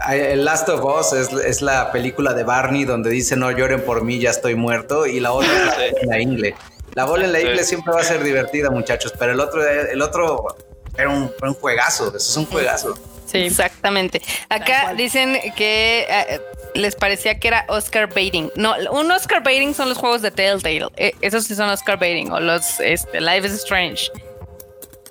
[0.08, 4.18] el Last of Us es, la película de Barney donde dice no lloren por mí,
[4.18, 5.50] ya estoy muerto, y la otra
[5.84, 6.54] es la, ingle.
[6.94, 10.00] La bola en la ingle siempre va a ser divertida, muchachos, pero el otro, el
[10.00, 10.56] otro
[10.96, 12.98] era un, un juegazo, eso es un juegazo.
[13.28, 14.22] Sí, exactamente.
[14.48, 16.40] Acá dicen que eh,
[16.74, 18.50] les parecía que era Oscar baiting.
[18.56, 20.86] No, un Oscar baiting son los juegos de Telltale.
[20.96, 24.10] Eh, esos sí son Oscar baiting o los este, Life is Strange.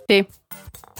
[0.07, 0.27] Sí.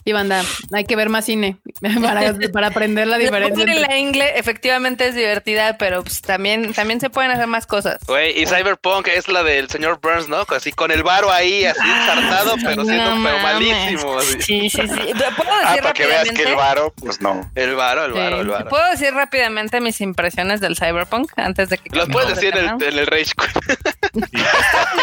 [0.07, 1.57] Y banda, hay que ver más cine
[2.53, 3.65] para, aprender la diferencia.
[3.65, 7.97] La ingle efectivamente es divertida, pero pues, también, también se pueden hacer más cosas.
[8.07, 10.45] Güey, y Cyberpunk es la del señor Burns, ¿no?
[10.47, 14.21] Así con el varo ahí, así ensartado, pero siendo pero malísimo.
[14.21, 14.77] Sí, sí, sí.
[14.87, 17.51] ¿Puedo ah, decir ah, para que veas que el varo, pues no.
[17.53, 18.69] El varo, el varo, el varo.
[18.69, 21.93] ¿Puedo decir rápidamente mis impresiones del Cyberpunk antes de que...
[21.93, 23.33] Los puedes decir en el, en el Rage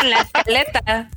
[0.01, 1.11] en la escaleta.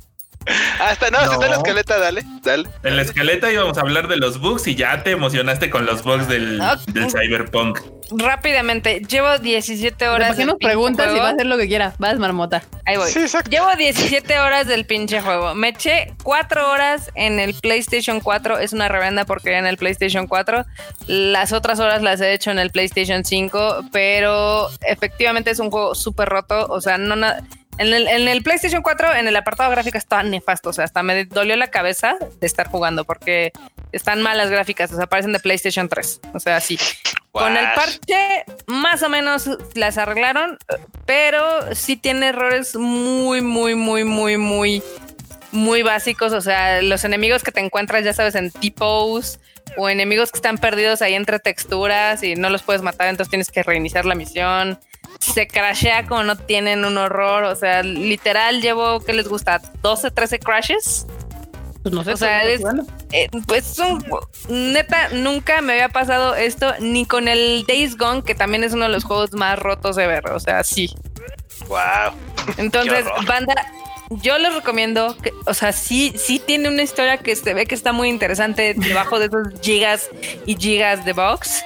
[0.80, 2.68] Hasta no, si está en la escaleta, dale, dale.
[2.82, 6.02] En la escaleta íbamos a hablar de los bugs y ya te emocionaste con los
[6.02, 6.60] bugs del,
[6.92, 7.80] del Cyberpunk.
[8.10, 10.28] Rápidamente, llevo 17 horas.
[10.28, 11.94] ¿Por qué nos preguntas si va a hacer lo que quiera?
[11.98, 12.62] Vas, marmota.
[12.86, 13.10] Ahí voy.
[13.50, 15.54] llevo 17 horas del pinche juego.
[15.54, 18.58] Me eché 4 horas en el PlayStation 4.
[18.60, 20.64] Es una revenda porque en el PlayStation 4.
[21.06, 23.90] Las otras horas las he hecho en el PlayStation 5.
[23.92, 26.66] Pero efectivamente es un juego súper roto.
[26.68, 27.42] O sea, no nada
[27.78, 30.70] en el, PlayStation 4, en el apartado gráfico está nefasto.
[30.70, 33.52] O sea, hasta me dolió la cabeza de estar jugando porque
[33.92, 34.92] están malas gráficas.
[34.92, 36.20] O sea, parecen de PlayStation 3.
[36.34, 36.78] O sea, sí.
[37.30, 40.58] Con el parche, más o menos las arreglaron,
[41.06, 44.82] pero sí tiene errores muy, muy, muy, muy, muy,
[45.52, 46.32] muy básicos.
[46.32, 49.38] O sea, los enemigos que te encuentras, ya sabes, en tipos
[49.76, 53.50] o enemigos que están perdidos ahí entre texturas y no los puedes matar, entonces tienes
[53.50, 54.80] que reiniciar la misión
[55.18, 57.44] se crashea como no tienen un horror.
[57.44, 59.60] O sea, literal llevo, ¿qué les gusta?
[59.82, 61.06] ¿12, 13 crashes?
[61.82, 62.12] Pues no sé.
[62.12, 62.60] O sea, es,
[63.12, 63.76] eh, pues
[64.48, 68.84] neta, nunca me había pasado esto ni con el Days Gone, que también es uno
[68.84, 70.28] de los juegos más rotos de ver.
[70.30, 70.94] O sea, sí.
[71.68, 72.12] Wow.
[72.56, 73.54] Entonces, banda,
[74.10, 77.74] yo les recomiendo que, o sea, sí, sí tiene una historia que se ve que
[77.74, 80.08] está muy interesante debajo de esos gigas
[80.46, 81.62] y gigas de box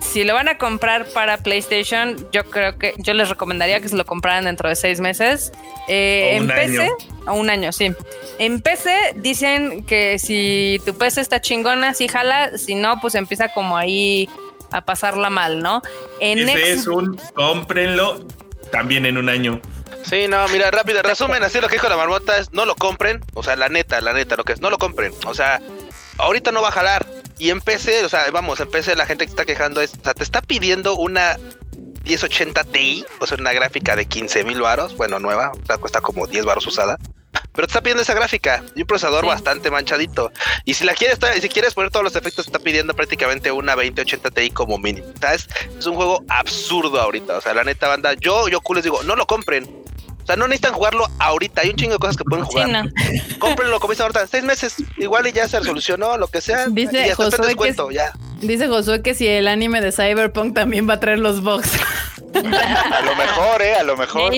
[0.00, 3.96] si lo van a comprar para PlayStation, yo creo que yo les recomendaría que se
[3.96, 5.52] lo compraran dentro de seis meses.
[5.88, 6.90] Eh, en PC,
[7.26, 7.92] o un año, sí.
[8.38, 13.48] En PC dicen que si tu PC está chingona, sí jala, si no, pues empieza
[13.48, 14.28] como ahí
[14.70, 15.82] a pasarla mal, ¿no?
[16.20, 18.26] En Ese es un cómprenlo
[18.70, 19.60] también en un año.
[20.04, 23.24] Sí, no, mira, rápido, resumen, así lo que dijo la marmota es no lo compren,
[23.34, 25.60] o sea, la neta, la neta, lo que es, no lo compren, o sea,
[26.18, 27.06] ahorita no va a jalar,
[27.38, 30.04] y en PC, o sea, vamos, en PC la gente que está quejando es, o
[30.04, 31.38] sea, te está pidiendo una
[32.04, 36.00] 1080 Ti, o sea, una gráfica de 15 mil varos, bueno, nueva, o sea, cuesta
[36.00, 36.98] como 10 varos usada.
[37.52, 40.32] Pero te está pidiendo esa gráfica y un procesador bastante manchadito.
[40.64, 43.74] Y si la quieres, si quieres poner todos los efectos, te está pidiendo prácticamente una
[43.74, 45.06] 2080 Ti como mínimo.
[45.14, 45.48] O sea, es,
[45.78, 47.36] es, un juego absurdo ahorita.
[47.36, 49.85] O sea, la neta banda, yo, yo les digo, no lo compren.
[50.26, 51.60] O sea, no necesitan jugarlo ahorita.
[51.60, 52.90] Hay un chingo de cosas que pueden jugar.
[53.38, 54.74] Cómprenlo, como dice ahorita, seis meses.
[54.96, 56.66] Igual y ya se resolucionó, lo que sea.
[56.66, 58.12] Dice Josué que, ya.
[58.40, 61.70] Dice Josué que si el anime de Cyberpunk también va a traer los box.
[62.34, 63.74] a lo mejor, ¿eh?
[63.76, 64.32] A lo mejor.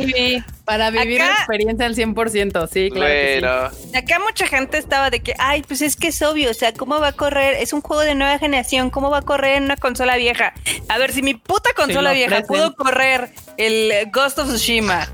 [0.66, 3.74] Para vivir la experiencia al 100%, sí, claro.
[3.94, 7.00] Acá mucha gente estaba de que, ay, pues es que es obvio, o sea, ¿cómo
[7.00, 7.54] va a correr?
[7.54, 10.52] Es un juego de nueva generación, ¿cómo va a correr en una consola vieja?
[10.90, 15.08] A ver, si mi puta consola vieja pudo correr el Ghost of Tsushima,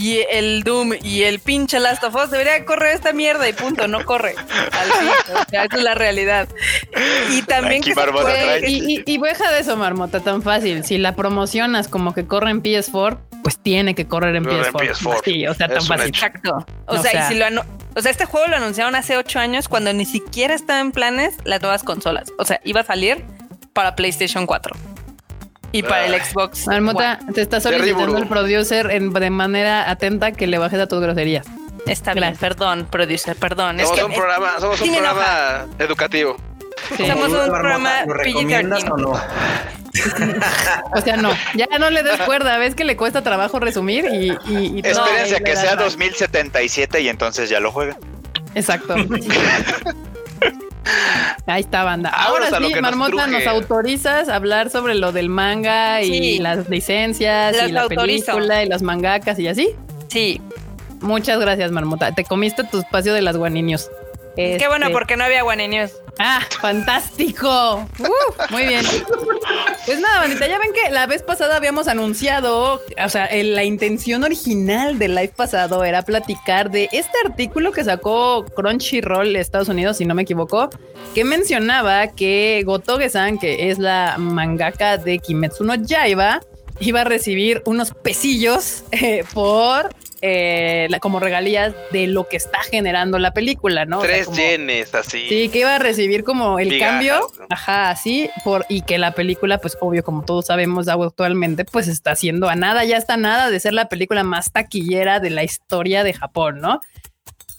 [0.00, 3.88] y el Doom y el pinche Last of Us debería correr esta mierda y punto,
[3.88, 4.36] no corre.
[4.38, 4.88] Al
[5.50, 6.48] esa es la realidad.
[7.32, 7.94] Y también que
[8.64, 10.84] y, y, de eso, Marmota, tan fácil.
[10.84, 15.20] Si la promocionas como que corre en PS4, pues tiene que correr en PS4.
[15.24, 16.06] Sí, o sea, tan fácil.
[16.06, 16.64] Exacto.
[16.86, 17.46] O, sea, y si lo
[17.96, 21.34] O sea, este juego lo anunciaron hace ocho años cuando ni siquiera estaba en planes
[21.42, 22.32] las nuevas consolas.
[22.38, 23.24] O sea, iba a salir
[23.72, 24.76] para PlayStation 4
[25.72, 26.66] y para el Xbox.
[26.66, 31.00] Marmota, te está solicitando el producer en, de manera atenta que le bajes a tus
[31.00, 31.46] groserías.
[31.86, 33.78] Está bien, perdón, producer, perdón.
[33.80, 36.36] Somos un programa, somos un programa educativo.
[36.96, 39.12] Somos un programa ¿Lo o no?
[40.94, 44.30] o sea, no, ya no le des cuerda, ves que le cuesta trabajo resumir y...
[44.46, 47.96] y, Espérense a que sea 2077 y entonces ya lo jueguen.
[48.54, 48.94] Exacto.
[51.48, 52.10] Ahí está, banda.
[52.10, 57.72] Ahora sí, Marmota, nos, autorizas a hablar sobre lo del manga y las licencias y
[57.72, 59.70] la película y los mangakas y así.
[60.08, 60.42] Sí.
[61.00, 62.12] Muchas gracias, Marmota.
[62.12, 63.90] Te comiste tu espacio de las guaninios.
[64.38, 65.90] Qué bueno, este, porque no había guaninios.
[66.20, 67.88] Ah, fantástico.
[67.98, 68.84] Uh, muy bien.
[69.84, 74.22] Pues nada, bandita, ya ven que la vez pasada habíamos anunciado, o sea, la intención
[74.22, 80.04] original del live pasado era platicar de este artículo que sacó Crunchyroll Estados Unidos, si
[80.04, 80.70] no me equivoco,
[81.14, 86.40] que mencionaba que Gotoge-san, que es la mangaka de Kimetsu no Yaiba,
[86.78, 89.90] iba a recibir unos pesillos eh, por
[90.20, 94.00] eh, como regalías de lo que está generando la película, ¿no?
[94.00, 95.28] Tres yenes, así.
[95.28, 99.58] Sí, que iba a recibir como el cambio, ajá, así, por, y que la película,
[99.58, 103.60] pues obvio, como todos sabemos actualmente, pues está haciendo a nada, ya está nada de
[103.60, 106.80] ser la película más taquillera de la historia de Japón, ¿no?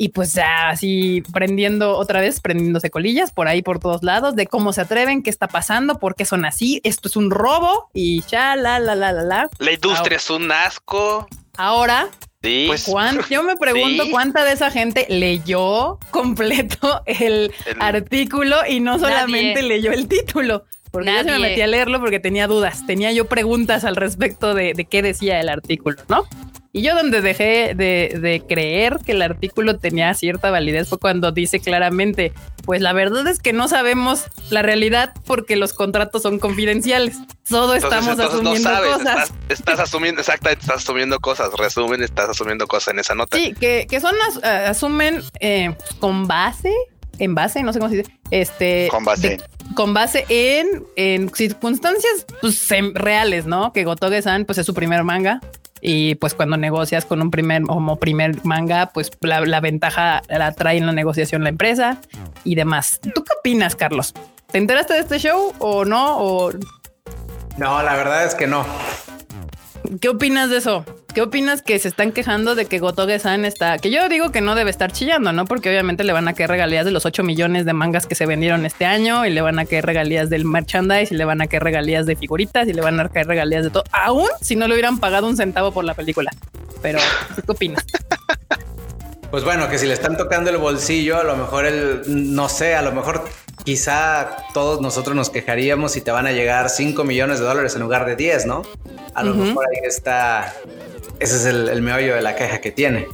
[0.01, 4.47] Y pues ya así prendiendo otra vez, prendiéndose colillas por ahí por todos lados de
[4.47, 8.21] cómo se atreven, qué está pasando, por qué son así, esto es un robo y
[8.23, 9.49] ya la la la la la.
[9.59, 11.27] La industria es un asco.
[11.57, 12.07] Ahora
[12.41, 12.65] Sí.
[12.67, 12.85] Pues,
[13.29, 19.91] yo me pregunto cuánta de esa gente leyó completo el, artículo y no solamente leyó
[19.91, 20.65] el título.
[20.91, 24.55] Porque yo se me metí a leerlo porque tenía dudas, tenía yo preguntas al respecto
[24.55, 26.25] de, de qué decía el artículo, ¿no?
[26.71, 31.59] Y yo donde dejé de, creer que el artículo tenía cierta validez fue cuando dice
[31.59, 32.31] claramente,
[32.63, 37.17] pues la verdad es que no sabemos la realidad porque los contratos son confidenciales.
[37.49, 39.33] Todo estamos asumiendo cosas.
[39.49, 41.49] Estás, asumiendo, exactamente, estás asumiendo cosas.
[41.57, 43.35] Resumen, estás asumiendo cosas en esa nota.
[43.35, 46.71] Sí, que, son, uh, asumen eh, con base,
[47.17, 48.89] en base, no sé cómo se dice, este...
[48.91, 49.41] Con base.
[49.75, 53.73] con base en, en circunstancias pues, reales, ¿no?
[53.73, 55.41] Que Gotoge-san pues es su primer manga,
[55.81, 60.77] y pues cuando negocias con un primer como primer manga, pues la, ventaja la trae
[60.77, 61.99] en la negociación la empresa
[62.43, 62.99] y demás.
[63.01, 64.13] ¿Tú qué opinas, Carlos?
[64.51, 66.17] ¿Te enteraste de este show o no?
[66.19, 66.51] O...
[67.57, 68.65] No, la verdad es que no.
[69.97, 70.85] ¿Qué opinas de eso?
[71.15, 73.79] ¿Qué opinas que se están quejando de que Gotoge-san está?
[73.79, 75.45] Que yo digo que no debe estar chillando, ¿no?
[75.45, 78.27] Porque obviamente le van a caer regalías de los 8 millones de mangas que se
[78.27, 81.47] vendieron este año y le van a caer regalías del merchandise y le van a
[81.47, 83.83] caer regalías de figuritas y le van a caer regalías de todo.
[83.91, 86.29] Aún si no le hubieran pagado un centavo por la película.
[86.83, 86.99] Pero,
[87.35, 87.83] ¿qué opinas?
[89.31, 92.75] Pues bueno, que si le están tocando el bolsillo, a lo mejor el, no sé,
[92.75, 93.25] a lo mejor
[93.69, 97.81] quizá todos nosotros nos quejaríamos si te van a llegar 5 millones de dólares en
[97.81, 98.63] lugar de 10, ¿no?
[99.13, 100.55] A lo mejor ahí está,
[101.19, 103.07] ese es el, meollo de la queja que tiene.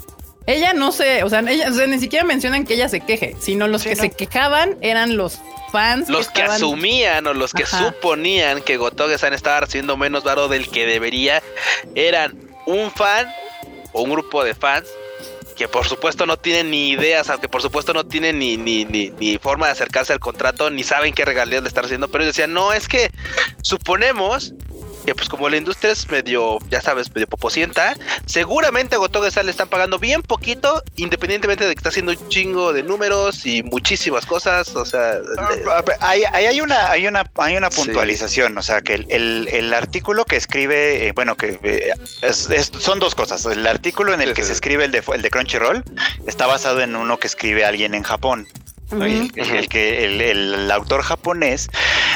[0.47, 3.83] Ella no sé, o sea, ella, ni siquiera mencionan que ella se queje, sino los
[3.83, 5.41] que se quejaban eran los
[5.73, 6.07] fans.
[6.07, 10.85] Los que, asumían o los que suponían que Gotoge-san estaba recibiendo menos varo del que
[10.85, 11.43] debería,
[11.95, 12.33] eran
[12.65, 13.27] un fan
[13.91, 14.87] o un grupo de fans
[15.55, 19.09] que por supuesto no tienen ni ideas, aunque por supuesto no tienen ni, ni, ni,
[19.11, 22.35] ni, forma de acercarse al contrato, ni saben qué regalías le están haciendo, pero ellos
[22.35, 23.11] decían, no, es que
[23.61, 24.53] suponemos
[25.05, 27.95] que pues como la industria es medio, ya sabes, medio popocienta,
[28.25, 32.73] seguramente a Gotoge le están pagando bien poquito, independientemente de que está haciendo un chingo
[32.73, 35.19] de números y muchísimas cosas, o sea...
[35.37, 40.25] Ah, ahí, hay una, hay una, hay una puntualización, o sea, que el, el, artículo
[40.25, 41.93] que escribe, eh, bueno, que eh,
[42.79, 45.83] son dos cosas, el artículo en el que se escribe el de, el de Crunchyroll
[46.27, 48.47] está basado en uno que escribe alguien en Japón
[48.91, 51.69] el, que el, autor japonés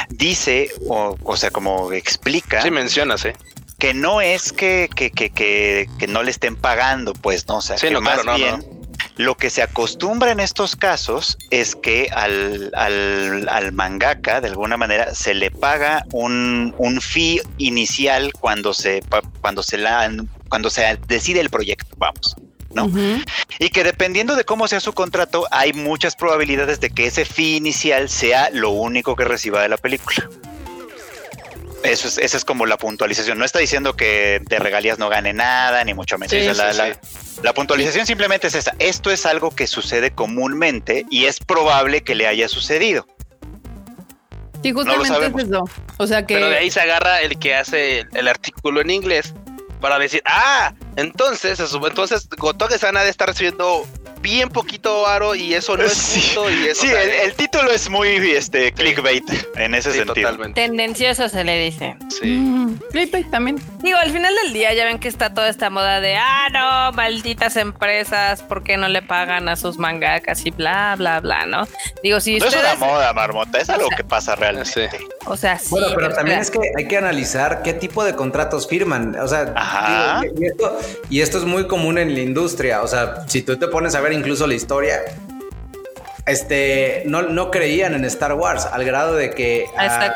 [0.08, 2.62] dice, o, sea, como explica.
[2.62, 3.34] Sí, mencionas, ¿eh?
[3.78, 7.56] Que no es que, que, que, que, no le estén pagando, pues, ¿no?
[7.58, 8.80] O sea, que más bien.
[9.16, 14.76] Lo que se acostumbra en estos casos es que al, al, al mangaka, de alguna
[14.76, 19.02] manera, se le paga un, un fee inicial cuando se,
[19.40, 20.10] cuando se, la,
[20.48, 22.36] cuando se decide el proyecto, vamos.
[22.74, 22.90] ¿No?
[23.58, 27.56] Y que dependiendo de cómo sea su contrato, hay muchas probabilidades de que ese fee
[27.56, 30.28] inicial sea lo único que reciba de la película.
[31.82, 33.38] Eso es, esa es como la puntualización.
[33.38, 36.32] No está diciendo que de regalías no gane nada, ni mucho menos.
[37.42, 38.74] la, puntualización simplemente es esa.
[38.78, 43.06] Esto es algo que sucede comúnmente y es probable que le haya sucedido.
[44.62, 45.64] Sí, justamente es eso.
[45.96, 46.34] O sea que.
[46.34, 49.32] Pero de ahí se agarra el que hace el artículo en inglés
[49.80, 53.86] para decir, ah, entonces, entonces Gotoge Sana de estar recibiendo
[54.20, 58.08] bien poquito aro y eso no es justo y eso, Sí, el, título es muy
[58.08, 59.24] este clickbait
[59.56, 60.36] en ese sentido.
[60.54, 61.96] Tendencioso se le dice.
[62.08, 62.26] Sí.
[62.26, 63.58] Mm, clickbait también.
[63.82, 66.92] Digo, al final del día ya ven que está toda esta moda de, ah, no,
[66.96, 71.66] malditas empresas, ¿por qué no le pagan a sus mangakas y bla, bla, bla, ¿no?
[72.02, 74.90] Digo, si no es una moda, Marmota, es algo que pasa realmente.
[75.26, 75.68] O sea, sí.
[75.70, 79.16] Bueno, pero también es que hay que analizar qué tipo de contratos firman.
[79.20, 79.52] O sea,
[81.08, 82.82] y, esto, es muy común en la industria.
[82.82, 85.02] O sea, si tú te pones a ver incluso la historia,
[86.26, 90.14] este, no, no creían en Star Wars al grado de que ah.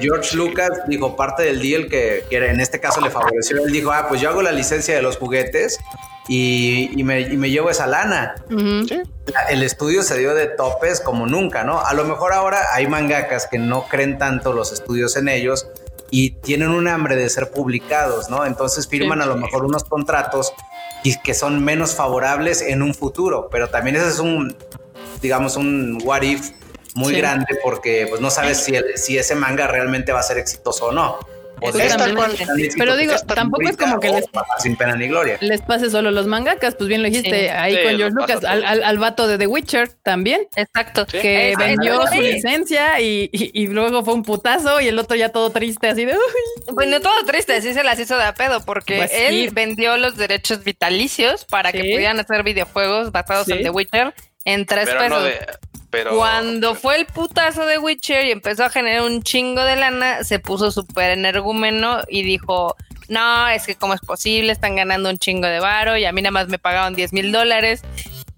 [0.00, 3.64] George Lucas dijo parte del deal que, que, en este caso le favoreció.
[3.64, 5.78] Él dijo, ah, pues yo hago la licencia de los juguetes
[6.28, 8.36] y, me, llevo esa lana.
[9.48, 11.84] El estudio se dio de topes como nunca, ¿no?
[11.84, 15.66] A lo mejor ahora hay mangakas que no creen tanto los estudios en ellos
[16.10, 18.46] y tienen un hambre de ser publicados, ¿no?
[18.46, 20.52] Entonces firman a lo mejor unos contratos
[21.02, 24.56] y que son menos favorables en un futuro, pero también ese es un,
[25.20, 26.50] digamos, un what if
[26.94, 30.86] muy grande porque pues no sabes si, si ese manga realmente va a ser exitoso
[30.86, 31.18] o no.
[32.76, 34.24] Pero digo, tampoco es como que les,
[34.58, 35.38] sin pena ni gloria.
[35.40, 38.98] Les pase solo los mangakas, pues bien lo dijiste ahí con George Lucas, al, al,
[38.98, 40.46] vato de The Witcher también.
[40.56, 41.06] Exacto.
[41.06, 45.50] Que vendió su licencia y, y, luego fue un putazo y el otro ya todo
[45.50, 46.16] triste, así de.
[46.72, 50.16] Bueno, todo triste, sí se las hizo de a pedo, porque pues él vendió los
[50.16, 54.14] derechos vitalicios para que pudieran hacer videojuegos basados en The Witcher
[54.44, 55.28] en tres pesos.
[56.16, 60.38] Cuando fue el putazo de Witcher y empezó a generar un chingo de lana, se
[60.38, 62.76] puso súper energúmeno y dijo,
[63.08, 66.22] no, es que cómo es posible, están ganando un chingo de varo y a mí
[66.22, 67.82] nada más me pagaron 10 mil dólares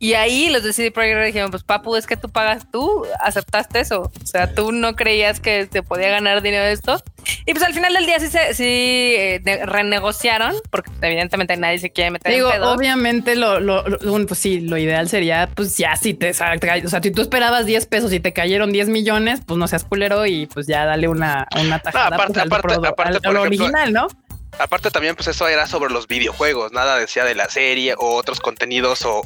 [0.02, 3.78] y ahí los de CD Projekt dijeron, pues papu, es que tú pagas, tú aceptaste
[3.78, 4.10] eso.
[4.20, 7.00] O sea, tú no creías que te podía ganar dinero de esto.
[7.46, 11.90] Y pues al final del día sí se sí, eh, renegociaron, porque evidentemente nadie se
[11.90, 12.72] quiere meter Digo, en pedo.
[12.72, 13.84] obviamente lo, lo,
[14.26, 17.86] pues sí, lo ideal sería, pues ya si te, o sea, si tú esperabas 10
[17.86, 21.46] pesos y te cayeron 10 millones, pues no seas culero y pues ya dale una,
[21.60, 24.08] una tajada aparte, pues, aparte, aparte, al, original, ¿no?
[24.58, 28.40] Aparte también, pues eso era sobre los videojuegos, nada decía de la serie o otros
[28.40, 29.22] contenidos o,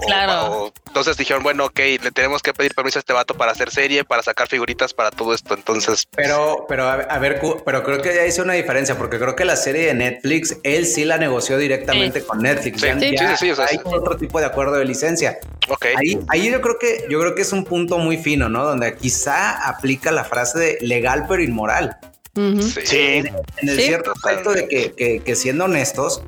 [0.87, 4.05] entonces dijeron, bueno, ok, le tenemos que pedir permiso a este vato para hacer serie,
[4.05, 5.55] para sacar figuritas, para todo esto.
[5.55, 9.45] Entonces, pero, pero a ver, pero creo que ya hizo una diferencia porque creo que
[9.45, 12.81] la serie de Netflix, él sí la negoció directamente con Netflix.
[12.81, 15.39] Sí, sí, sí, hay otro tipo de acuerdo de licencia.
[15.69, 15.87] Ok.
[15.97, 18.65] Ahí, ahí yo creo que yo creo que es un punto muy fino, ¿no?
[18.65, 21.99] Donde quizá aplica la frase de legal pero inmoral.
[22.37, 22.97] Sí.
[22.99, 26.23] En, el cierto aspecto de que, siendo honestos,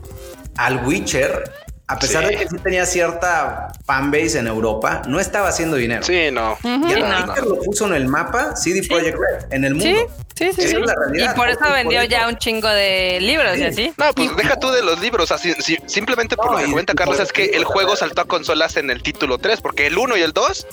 [0.57, 1.53] al Witcher,
[1.87, 6.03] a pesar de que sí tenía cierta fanbase en Europa, no estaba haciendo dinero.
[6.03, 6.57] Sí, no.
[6.63, 10.11] y al Witcher lo puso en el mapa CD Projekt Red, en el mundo.
[10.35, 10.77] Sí, sí, sí.
[10.77, 13.93] y por eso vendió ya un chingo de libros y así.
[13.97, 15.33] No, pues deja tú de los libros.
[15.33, 15.53] Así,
[15.87, 19.03] simplemente por lo que cuenta Carlos es que el juego saltó a consolas en el
[19.03, 20.67] título 3, porque el 1 y el 2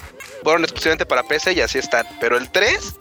[0.43, 2.05] fueron exclusivamente para PC y así están.
[2.19, 2.95] Pero el 3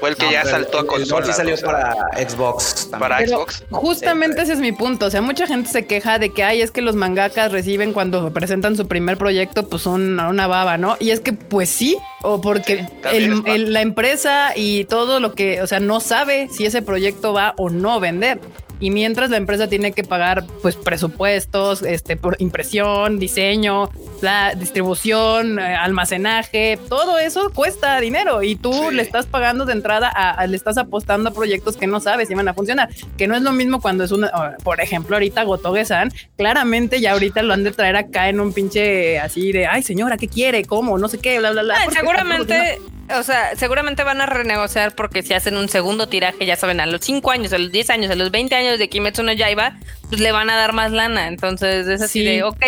[0.00, 1.26] fue el que ya saltó a consola.
[1.26, 2.88] Sí salió para Xbox.
[2.98, 3.64] Para Xbox.
[3.70, 5.06] Justamente ese es mi punto.
[5.06, 8.32] O sea, mucha gente se queja de que ay, es que los mangakas reciben cuando
[8.32, 10.96] presentan su primer proyecto, pues una, una baba, ¿no?
[11.00, 15.80] Y es que, pues sí, o porque la empresa y todo lo que, o sea,
[15.80, 18.40] no sabe si ese proyecto va o no vender
[18.80, 23.90] y mientras la empresa tiene que pagar pues presupuestos, este por impresión, diseño,
[24.20, 30.08] la distribución, eh, almacenaje, todo eso cuesta dinero y tú le estás pagando de entrada
[30.08, 33.34] a, le estás apostando a proyectos que no sabes si van a funcionar, que no
[33.34, 37.64] es lo mismo cuando es una, por ejemplo, ahorita Gotoge-san, claramente ya ahorita lo han
[37.64, 40.64] de traer acá en un pinche así de, ay señora, ¿qué quiere?
[40.64, 40.98] ¿Cómo?
[40.98, 41.76] No sé qué, bla, bla, bla.
[41.78, 42.78] Ah, seguramente
[43.10, 46.86] o sea, seguramente van a renegociar porque si hacen un segundo tiraje, ya saben, a
[46.86, 49.76] los 5 años, a los 10 años, a los 20 años de Kimetsu no Yaiba,
[50.08, 51.28] pues le van a dar más lana.
[51.28, 52.62] Entonces es así de, ok,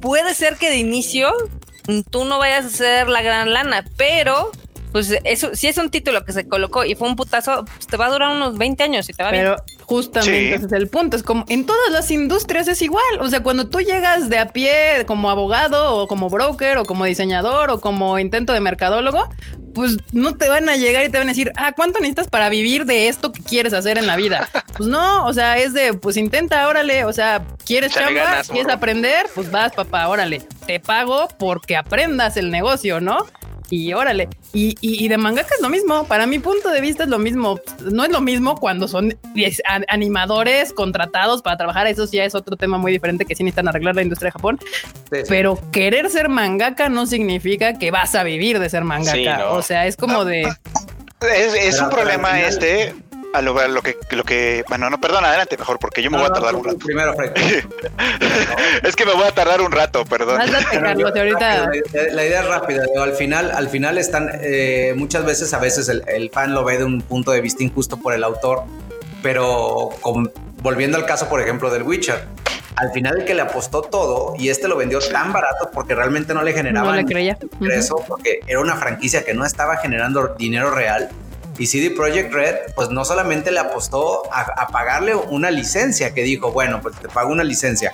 [0.00, 1.32] puede ser que de inicio
[2.10, 4.50] tú no vayas a hacer la gran lana, pero
[4.92, 7.96] pues eso, si es un título que se colocó y fue un putazo, pues te
[7.96, 9.56] va a durar unos 20 años y te va Pero
[9.86, 11.16] justamente ese es el punto.
[11.16, 13.20] Es como en todas las industrias es igual.
[13.20, 17.04] O sea, cuando tú llegas de a pie como abogado o como broker o como
[17.04, 19.28] diseñador o como intento de mercadólogo,
[19.76, 22.48] pues no te van a llegar y te van a decir, ah, ¿cuánto necesitas para
[22.48, 24.48] vivir de esto que quieres hacer en la vida?
[24.76, 28.42] Pues no, o sea, es de, pues intenta, órale, o sea, ¿quieres chamba?
[28.42, 29.24] ¿Quieres aprender?
[29.34, 33.26] Pues vas, papá, órale, te pago porque aprendas el negocio, ¿no?
[33.70, 34.28] Y órale.
[34.52, 36.06] Y, y, de mangaka es lo mismo.
[36.06, 37.60] Para mi punto de vista es lo mismo.
[37.80, 39.16] No es lo mismo cuando son
[39.88, 41.86] animadores contratados para trabajar.
[41.86, 44.60] Eso sí es otro tema muy diferente que sí necesitan arreglar la industria de Japón.
[45.28, 49.50] Pero querer ser mangaka no significa que vas a vivir de ser mangaka.
[49.50, 50.48] O sea, es como de.
[51.22, 52.94] Es, un problema este
[53.32, 56.30] a lo, que, lo que, bueno, no, perdón, adelante mejor, porque yo me voy a
[56.30, 56.78] tardar un rato.
[56.78, 57.14] Primero,
[58.82, 60.40] es que me voy a tardar un rato, perdón.
[61.20, 61.70] ahorita.
[62.12, 66.30] La, idea es rápida, al final, al final están, eh, muchas veces, a veces el,
[66.30, 68.64] fan lo ve de un punto de vista injusto por el autor,
[69.22, 69.90] pero
[70.62, 72.24] volviendo al caso, por ejemplo, del Witcher,
[72.76, 76.34] al final el que le apostó todo y este lo vendió tan barato porque realmente
[76.34, 80.70] no le generaba no le ingreso porque era una franquicia que no estaba generando dinero
[80.70, 81.08] real
[81.58, 86.52] y CD Projekt Red, pues no solamente le apostó a, pagarle una licencia, que dijo,
[86.52, 87.92] bueno, pues te pago una licencia.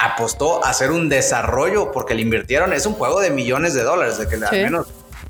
[0.00, 4.18] Apostó a hacer un desarrollo porque le invirtieron, es un juego de millones de dólares,
[4.18, 4.86] de que al menos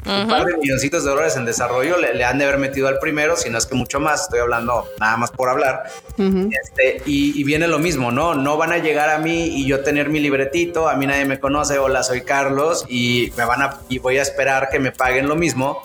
[0.06, 3.36] un par de milloncitos de dólares en desarrollo le, han de haber metido al primero,
[3.36, 5.84] si no es que mucho más, estoy hablando nada más por hablar.
[6.18, 8.34] este, y, y, viene lo mismo, ¿no?
[8.34, 11.40] No van a llegar a mí y yo tener mi libretito, a mí nadie me
[11.40, 15.26] conoce, hola, soy Carlos, y me van a, y voy a esperar que me paguen
[15.26, 15.80] lo mismo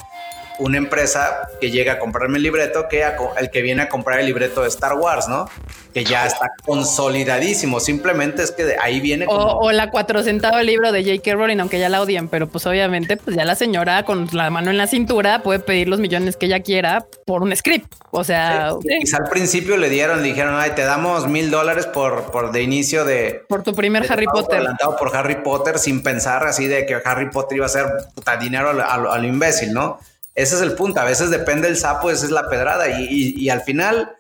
[0.60, 3.03] una empresa que llega a comprarme el libreto que
[3.38, 5.49] el que viene a comprar el libreto de Star Wars, ¿no?
[5.94, 7.80] Que ya está consolidadísimo.
[7.80, 9.26] Simplemente es que de ahí viene.
[9.27, 11.34] O, la 400 libro de J.K.
[11.34, 14.69] Rowling, aunque ya la odien, pero pues obviamente, pues ya la señora con la mano
[14.69, 17.91] en la cintura puede pedir los millones que ella quiera por un script.
[18.11, 22.52] O sea, quizá al principio le dieron, dijeron, ay, te damos mil dólares por, por
[22.52, 23.44] de inicio de.
[23.48, 24.57] Por tu primer Harry Potter.
[24.57, 28.38] Adelantado por Harry Potter sin pensar así de que Harry Potter iba a ser puta
[28.38, 29.99] dinero a lo imbécil, ¿no?
[30.40, 31.02] Ese es el punto.
[31.02, 32.86] A veces depende el sapo, esa es la pedrada.
[32.88, 34.16] Y, al final,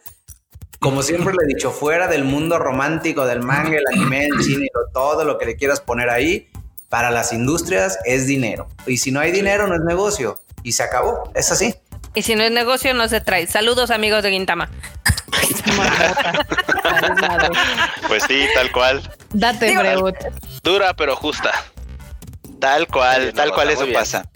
[0.79, 4.67] como siempre le he dicho, fuera del mundo romántico del manga, el anime, el cine,
[4.93, 6.49] todo lo que le quieras poner ahí,
[6.89, 8.67] para las industrias es dinero.
[8.85, 10.41] Y si no hay dinero, no es negocio.
[10.61, 11.31] Y se acabó.
[11.35, 11.73] Es así.
[12.13, 13.47] Y si no es negocio, no se trae.
[13.47, 14.69] Saludos, amigos de Guintama.
[18.09, 19.09] pues sí, tal cual.
[19.31, 20.17] Date, Breut.
[20.63, 21.53] Dura, pero justa.
[22.59, 24.29] Tal cual, tal cual eso pasa.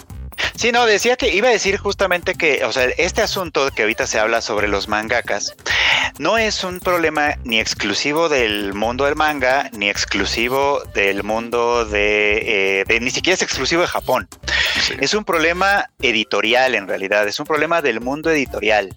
[0.55, 4.07] Sí, no, decía que iba a decir justamente que, o sea, este asunto que ahorita
[4.07, 5.55] se habla sobre los mangakas
[6.19, 12.83] no es un problema ni exclusivo del mundo del manga, ni exclusivo del mundo de,
[12.87, 14.27] eh, ni siquiera es exclusivo de Japón.
[14.99, 18.95] Es un problema editorial en realidad, es un problema del mundo editorial.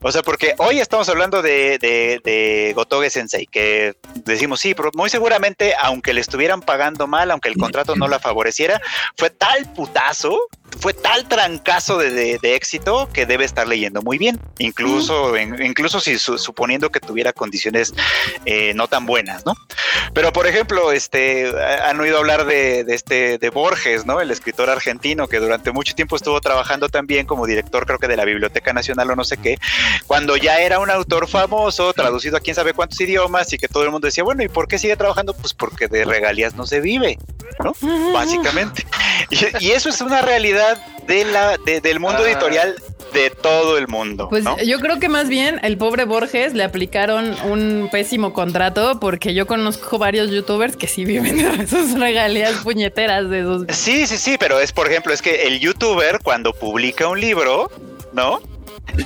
[0.00, 4.90] O sea, porque hoy estamos hablando de, de, de Gotoge Sensei, que decimos, sí, pero
[4.94, 8.80] muy seguramente, aunque le estuvieran pagando mal, aunque el contrato no la favoreciera,
[9.16, 10.38] fue tal putazo
[10.78, 16.90] fue tal trancazo de, éxito que debe estar leyendo muy bien, incluso, incluso si suponiendo
[16.90, 17.94] que tuviera condiciones
[18.44, 19.54] eh, no tan buenas, ¿no?
[20.12, 21.52] Pero por ejemplo, este,
[21.82, 24.20] han oído hablar de, este de Borges, ¿no?
[24.20, 28.16] El escritor argentino que durante mucho tiempo estuvo trabajando también como director, creo que de
[28.16, 29.58] la Biblioteca Nacional o no sé qué,
[30.06, 33.82] cuando ya era un autor famoso, traducido a quién sabe cuántos idiomas y que todo
[33.82, 35.34] el mundo decía, bueno, ¿y por qué sigue trabajando?
[35.34, 37.18] Pues porque de regalías no se vive,
[37.62, 37.72] ¿no?
[38.12, 38.86] Básicamente.
[39.60, 40.55] y eso es una realidad
[41.06, 42.28] de la, del mundo ah.
[42.30, 42.74] editorial
[43.12, 44.28] de todo el mundo.
[44.28, 49.32] Pues yo creo que más bien el pobre Borges le aplicaron un pésimo contrato porque
[49.32, 53.64] yo conozco varios youtubers que sí viven de sus regalías puñeteras de esos.
[53.70, 57.70] Sí, sí, sí, pero es por ejemplo, es que el youtuber cuando publica un libro,
[58.12, 58.40] ¿no?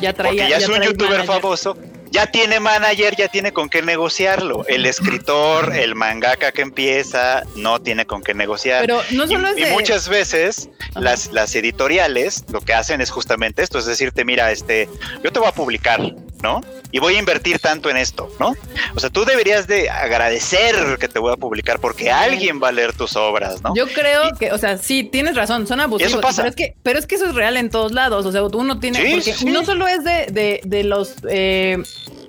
[0.01, 0.44] Ya traía.
[0.44, 1.77] Porque ya, es un youtuber famoso
[2.10, 4.64] ya tiene manager, ya tiene con qué negociarlo.
[4.66, 8.80] El escritor, el mangaka que empieza, no tiene con qué negociar.
[8.82, 13.62] Pero no solo y, y muchas veces las, las editoriales lo que hacen es justamente
[13.62, 14.88] esto, es decirte, mira, este,
[15.22, 16.00] yo te voy a publicar,
[16.42, 16.62] ¿no?
[16.92, 18.54] Y voy a invertir tanto en esto, ¿no?
[18.96, 22.72] O sea, tú deberías de agradecer que te voy a publicar porque alguien va a
[22.72, 23.74] leer tus obras, ¿no?
[23.76, 26.12] Yo creo que, o sea, sí, tienes razón, son abusivos.
[26.12, 26.42] Eso pasa.
[26.42, 28.26] Pero es que, pero es que eso es real en todos lados.
[28.26, 31.78] O sea, uno tiene, porque no solo es de, de, de los eh,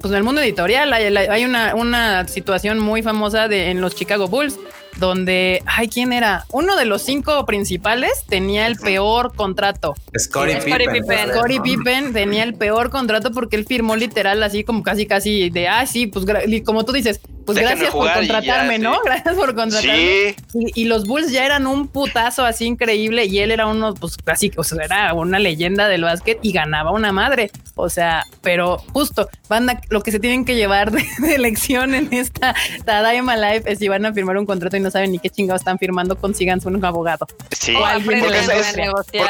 [0.02, 3.96] pues en el mundo editorial hay, hay una, una, situación muy famosa de, en los
[3.96, 4.58] Chicago Bulls
[4.98, 6.46] donde, ay, ¿quién era?
[6.52, 9.96] Uno de los cinco principales tenía el peor contrato.
[10.18, 11.30] Scottie Pippen.
[11.30, 15.68] Scottie Pippen tenía el peor contrato porque él firmó literal así como casi casi de,
[15.68, 16.26] ah, sí, pues
[16.66, 19.02] como tú dices, pues gracias por contratarme, ¿no?
[19.06, 20.36] Gracias por contratarme.
[20.52, 20.72] Sí.
[20.76, 24.52] Y, los Bulls ya eran un putazo así increíble y él era uno, pues casi,
[24.58, 27.52] o sea, era una leyenda del básquet y ganaba una madre.
[27.76, 31.06] O sea, pero justo, banda, lo que se tienen que llevar de,
[31.36, 32.56] elección en esta
[32.86, 35.62] Tadaima Life es si van a firmar un contrato y no saben ni qué chingados
[35.62, 37.28] están firmando, consíganse un abogado.
[37.52, 38.20] Sí, porque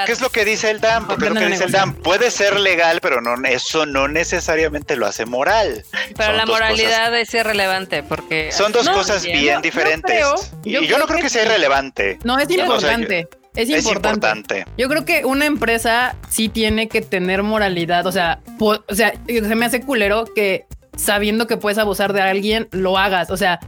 [0.07, 1.93] es, lo que dice el DAM, porque es lo que dice el DAM.
[1.95, 5.85] Puede ser legal, pero no, eso no necesariamente lo hace moral.
[6.17, 8.51] Pero la moralidad es irrelevante porque...
[8.51, 10.23] Son dos cosas bien diferentes.
[10.63, 12.19] y yo, no creo que, sea irrelevante.
[12.23, 13.27] No, es importante.
[13.55, 14.65] es, importante.
[14.77, 18.05] Yo creo que una empresa sí tiene que tener moralidad.
[18.07, 20.65] O sea, o sea, se me hace culero que
[20.95, 23.31] sabiendo que puedes abusar de alguien, lo hagas.
[23.31, 23.59] O sea,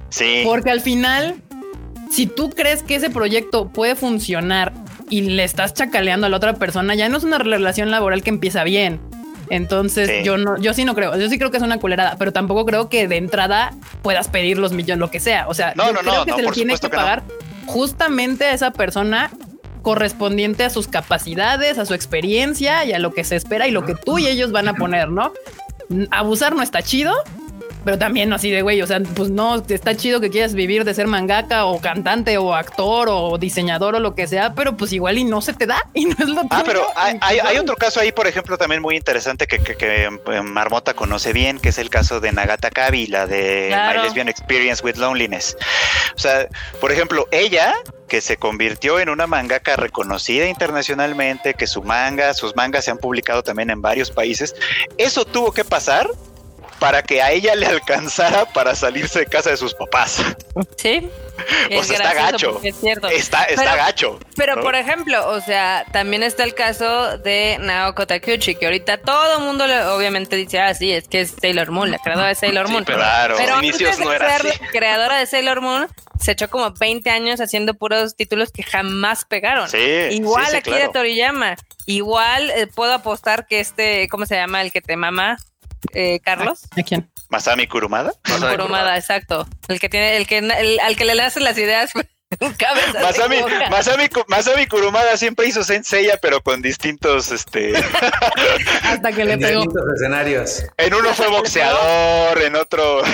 [0.43, 1.35] porque al final,
[2.11, 4.73] si tú crees que ese proyecto puede funcionar
[5.09, 8.29] y le estás chacaleando a la otra persona, ya no es una relación laboral que
[8.29, 8.99] empieza bien
[9.53, 12.33] Entonces yo no, yo sí no creo, yo sí creo que es una culerada, pero
[12.33, 13.71] tampoco creo que de entrada
[14.01, 15.47] puedas pedir los millones, lo que sea.
[15.47, 17.21] O sea, no, yo no, creo no, que no, se le tiene que pagar
[17.67, 19.29] justamente a esa persona
[19.83, 23.85] correspondiente a sus capacidades, a su experiencia y a lo que se espera y lo
[23.85, 25.33] que tú y ellos van a poner, ¿no?
[26.09, 27.13] Abusar no está chido,
[27.83, 30.93] pero también así de güey, o sea, pues no, está chido que quieras vivir de
[30.93, 35.17] ser mangaka o cantante o actor o diseñador o lo que sea, pero pues igual
[35.17, 36.63] y no se te da y no es lo Ah, tuyo.
[36.65, 40.41] pero hay, hay- otro caso ahí, por ejemplo, también muy interesante que, que- que, eh,
[40.41, 43.99] Marmota conoce bien, que es el caso de Nagata Kabi, la de Claro.
[44.01, 45.55] My Lesbian Experience with Loneliness.
[46.15, 46.47] O sea,
[46.81, 47.73] por ejemplo, ella
[48.07, 52.97] que se convirtió en una mangaka reconocida internacionalmente, que su manga, sus mangas se han
[52.97, 54.55] publicado también en varios países,
[54.97, 56.07] eso tuvo que pasar
[56.83, 60.17] para que a ella le alcanzara para salirse de casa de sus papás.
[60.75, 61.09] Sí.
[61.77, 62.59] O sea, está gacho.
[62.61, 63.07] Es cierto.
[63.07, 64.19] Está, está Pero- gacho.
[64.35, 64.61] Pero ¿no?
[64.63, 69.45] por ejemplo, o sea, también está el caso de Naoko Takeuchi, que ahorita todo el
[69.45, 72.67] mundo le- obviamente dice, ah, sí, es que es Sailor Moon, la creadora de Sailor
[72.67, 72.83] Sí, Moon.
[72.83, 73.35] pero Claro.
[73.37, 74.59] Pero inicios de no era ser así.
[74.73, 75.87] creadora de Sailor Moon,
[76.19, 79.69] se echó como 20 años haciendo puros títulos que jamás pegaron.
[79.69, 79.77] Sí,
[80.11, 80.91] Igual sí, sí, Akira claro.
[80.91, 81.55] Toriyama.
[81.85, 84.61] Igual eh, puedo apostar que este, ¿cómo se llama?
[84.61, 85.37] El que te mama,
[85.93, 86.61] eh, Carlos.
[86.77, 87.09] ¿A quién?
[87.29, 88.13] Masami Kurumada.
[88.29, 89.47] Masami Kurumada, exacto.
[89.67, 91.91] El que tiene, el que el- al que le hacen las ideas.
[92.39, 93.37] de Masami.
[93.69, 97.73] Masami, Masami Kurumada siempre hizo Senseiya, pero con distintos, este,
[98.83, 99.61] Hasta que le pegó.
[99.61, 100.63] distintos escenarios.
[100.77, 103.03] en uno fue boxeador, en otro,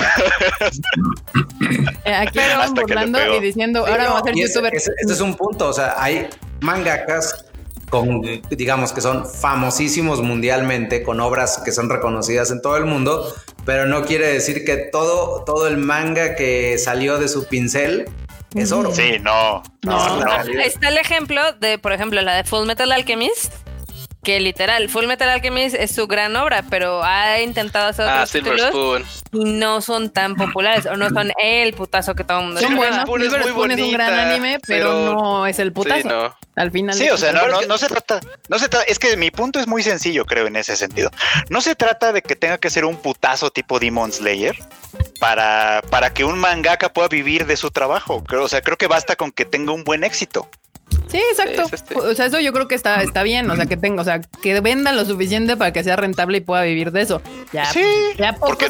[2.04, 4.34] Eh, Aquí estaban hasta que le burlando y diciendo, Sí, ahora no, vamos a ser
[4.48, 4.74] youtuber.
[4.74, 5.68] ese es un punto.
[5.68, 6.28] O sea, hay
[6.60, 7.44] mangakas
[7.90, 13.34] con, digamos, que son famosísimos mundialmente, con obras que son reconocidas en todo el mundo,
[13.66, 18.08] pero no quiere decir que todo, todo el manga que salió de su pincel
[18.54, 18.92] es oro.
[18.94, 20.24] sí, no, no, No.
[20.24, 20.60] no.
[20.62, 23.52] Está el ejemplo de, por ejemplo, la de Full Metal Alchemist,
[24.22, 28.30] que literal, Full Metal Alchemist es su gran obra, pero ha intentado hacer Ah, otros
[28.30, 29.06] Silver títulos Spoon.
[29.32, 32.68] y no son tan populares o no son el putazo que todo el mundo Son
[32.70, 33.04] Silver espera.
[33.06, 33.26] buenos.
[33.28, 36.02] Spoon es muy Spoon es un gran anime, pero, pero- no es el putazo.
[36.02, 36.36] Sí, no.
[36.56, 36.94] Al final.
[36.94, 39.58] Sí, o sea, no, no, no se trata, no se trata, es que mi punto
[39.60, 41.10] es muy sencillo, creo, en ese sentido.
[41.48, 44.58] No se trata de que tenga que ser un putazo tipo Demon Slayer
[45.18, 48.22] para, para que un mangaka pueda vivir de su trabajo.
[48.24, 50.48] Creo, o sea, creo que basta con que tenga un buen éxito.
[51.10, 51.62] Sí, exacto.
[51.62, 51.94] Es este.
[51.94, 53.50] O sea, eso yo creo que está, está bien.
[53.50, 56.40] O sea, que tenga, o sea, que venda lo suficiente para que sea rentable y
[56.40, 57.20] pueda vivir de eso.
[57.52, 57.84] Ya, Sí,
[58.16, 58.66] ya pocos Porque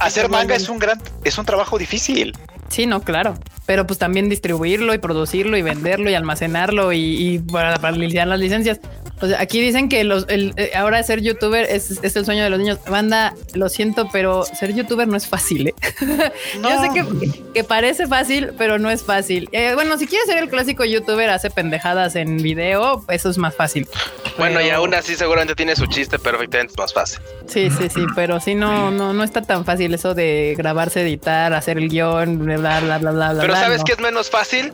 [0.00, 2.36] hacer, manga es un gran, es un trabajo difícil.
[2.68, 3.34] Sí, no, claro.
[3.66, 8.26] Pero pues también distribuirlo y producirlo y venderlo y almacenarlo y, y para, para licenciar
[8.26, 8.80] las licencias.
[9.20, 12.42] O sea, aquí dicen que los, el, eh, ahora ser youtuber es, es el sueño
[12.42, 12.78] de los niños.
[12.88, 15.68] Banda, lo siento, pero ser youtuber no es fácil.
[15.68, 15.74] ¿eh?
[16.62, 19.48] Yo sé que, que parece fácil, pero no es fácil.
[19.52, 23.54] Eh, bueno, si quieres ser el clásico youtuber, hace pendejadas en video, eso es más
[23.54, 23.88] fácil.
[24.36, 27.20] Bueno, y aún así seguramente tiene su chiste perfectamente es más fácil.
[27.46, 31.52] Sí, sí, sí, pero sí no, no, no está tan fácil eso de grabarse, editar,
[31.52, 33.40] hacer el guion, bla, bla, bla, bla, bla.
[33.40, 33.84] Pero bla, ¿sabes no.
[33.84, 34.72] qué es menos fácil?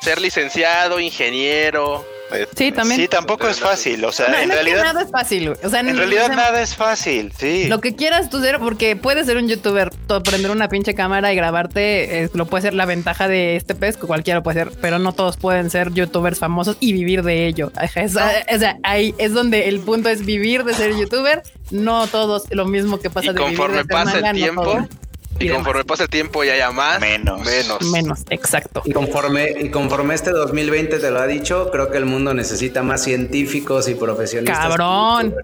[0.00, 2.04] Ser licenciado, ingeniero.
[2.56, 3.00] Sí, también.
[3.00, 4.04] Sí, tampoco es fácil.
[4.04, 5.58] O sea, No, en no es que realidad, nada es fácil, güey.
[5.64, 7.32] O sea, en realidad nada es fácil.
[7.38, 7.66] Sí.
[7.68, 9.90] Lo que quieras tú ser, porque puedes ser un youtuber,
[10.24, 13.96] prender una pinche cámara y grabarte, eh, lo puede ser la ventaja de este pez,
[13.96, 17.46] que cualquiera lo puede ser, pero no todos pueden ser youtubers famosos y vivir de
[17.46, 17.72] ello.
[18.10, 22.66] O sea, ahí es donde el punto es vivir de ser youtuber, no todos lo
[22.66, 24.84] mismo que pasa Y de vivir conforme de ser pasa el manga, no tiempo, todos.
[25.40, 27.00] Y Y conforme pasa el tiempo ya haya más.
[27.00, 27.40] Menos.
[27.44, 27.82] Menos.
[27.90, 28.82] Menos, exacto.
[28.84, 32.82] Y conforme, y conforme este 2020 te lo ha dicho, creo que el mundo necesita
[32.82, 34.58] más científicos y profesionistas.
[34.58, 35.34] Cabrón.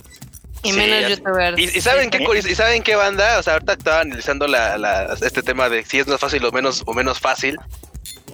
[0.63, 1.59] Y Sí, menos youtubers.
[1.59, 2.19] ¿Y, y saben Sí.
[2.19, 3.39] qué y saben qué banda?
[3.39, 6.53] O sea, ahorita estaba analizando la, la- este tema de si es más fácil o
[6.53, 7.57] menos o menos fácil.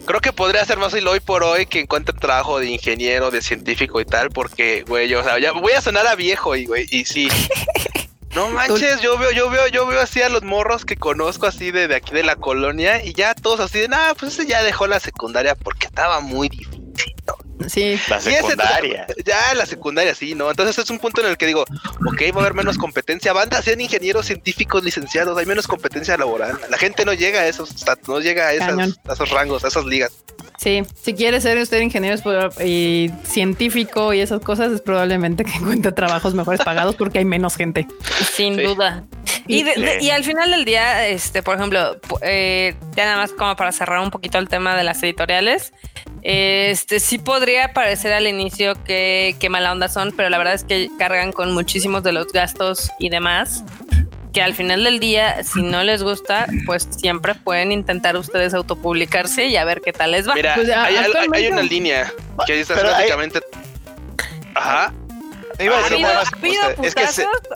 [0.07, 3.41] Creo que podría ser más fácil hoy por hoy que encuentren trabajo de ingeniero, de
[3.41, 6.67] científico y tal, porque, güey, yo, o sea, ya voy a sonar a viejo y,
[6.67, 7.29] güey, y sí.
[8.35, 11.71] No manches, yo veo, yo veo, yo veo así a los morros que conozco así
[11.71, 14.63] de, de aquí de la colonia y ya todos así de, nah, pues ese ya
[14.63, 16.83] dejó la secundaria porque estaba muy difícil.
[17.27, 17.69] ¿no?".
[17.69, 18.01] Sí.
[18.09, 19.07] La ese- secundaria.
[19.25, 20.51] ya la secundaria, sí, ¿no?
[20.51, 23.33] Entonces es un punto en el que digo, ok, va a haber menos competencia.
[23.33, 26.59] Banda, sean ingenieros científicos licenciados, hay menos competencia laboral.
[26.71, 29.85] La gente no llega a esos, no llega a, esas- a esos rangos, a esas
[29.85, 30.13] ligas.
[30.63, 32.17] Sí, si quiere ser usted ingeniero
[32.65, 37.57] y científico y esas cosas, es probablemente que encuentre trabajos mejores pagados porque hay menos
[37.57, 37.87] gente.
[38.33, 38.63] Sin Sí.
[38.63, 39.03] duda.
[39.49, 40.07] Y, de- de- Sí.
[40.07, 43.99] y al final del día, este, por ejemplo, eh, ya nada más como para cerrar
[44.01, 45.73] un poquito el tema de las editoriales,
[46.23, 50.63] este sí podría parecer al inicio que, que mala onda son, pero la verdad es
[50.63, 53.65] que cargan con muchísimos de los gastos y demás.
[54.33, 59.47] Que al final del día, si no les gusta, pues siempre pueden intentar ustedes autopublicarse
[59.47, 60.35] y a ver qué tal les va.
[60.35, 62.13] Mira, Pues, a- hay, hay- hay actualmente- una línea
[62.47, 63.41] que dice hay- básicamente.
[64.55, 64.93] Ajá.
[65.59, 66.07] Iba a decir
[66.83, 67.05] es que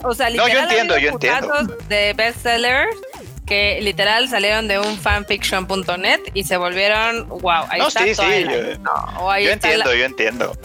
[0.03, 1.53] o sea, literal, no, yo entiendo, yo entiendo.
[1.89, 2.95] de bestsellers
[3.47, 7.65] que literal salieron de un fanfiction.net y se volvieron wow.
[7.69, 8.21] Ahí no, está sí, sí.
[8.45, 10.57] yo, entiendo, yo entiendo.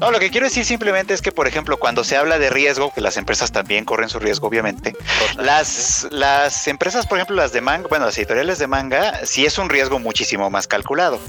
[0.00, 2.92] No, lo que quiero decir simplemente es que, por ejemplo, cuando se habla de riesgo,
[2.92, 4.94] que las empresas también corren su riesgo, obviamente,
[5.36, 9.56] las, las empresas, por ejemplo, las de manga, bueno, las editoriales de manga, sí es
[9.58, 11.20] un riesgo muchísimo más calculado.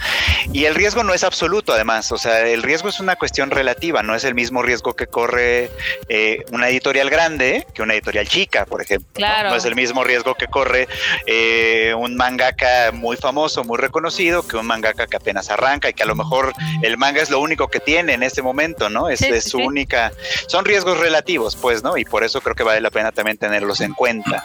[0.51, 4.01] Y el riesgo no es absoluto, además, o sea, el riesgo es una cuestión relativa,
[4.01, 5.69] no es el mismo riesgo que corre
[6.09, 9.09] eh, una editorial grande que una editorial chica, por ejemplo.
[9.13, 9.49] Claro.
[9.49, 9.55] ¿no?
[9.55, 10.87] es el mismo riesgo que corre
[11.27, 16.03] eh, un mangaka muy famoso, muy reconocido, que un mangaka que apenas arranca y que
[16.03, 18.54] a lo mejor el manga es lo único que tiene en este momento
[18.89, 19.09] ¿no?
[19.09, 20.11] Es, su única,
[20.47, 21.97] son riesgos relativos, pues, ¿no?
[21.97, 24.43] Y por eso creo que vale la pena también tenerlos en cuenta,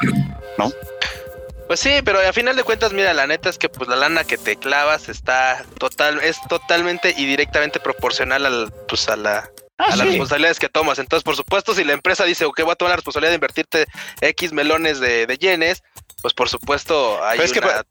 [0.59, 0.71] ¿no?
[1.71, 4.25] Pues sí, pero al final de cuentas, mira, la neta es que pues la lana
[4.25, 9.85] que te clavas está total, es totalmente y directamente proporcional al, pues a la, ah,
[9.85, 10.99] a las responsabilidades que tomas.
[10.99, 13.87] Entonces, por supuesto, si la empresa dice, ok, voy a tomar la responsabilidad de invertirte
[14.21, 15.85] X melones de, de yenes,
[16.21, 17.85] pues por supuesto hay una...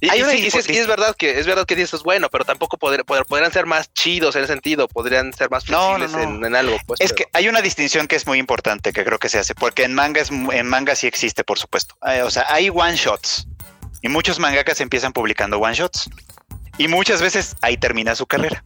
[0.00, 4.34] Y, es, verdad que es verdad que dices bueno, pero tampoco podrían ser más chidos
[4.34, 6.78] en ese sentido, podrían ser más flexibles En, algo.
[6.86, 9.54] Pues, es que hay una distinción que es muy importante que creo que se hace,
[9.54, 11.96] porque en manga es, en manga sí existe, por supuesto.
[12.06, 13.46] Eh, o sea, hay one shots
[14.00, 16.08] y muchos mangakas empiezan publicando one shots.
[16.80, 18.64] Y muchas veces ahí termina su carrera.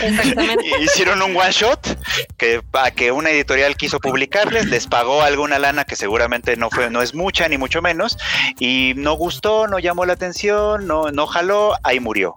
[0.00, 0.64] Exactamente.
[0.82, 1.98] Hicieron un one shot
[2.36, 6.90] que a que una editorial quiso publicarles, les pagó alguna lana que seguramente no fue,
[6.90, 8.18] no es mucha ni mucho menos,
[8.60, 12.36] y no gustó, no llamó la atención, no, no jaló, ahí murió.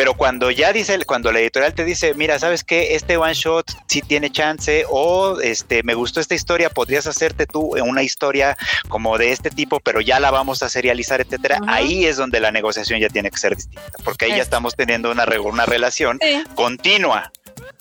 [0.00, 3.66] Pero cuando ya dice, cuando la editorial te dice, mira, sabes que este one shot
[3.86, 8.56] sí tiene chance, o este me gustó esta historia, podrías hacerte tú una historia
[8.88, 11.60] como de este tipo, pero ya la vamos a serializar, etcétera.
[11.66, 15.10] Ahí es donde la negociación ya tiene que ser distinta, porque ahí ya estamos teniendo
[15.10, 16.18] una, una relación
[16.54, 17.30] continua.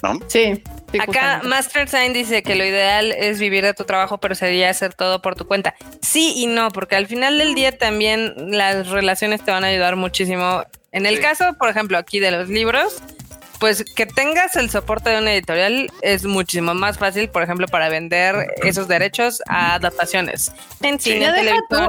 [0.03, 0.19] ¿no?
[0.27, 0.61] Sí.
[0.99, 4.93] Acá Master Sign dice que lo ideal es vivir de tu trabajo, pero sería hacer
[4.93, 5.73] todo por tu cuenta.
[6.01, 9.95] Sí y no, porque al final del día también las relaciones te van a ayudar
[9.95, 10.65] muchísimo.
[10.91, 13.01] En el caso, por ejemplo, aquí de los libros,
[13.59, 17.89] pues que tengas el soporte de una editorial es muchísimo más fácil, por ejemplo, para
[17.89, 20.53] vender esos derechos a adaptaciones.
[20.81, 21.31] En cine,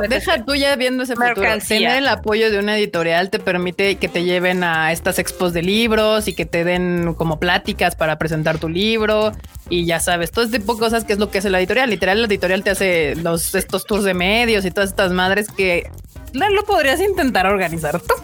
[0.08, 1.58] deja, tú, ya viendo ese futuro.
[1.66, 5.62] Tener el apoyo de una editorial te permite que te lleven a estas expos de
[5.62, 9.32] libros y que te den como pláticas para presentar tu libro
[9.68, 11.88] y ya sabes, todo este tipo de cosas que es lo que hace la editorial.
[11.88, 15.88] Literal, la editorial te hace los estos tours de medios y todas estas madres que
[16.32, 18.14] lo podrías intentar organizar tú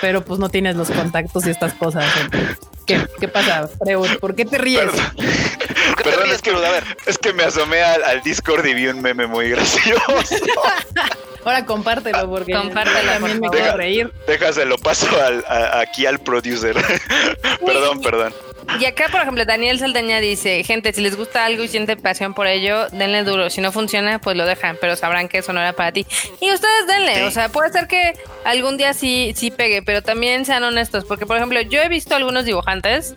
[0.00, 2.04] pero pues no tienes los contactos y estas cosas.
[2.86, 3.68] ¿Qué, qué pasa,
[4.20, 4.80] ¿Por qué te ríes?
[6.02, 6.84] Perdón, es, que, a ver.
[7.06, 10.02] es que me asomé al, Discord y vi un meme muy gracioso.
[11.44, 14.12] Ahora compártelo porque compártelo, también me quiero reír.
[14.26, 15.44] Déjaselo paso al,
[15.80, 16.76] aquí al producer.
[17.64, 18.34] perdón, perdón.
[18.80, 22.34] Y acá, por ejemplo, Daniel Saldaña dice, gente, si les gusta algo y sienten pasión
[22.34, 23.50] por ello, denle duro.
[23.50, 26.06] Si no funciona, pues lo dejan, pero sabrán que eso no era para ti.
[26.40, 28.12] Y ustedes denle, o sea, puede ser que
[28.44, 32.14] algún día sí, sí pegue, pero también sean honestos, porque por ejemplo, yo he visto
[32.14, 33.14] algunos dibujantes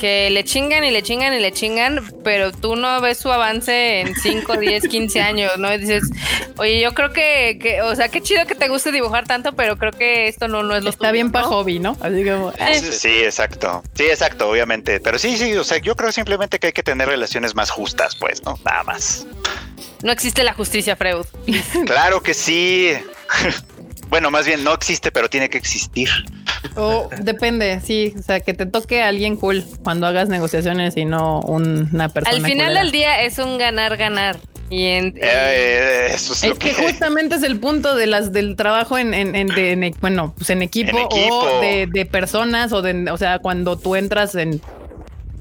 [0.00, 4.00] que le chingan y le chingan y le chingan, pero tú no ves su avance
[4.00, 5.72] en 5, 10, 15 años, ¿no?
[5.74, 6.04] Y dices,
[6.56, 9.92] oye, yo creo que, o sea, qué chido que te guste dibujar tanto, pero creo
[9.92, 11.98] que esto no, no es lo Está bien para hobby, ¿no?
[12.00, 12.50] Así como...
[12.52, 12.80] Eh.
[12.80, 13.82] Sí, exacto.
[13.94, 15.00] Sí, exacto, obviamente.
[15.00, 18.16] Pero sí, sí, o sea, yo creo simplemente que hay que tener relaciones más justas,
[18.16, 18.58] pues, ¿no?
[18.64, 19.26] Nada más.
[20.02, 21.26] No existe la justicia, Freud.
[21.86, 22.92] claro que sí.
[24.10, 26.10] Bueno, más bien no existe, pero tiene que existir.
[26.76, 31.04] O depende, sí, o sea, que te toque a alguien cool cuando hagas negociaciones y
[31.04, 32.36] no una persona.
[32.36, 34.38] Al final del día es un ganar-ganar.
[34.68, 39.14] Y en, eh, eso es, que, justamente es el punto de las del trabajo en,
[39.14, 43.76] en, en bueno, pues en equipo, o de, de, personas o de, o sea, cuando
[43.76, 44.60] tú entras en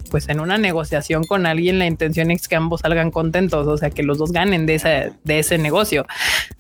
[0.10, 3.90] pues en una negociación con alguien la intención es que ambos salgan contentos, o sea,
[3.90, 6.06] que los dos ganen de ese, de ese negocio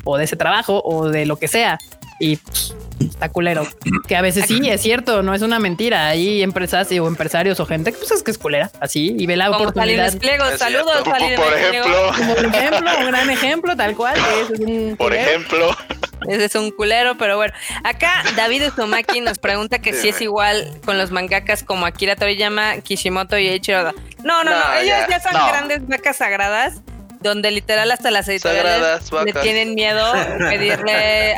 [0.03, 1.77] o de ese trabajo o de lo que sea.
[2.19, 3.65] Y pues, está culero.
[4.07, 6.07] Que a veces sí, es cierto, no es una mentira.
[6.07, 9.37] Hay empresas o empresarios o gente que pues es que es culera, así, y ve
[9.37, 10.13] la Como oportunidad.
[10.57, 12.11] Saludos, por, por ejemplo.
[12.33, 14.17] Por ejemplo, un gran ejemplo, tal cual.
[14.97, 15.75] por ejemplo.
[16.27, 17.53] Ese es un culero, pero bueno.
[17.83, 22.81] Acá David Uzumaki nos pregunta que si es igual con los mangakas como Akira Toriyama,
[22.81, 23.93] Kishimoto y Eiichiro
[24.23, 26.81] No, no, no, ellos ya son grandes vacas sagradas
[27.21, 30.05] donde literal hasta las editoriales le tienen miedo
[30.39, 31.35] pedirle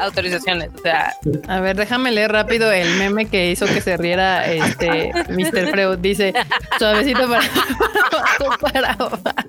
[0.00, 0.70] autorizaciones.
[0.74, 1.14] O sea,
[1.48, 5.70] a ver, déjame leer rápido el meme que hizo que se riera este Mr.
[5.70, 5.98] Freud.
[5.98, 6.32] Dice
[6.78, 7.48] suavecito para,
[8.60, 9.46] para, para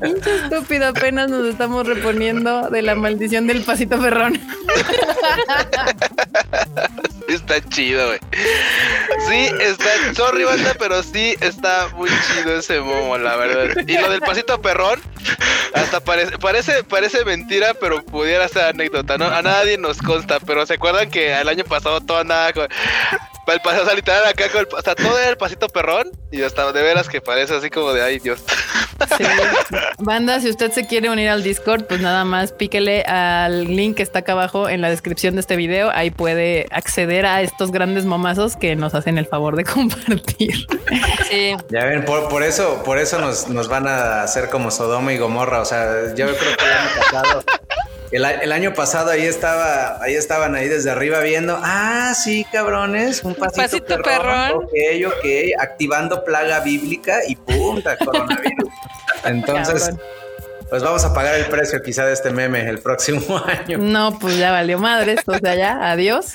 [0.00, 4.34] Pinche estúpido, apenas nos estamos reponiendo de la maldición del pasito ferrón.
[7.28, 8.18] está chido, güey.
[9.28, 13.84] Sí, está, sorry, banda, pero sí está muy chido ese momo, la verdad.
[13.86, 14.98] Y lo del pasito perrón,
[15.74, 19.26] hasta parece, parece, parece mentira, pero pudiera ser anécdota, ¿no?
[19.26, 22.68] A nadie nos consta, pero se acuerdan que el año pasado todo andaba con
[23.54, 26.10] el pasito, o sea, literal acá con el, o sea, todo era el pasito perrón
[26.30, 28.42] y hasta de veras que parece así como de ay Dios.
[29.16, 29.24] Sí.
[29.98, 34.02] Banda, si usted se quiere unir al Discord, pues nada más píquele al link que
[34.02, 35.90] está acá abajo en la descripción de este video.
[35.92, 40.66] Ahí puede acceder a estos grandes momazos que nos hacen el favor de compartir.
[41.30, 41.56] Sí.
[41.70, 45.60] Ya ven, por, eso, por eso nos, nos, van a hacer como Sodoma y Gomorra.
[45.60, 47.44] O sea, yo creo que el año pasado
[48.10, 51.58] el, año pasado ahí estaba, ahí estaban ahí desde arriba viendo.
[51.62, 54.52] Ah, sí, cabrones, un pasito, perrón.
[54.52, 54.72] Ok,
[55.06, 55.26] ok,
[55.60, 58.70] activando plaga bíblica y punta, coronavirus.
[59.24, 59.90] Entonces,
[60.70, 63.78] pues vamos a pagar el precio quizá de este meme el próximo año.
[63.78, 66.32] No, pues ya valió madre esto, o sea, ya, adiós.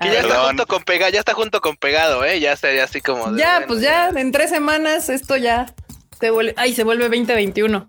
[0.00, 3.00] Que ya está junto con pegado, ya está junto con pegado, eh, ya sería así
[3.00, 3.36] como.
[3.36, 5.66] ya, pues ya, en tres semanas esto ya
[6.18, 7.88] se vuelve, ay, se vuelve 2021.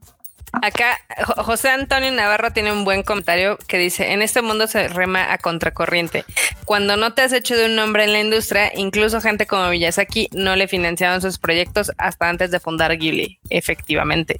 [0.61, 0.99] Acá
[1.37, 5.37] José Antonio Navarro tiene un buen comentario que dice, en este mundo se rema a
[5.37, 6.25] contracorriente.
[6.65, 10.29] Cuando no te has hecho de un nombre en la industria, incluso gente como Miyazaki
[10.33, 14.39] no le financiaron sus proyectos hasta antes de fundar Ghibli, efectivamente.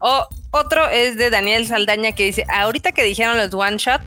[0.00, 4.00] O otro es de Daniel Saldaña que dice, ahorita que dijeron los One Shot,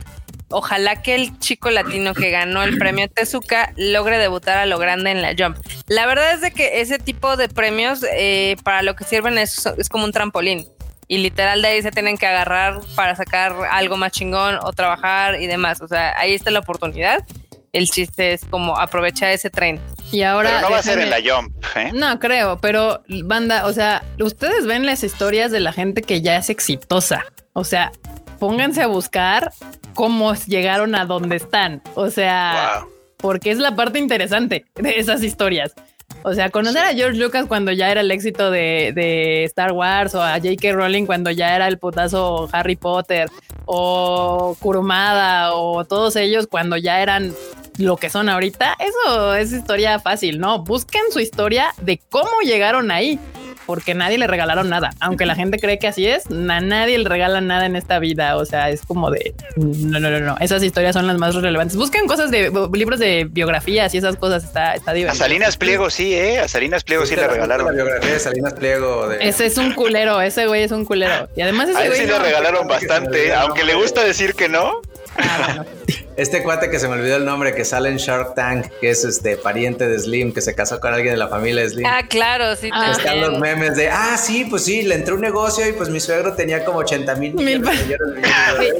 [0.48, 5.10] ojalá que el chico latino que ganó el premio Tezuka logre debutar a lo grande
[5.10, 5.56] en la Jump.
[5.88, 9.66] La verdad es de que ese tipo de premios eh, para lo que sirven es,
[9.78, 10.66] es como un trampolín
[11.08, 15.40] y literal de ahí se tienen que agarrar para sacar algo más chingón o trabajar
[15.40, 15.80] y demás.
[15.80, 17.24] O sea, ahí está la oportunidad.
[17.72, 19.80] El chiste es como aprovechar ese tren.
[20.10, 20.50] Y ahora.
[20.50, 21.90] Pero no va a ser en la jump, ¿eh?
[21.92, 26.36] No creo, pero banda, o sea, ustedes ven las historias de la gente que ya
[26.36, 27.26] es exitosa.
[27.52, 27.92] O sea,
[28.38, 29.52] pónganse a buscar
[29.94, 31.82] cómo llegaron a donde están.
[31.94, 32.84] O sea,
[33.16, 35.74] porque es la parte interesante de esas historias.
[36.28, 40.20] O sea, conocer a George Lucas cuando ya era el éxito de, Star Wars o
[40.20, 40.72] a J.K.
[40.72, 43.28] Rowling cuando ya era el putazo Harry Potter
[43.64, 47.32] o Kurumada o todos ellos cuando ya eran
[47.78, 50.64] lo que son ahorita, eso es historia fácil, ¿no?
[50.64, 53.20] Busquen su historia de cómo llegaron ahí
[53.66, 54.92] porque nadie le regalaron nada.
[55.00, 58.36] Aunque la gente cree que así es, a nadie le regala nada en esta vida.
[58.36, 60.36] O sea, es como de no, no, no, no.
[60.40, 61.76] Esas historias son las más relevantes.
[61.76, 64.44] Busquen cosas de libros de biografías y esas cosas.
[64.44, 65.24] Está, está divertido.
[65.24, 66.38] A Salinas Pliego, sí, eh.
[66.38, 67.66] A Salinas Pliego sí, le regalaron.
[67.66, 69.10] La biografía de Salinas Pliego.
[69.12, 70.20] Ese es un culero.
[70.20, 71.28] Ese güey es un culero.
[71.36, 74.80] Y además, ese a él sí le regalaron bastante, aunque le gusta decir que no.
[75.18, 75.64] Ah,
[76.16, 79.04] este cuate que se me olvidó el nombre, que sale en Shark Tank, que es
[79.04, 81.86] este pariente de Slim, que se casó con alguien de la familia de Slim.
[81.86, 82.70] Ah, claro, sí.
[82.72, 85.90] Ah, están los memes de, ah, sí, pues sí, le entró un negocio y pues
[85.90, 87.80] mi suegro tenía como 80 mil millones.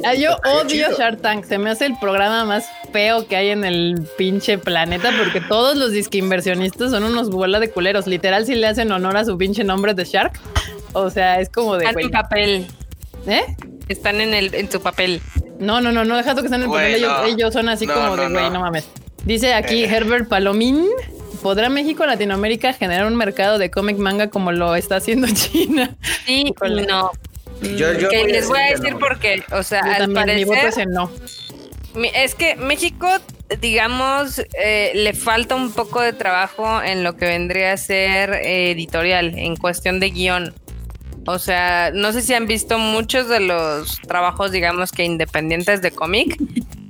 [0.03, 3.63] Ah, yo odio Shark Tank, se me hace el programa más feo que hay en
[3.63, 8.07] el pinche planeta porque todos los disque inversionistas son unos bola de culeros.
[8.07, 10.39] Literal, si le hacen honor a su pinche nombre de Shark.
[10.93, 11.85] O sea, es como de...
[11.85, 12.67] En papel.
[13.27, 13.43] ¿Eh?
[13.87, 15.21] Están en, el, en su papel.
[15.59, 17.05] No, no, no, no, dejando que estén en el papel.
[17.33, 18.59] Ellos, son así como de, güey, no.
[18.59, 18.87] mames.
[19.23, 19.89] Dice aquí eh.
[19.89, 20.85] Herbert Palomín.
[21.41, 25.95] ¿Podrá México Latinoamérica generar un mercado de cómic manga como lo está haciendo China?
[26.25, 26.53] Sí,
[26.87, 27.11] no.
[27.61, 29.43] Yo, les voy a decir por qué.
[29.51, 31.11] O sea, al parecer, mi voto es no.
[32.13, 33.07] Es que México,
[33.61, 38.71] digamos, eh, le falta un poco de trabajo en lo que vendría a ser eh,
[38.71, 40.53] editorial, en cuestión de guion.
[41.29, 45.91] O sea, no sé si han visto muchos de los trabajos, digamos que independientes de
[45.91, 46.37] cómic.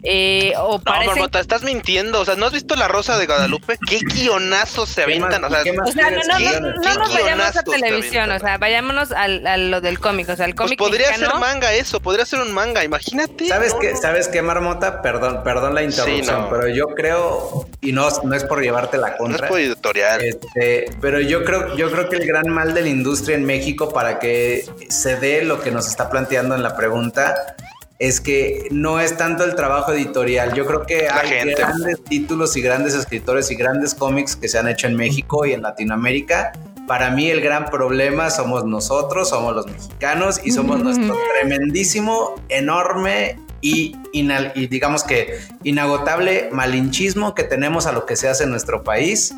[0.10, 2.22] Eh, o no, estás mintiendo.
[2.22, 3.78] O sea, ¿no has visto La Rosa de Guadalupe?
[3.90, 5.44] ¿Qué guionazos se avientan?
[5.44, 8.32] O sea, no, no, no, no, nos vayamos a televisión.
[8.32, 10.30] O sea, vayámonos a, lo del cómic.
[10.30, 10.80] O sea, el pues cómic.
[10.80, 12.86] podría ser manga eso, podría ser un manga.
[12.86, 13.50] Imagínate.
[13.50, 15.02] ¿Sabes qué, ¿Sabes qué, Marmota?
[15.02, 19.40] Perdón, perdón la interrupción, pero yo creo, y no, no es por llevarte la contra.
[19.40, 20.22] No es por editorial.
[20.24, 23.92] Este, pero yo creo, yo creo que el gran mal de la industria en México
[23.92, 27.58] para que se dé lo que nos está planteando en la pregunta
[28.00, 30.54] es que no es tanto el trabajo editorial.
[30.54, 34.68] Yo creo que hay grandes títulos y grandes escritores y grandes cómics que se han
[34.68, 36.52] hecho en México y en Latinoamérica.
[36.88, 43.40] Para mí el gran problema somos nosotros, somos los mexicanos y somos nuestro tremendísimo, enorme
[43.62, 48.84] y, y, digamos que inagotable malinchismo que tenemos a lo que se hace en nuestro
[48.84, 49.34] país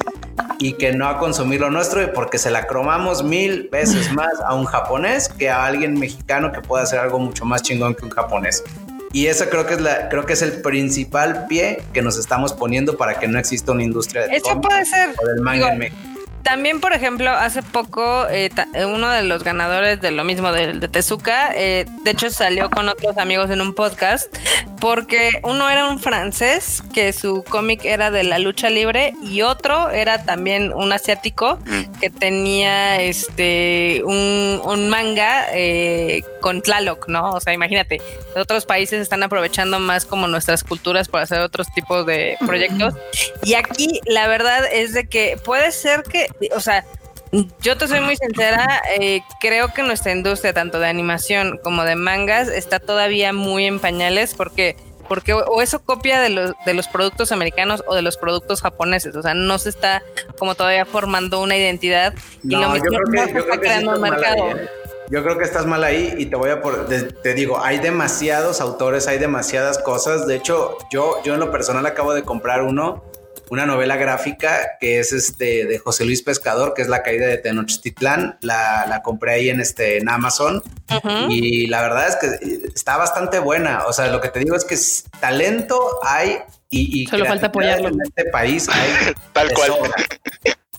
[0.60, 4.56] y que no a consumir lo nuestro porque se la cromamos mil veces más a
[4.56, 8.12] un japonés que a alguien mexicano que pueda hacer algo mucho más chingón que un
[8.12, 8.64] japonés.
[9.12, 12.54] Y eso creo que es la, creo que es el principal pie que nos estamos
[12.54, 15.16] poniendo para que no exista una industria de Eso puede ser.
[15.20, 16.09] O del manga en México.
[16.44, 20.74] También, por ejemplo, hace poco eh, eh, uno de los ganadores de lo mismo de,
[20.74, 24.34] de Tezuka, eh, de hecho salió con otros amigos en un podcast,
[24.80, 29.90] porque uno era un francés que su cómic era de la lucha libre y otro
[29.90, 32.00] era también un asiático mm.
[32.00, 35.48] que tenía este un, un manga
[36.42, 37.32] con Tlaloc, ¿no?
[37.32, 38.02] O sea, imagínate,
[38.36, 42.96] otros países están aprovechando más como nuestras culturas para hacer otros tipos de proyectos.
[43.44, 46.86] Y aquí la verdad es de que puede ser que, o sea,
[47.62, 51.96] yo te soy muy sincera, eh, creo que nuestra industria, tanto de animación como de
[51.96, 54.76] mangas, está todavía muy en pañales porque
[55.08, 59.16] porque o eso copia de los, de los productos americanos o de los productos japoneses,
[59.16, 60.04] o sea, no se está
[60.38, 62.14] como todavía formando una identidad
[62.44, 64.52] y lo mismo no se está creando un mercado.
[64.52, 64.70] ¿eh?
[65.10, 68.62] Yo creo que estás mal ahí y te voy a por, te, digo, hay demasiados
[68.62, 70.28] autores, hay demasiadas cosas.
[70.28, 73.04] De hecho, yo, yo en lo personal acabo de comprar uno,
[73.50, 77.38] una novela gráfica que es este de José Luis Pescador, que es La caída de
[77.38, 78.38] Tenochtitlán.
[78.42, 80.62] La, la compré ahí en este en Amazon
[81.30, 83.86] y la verdad es que está bastante buena.
[83.88, 84.78] O sea, lo que te digo es que
[85.20, 86.40] talento hay
[86.70, 88.68] y, solo falta apoyarlo en este país.
[88.70, 89.72] Hay Tal cual.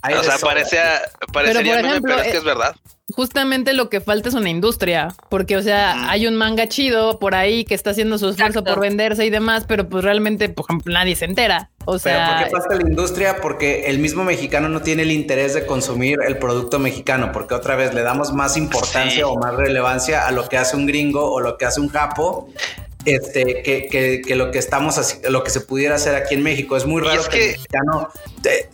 [0.02, 1.02] O sea, parecía,
[1.32, 2.74] parecería pero, pero es que es verdad.
[3.14, 7.35] justamente lo que falta es una industria, porque, o sea, hay un manga chido por
[7.35, 10.93] ahí que está haciendo su esfuerzo por venderse y demás, pero pues realmente, por ejemplo,
[10.93, 11.70] nadie se entera.
[11.85, 13.40] O sea, ¿por qué falta la industria?
[13.40, 17.77] Porque el mismo mexicano no tiene el interés de consumir el producto mexicano, porque otra
[17.77, 21.40] vez le damos más importancia o más relevancia a lo que hace un gringo o
[21.40, 22.48] lo que hace un japo
[23.05, 26.77] este, que, que, lo que estamos lo que se pudiera hacer aquí en México.
[26.77, 27.56] Es muy raro que,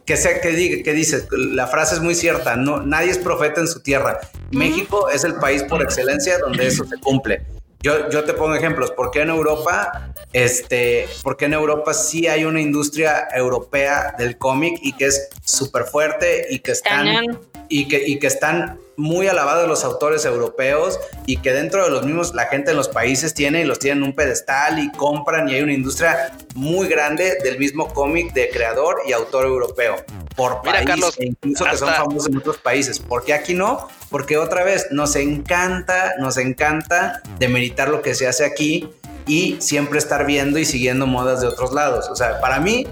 [0.04, 3.60] que, sea que diga, que dices, la frase es muy cierta, no, nadie es profeta
[3.60, 4.20] en su tierra.
[4.50, 7.42] México es el país por excelencia donde eso se cumple.
[7.80, 12.44] Yo, yo te pongo ejemplos, ¿por qué en Europa, este, porque en Europa sí hay
[12.44, 17.38] una industria europea del cómic y que es súper fuerte y que están
[17.68, 22.04] y que, y que están muy alabados los autores europeos y que dentro de los
[22.04, 25.48] mismos la gente en los países tiene y los tienen en un pedestal y compran
[25.48, 29.96] y hay una industria muy grande del mismo cómic de creador y autor europeo
[30.36, 32.98] por Mira, país Carlos, e incluso que son famosos en otros países.
[32.98, 33.88] ¿Por qué aquí no?
[34.10, 38.90] Porque otra vez nos encanta, nos encanta demeritar lo que se hace aquí
[39.26, 42.08] y siempre estar viendo y siguiendo modas de otros lados.
[42.10, 42.86] O sea, para mí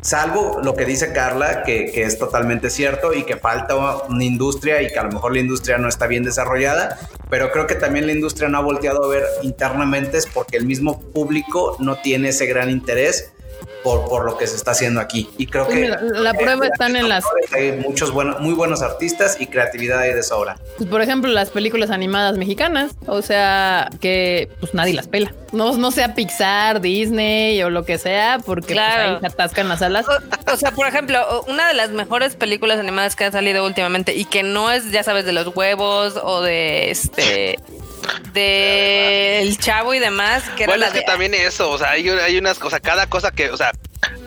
[0.00, 3.74] Salvo lo que dice Carla, que, es totalmente cierto y que falta
[4.08, 6.98] una industria y que a lo mejor la industria no está bien desarrollada,
[7.28, 10.66] pero creo que también la industria no ha volteado a ver internamente es porque el
[10.66, 13.32] mismo público no tiene ese gran interés
[13.88, 15.30] por, por lo que se está haciendo aquí.
[15.38, 19.38] Y creo pues que la prueba están en las hay muchos buenos, muy buenos artistas
[19.40, 20.58] y creatividad ahí de sobra.
[20.76, 25.32] Pues, por ejemplo, las películas animadas mexicanas, o sea, que pues nadie las pela.
[25.52, 29.80] No, no sea Pixar, Disney o lo que sea, porque pues, ahí se atascan las
[29.80, 30.04] alas.
[30.52, 34.26] O, sea, por ejemplo, una de las mejores películas animadas que han salido últimamente y
[34.26, 37.58] que no es, ya sabes, de los huevos o de este
[38.32, 40.44] de el chavo y demás.
[40.56, 43.50] Que bueno, es que también eso, o sea, hay, hay unas cosas, cada cosa que,
[43.50, 43.72] o sea,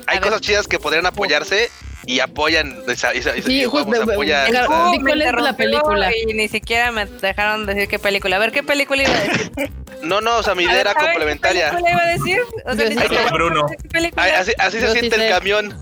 [0.07, 1.69] hay cosas chidas que podrían apoyarse
[2.05, 3.85] y apoyan esa, esa, sí, justo,
[4.15, 6.11] ¿Cuál es la película?
[6.15, 8.37] Y ni siquiera me dejaron decir qué película.
[8.37, 9.51] A ver, ¿qué película iba a decir?
[10.01, 11.69] No, no, o sea, mi idea era complementaria.
[11.69, 12.39] ¿Qué película iba a decir?
[12.65, 13.67] O sea, Bruno.
[14.15, 15.77] así, así se siente el camión.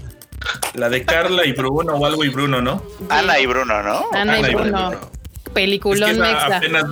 [0.74, 2.84] La de Carla y Bruno o algo y Bruno, ¿no?
[3.10, 4.10] Ana y Bruno, ¿no?
[4.12, 4.92] Ana, y Bruno.
[5.54, 6.84] Peliculón es apenas,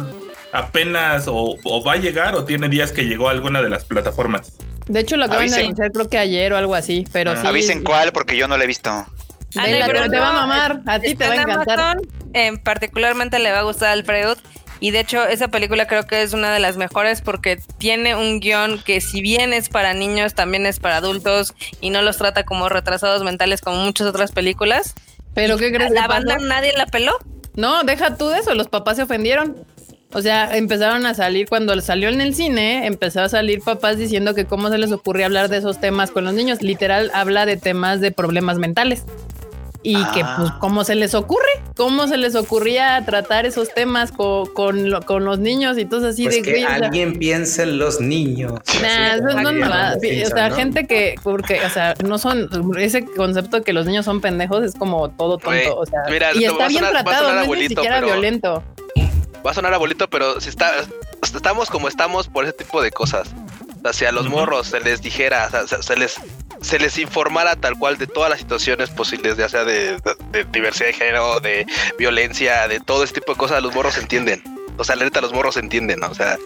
[0.57, 1.55] apenas o,
[1.85, 4.53] va a llegar o tiene días que llegó a alguna de las plataformas.
[4.87, 7.37] De hecho, lo acaban de anunciar creo que ayer o algo así, pero ah.
[7.39, 7.47] sí.
[7.47, 9.05] Avisen cuál porque yo no la he visto.
[9.53, 11.97] pero te va a mamar, a ti te va a encantar.
[12.33, 14.35] en particularmente le va a gustar a Alfredo.
[14.79, 18.39] Y de hecho, esa película creo que es una de las mejores porque tiene un
[18.39, 22.43] guion que si bien es para niños, también es para adultos y no los trata
[22.43, 24.93] como retrasados mentales como muchas otras películas.
[25.33, 25.91] ¿Pero qué crees?
[25.91, 27.17] ¿La banda nadie la peló?
[27.55, 29.55] No, deja tú de eso, los papás se ofendieron.
[30.13, 34.33] O sea, empezaron a salir cuando salió en el cine, empezó a salir papás diciendo
[34.33, 36.61] que cómo se les ocurría hablar de esos temas con los niños.
[36.61, 39.03] Literal, habla de temas de problemas mentales.
[39.83, 40.57] Y que, pues, ah.
[40.59, 41.45] ¿cómo se les ocurre?
[41.75, 46.37] ¿Cómo se les ocurría tratar esos temas con, con, los niños y todo así pues
[46.37, 48.53] de que alguien piense en los niños.
[48.81, 53.63] Nah, no, no, o sea, gente que, porque, o sea, no son, ese concepto de
[53.63, 55.77] que los niños son pendejos es como todo tonto.
[55.77, 56.01] o sea,
[56.35, 58.63] y está bien tratado, no es ni siquiera violento
[59.47, 60.73] va a sonar abuelito, pero si está,
[61.23, 63.29] estamos como estamos por ese tipo de cosas.
[63.83, 66.19] O sea, los morros se les dijera, se les
[66.61, 69.97] se les informara tal cual de todas las situaciones posibles, ya sea de,
[70.51, 71.65] diversidad de género, de
[71.97, 74.43] violencia, de todo ese tipo de cosas, los morros entienden.
[74.77, 76.07] O sea, la neta, los morros entienden, ¿no?
[76.07, 76.37] O sea,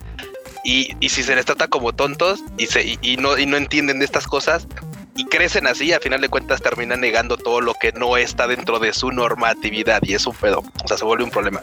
[0.64, 4.00] y, y, si se les trata como tontos y, se, y, no, y no entienden
[4.00, 4.68] de estas cosas,
[5.16, 8.80] y crecen así, al final de cuentas terminan negando todo lo que no está dentro
[8.80, 11.62] de su normatividad y es un pedo, o sea, se vuelve un problema.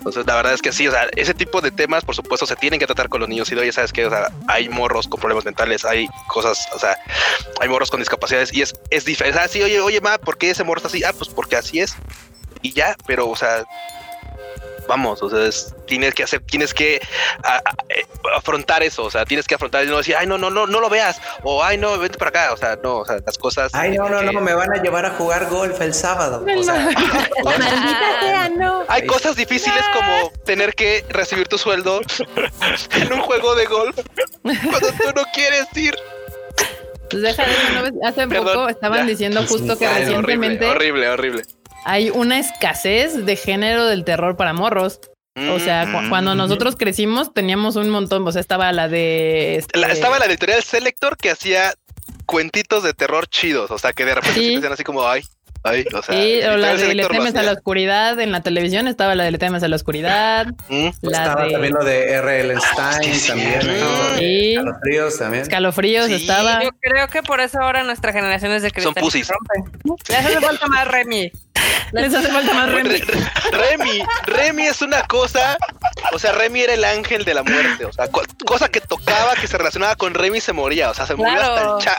[0.00, 2.56] Entonces, la verdad es que sí, o sea, ese tipo de temas, por supuesto, se
[2.56, 3.52] tienen que tratar con los niños.
[3.52, 6.96] Y ya sabes que, o sea, hay morros con problemas mentales, hay cosas, o sea,
[7.60, 9.38] hay morros con discapacidades y es, es diferente.
[9.38, 11.04] O oye, oye, ma, ¿por qué ese morro está así?
[11.04, 11.96] Ah, pues porque así es.
[12.62, 13.66] Y ya, pero, o sea,
[14.90, 15.48] vamos, o sea,
[15.86, 19.98] tienes que hacer, tienes que eh, afrontar eso, o sea, tienes que afrontar y no
[19.98, 22.56] decir, ay, no, no, no, no lo veas, o ay, no, vente para acá, o
[22.56, 23.72] sea, no, o sea, las cosas.
[23.72, 26.44] Ay, no, no, no, me van a llevar a jugar golf el sábado.
[26.44, 26.74] O sea,
[27.44, 28.84] Maldita sea, no.
[28.88, 32.00] Hay cosas difíciles como tener que recibir tu sueldo
[32.96, 33.96] en un juego de golf
[34.42, 35.94] cuando tú no quieres ir.
[37.08, 40.66] Pues deja de hace poco estaban diciendo justo que recientemente.
[40.66, 41.44] Horrible, horrible
[41.84, 45.00] hay una escasez de género del terror para morros.
[45.36, 49.56] O sea, cuando nosotros crecimos teníamos un montón, o sea, estaba la de...
[49.56, 51.72] Este estaba la editorial Selector que hacía
[52.26, 55.22] cuentitos de terror chidos, o sea, que de repente se así como, ay,
[55.62, 58.88] Ay, o sea, sí, o la de Le temes a la oscuridad en la televisión
[58.88, 60.46] estaba la de Le temes a la oscuridad.
[60.70, 60.88] Mm.
[61.02, 62.54] estaba también lo de R.L.
[62.56, 63.60] Stein, también.
[64.18, 64.54] Sí.
[64.54, 65.42] Escalofríos también.
[65.42, 66.64] Escalofríos estaba.
[66.64, 68.94] Yo creo que por eso ahora nuestra generación es de cristal.
[68.94, 69.30] Son pusis.
[70.08, 71.30] Les hace falta más Remy.
[71.92, 73.00] Les hace falta más Remy.
[73.52, 75.56] Remy, Remy es una cosa.
[76.12, 77.84] O sea, Remy era el ángel de la muerte.
[77.84, 78.08] O sea,
[78.46, 80.90] cosa que tocaba, que se relacionaba con Remy se moría.
[80.90, 81.40] O sea, se murió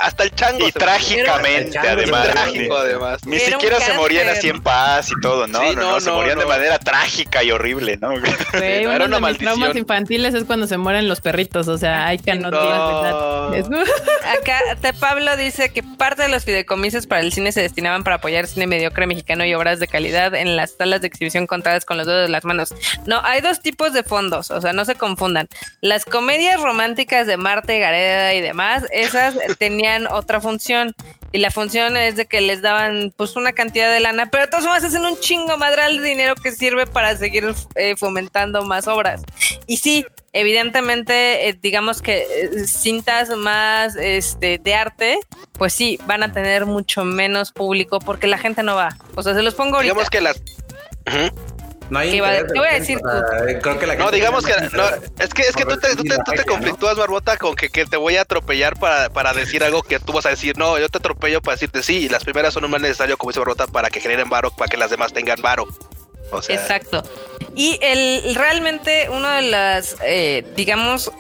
[0.02, 0.68] hasta, el chango.
[0.68, 2.30] Y trágicamente, además.
[2.30, 3.20] trágico, además
[3.52, 5.62] siquiera se morían así en paz y todo, ¿no?
[5.74, 8.12] no, no, se morían de manera trágica y horrible, ¿no?
[8.16, 12.18] Sí, uno de mis traumas infantiles es cuando se mueren los perritos, o sea, hay
[12.20, 12.48] que no,
[14.32, 18.18] Acá te Pablo dice que parte de los fideicomisos para el cine se destinaban para
[18.18, 21.98] apoyar cine mediocre mexicano y obras de calidad en las salas de exhibición contadas con
[21.98, 22.74] los dedos de las manos.
[23.06, 25.48] No, hay dos tipos de fondos, o sea, no se confundan.
[25.82, 30.96] Las comedias románticas de Marte, Gareda y demás, esas tenían otra función
[31.34, 34.50] y la función es de que les daban pues una cantidad de lana, pero de
[34.50, 38.88] todas formas hacen un chingo madral de dinero que sirve para seguir eh, fomentando más
[38.88, 39.22] obras.
[39.66, 45.20] Y sí, evidentemente, eh, digamos que eh, cintas más este, de arte,
[45.54, 48.98] pues sí, van a tener mucho menos público porque la gente no va.
[49.16, 49.94] O sea, se los pongo ahorita.
[49.94, 50.42] Digamos que las...
[51.92, 53.00] No hay ¿Qué, voy a decir
[53.62, 54.84] Creo que la no, digamos que no,
[55.20, 57.86] es que es que tú te, tú te, tú te conflictúas, Barbota, con que, que,
[57.86, 60.88] te voy a atropellar para, para decir algo que tú vas a decir, no, yo
[60.88, 63.68] te atropello para decirte sí, y las primeras son un más necesario, como dice Barbota,
[63.68, 65.68] para que generen varo, para que las demás tengan varo.
[66.32, 67.04] O sea, Exacto.
[67.56, 71.12] Y el realmente uno de las, eh, digamos,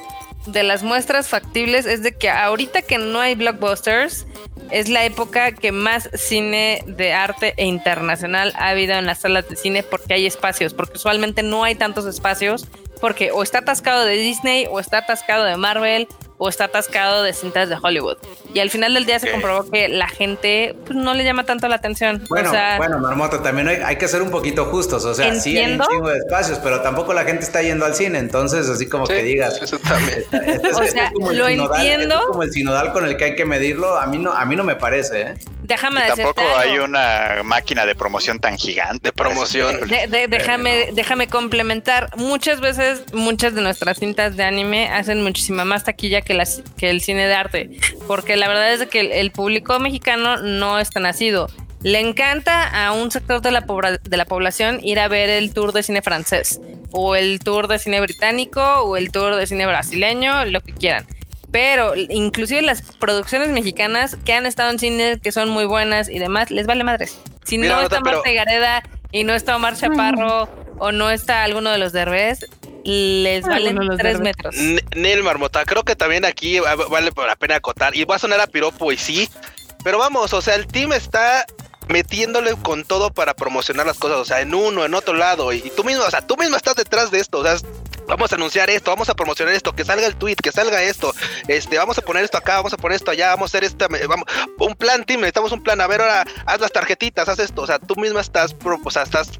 [0.45, 4.25] de las muestras factibles es de que ahorita que no hay blockbusters,
[4.71, 9.47] es la época que más cine de arte e internacional ha habido en las salas
[9.49, 12.67] de cine porque hay espacios, porque usualmente no hay tantos espacios,
[12.99, 16.07] porque o está atascado de Disney o está atascado de Marvel
[16.43, 18.17] o está atascado de cintas de Hollywood.
[18.51, 21.67] Y al final del día se comprobó que la gente pues, no le llama tanto
[21.67, 22.23] la atención.
[22.29, 25.05] Bueno, bueno, Marmoto, también hay, que ser un poquito justos.
[25.05, 27.93] O sea, sí hay un chingo de espacios, pero tampoco la gente está yendo al
[27.93, 28.17] cine.
[28.17, 29.61] Entonces, así como que digas.
[29.61, 30.23] Eso también.
[30.73, 32.19] o sea, lo entiendo.
[32.29, 33.99] como el sinodal con el que hay que medirlo.
[33.99, 35.21] A mí no, a mí no me parece.
[35.21, 35.35] ¿eh?
[35.71, 39.09] Déjame decirte Tampoco hay una máquina de promoción tan gigante.
[39.09, 39.79] De promoción.
[39.87, 42.09] déjame, déjame complementar.
[42.17, 46.41] Muchas veces, muchas de nuestras cintas de anime hacen muchísima más taquilla que
[46.77, 47.69] que, el cine de arte,
[48.07, 51.47] porque la verdad es que el, público mexicano no está nacido.
[51.81, 55.71] Le encanta a un sector de la, de la población ir a ver el tour
[55.71, 56.59] de cine francés,
[56.91, 61.05] o el tour de cine británico, o el tour de cine brasileño, lo que quieran
[61.51, 66.19] pero inclusive las producciones mexicanas que han estado en cine que son muy buenas y
[66.19, 67.19] demás, les vale madres.
[67.43, 70.49] Si no está Marta Gareda y no está Omar Chaparro
[70.79, 72.45] o no está alguno de los derbés,
[72.83, 74.55] les valen tres metros.
[74.95, 77.95] Nel Marmota, creo que también aquí vale la pena acotar.
[77.95, 79.29] Y va a sonar a piropo y sí,
[79.83, 81.45] pero vamos, o sea, el team está
[81.87, 85.61] metiéndole con todo para promocionar las cosas, o sea, en uno, en otro lado, y,
[85.75, 87.57] tú mismo, o sea, tú mismo estás detrás de esto, o sea,
[88.11, 91.13] vamos a anunciar esto, vamos a promocionar esto, que salga el tweet, que salga esto,
[91.47, 93.87] este, vamos a poner esto acá, vamos a poner esto allá, vamos a hacer esta,
[93.87, 94.25] vamos,
[94.59, 97.67] un plan, team, necesitamos un plan, a ver, ahora haz las tarjetitas, haz esto, o
[97.67, 99.31] sea, tú mismo estás, o sea, estás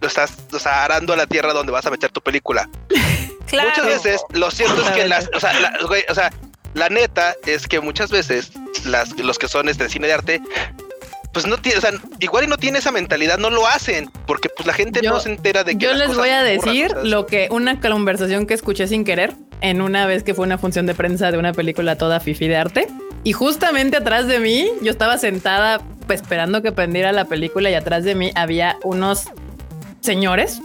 [0.00, 2.70] estás o sea, arando la tierra donde vas a meter tu película.
[3.52, 5.72] Muchas veces, lo cierto es que las, o sea, la,
[6.08, 6.30] o sea,
[6.74, 8.52] la neta es que muchas veces
[8.84, 10.42] las, los que son este cine de arte
[11.32, 11.90] pues no tiene, o sea,
[12.20, 15.30] igual y no tiene esa mentalidad, no lo hacen, porque pues la gente no se
[15.30, 15.84] entera de que.
[15.84, 20.06] Yo les voy a decir lo que una conversación que escuché sin querer en una
[20.06, 22.88] vez que fue una función de prensa de una película toda fifi de arte.
[23.24, 27.74] Y justamente atrás de mí, yo estaba sentada pues, esperando que prendiera la película y
[27.74, 29.24] atrás de mí había unos
[30.00, 30.60] señores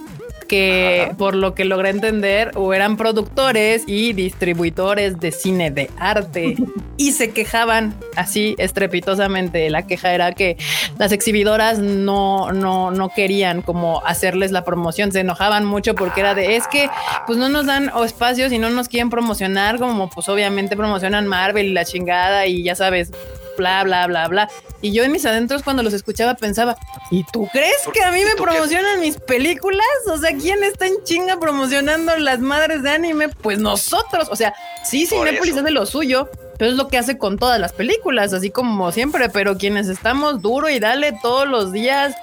[0.53, 6.55] que por lo que logré entender, o eran productores y distribuidores de cine de arte.
[6.95, 9.67] Y se quejaban así estrepitosamente.
[9.71, 10.57] La queja era que
[10.99, 16.35] las exhibidoras no, no, no querían como hacerles la promoción, se enojaban mucho porque era
[16.35, 16.87] de es que
[17.25, 21.65] pues no nos dan espacios y no nos quieren promocionar como pues obviamente promocionan Marvel
[21.65, 23.11] y la chingada y ya sabes,
[23.57, 24.49] bla, bla, bla, bla.
[24.81, 26.75] Y yo en mis adentros cuando los escuchaba pensaba,
[27.09, 29.85] ¿y tú crees que a mí me promocionan mis películas?
[30.07, 33.29] O sea, ¿quién está en chinga promocionando las madres de anime?
[33.29, 34.27] Pues nosotros.
[34.29, 34.53] O sea,
[34.83, 38.33] sí, Cinépolis es de lo suyo, pero es lo que hace con todas las películas,
[38.33, 42.15] así como siempre, pero quienes estamos duro y dale todos los días.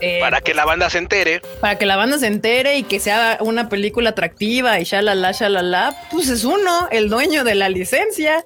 [0.00, 1.40] Eh, para que la banda se entere.
[1.60, 5.96] Para que la banda se entere y que sea una película atractiva y shalala, shalala,
[6.10, 8.44] pues es uno, el dueño de la licencia.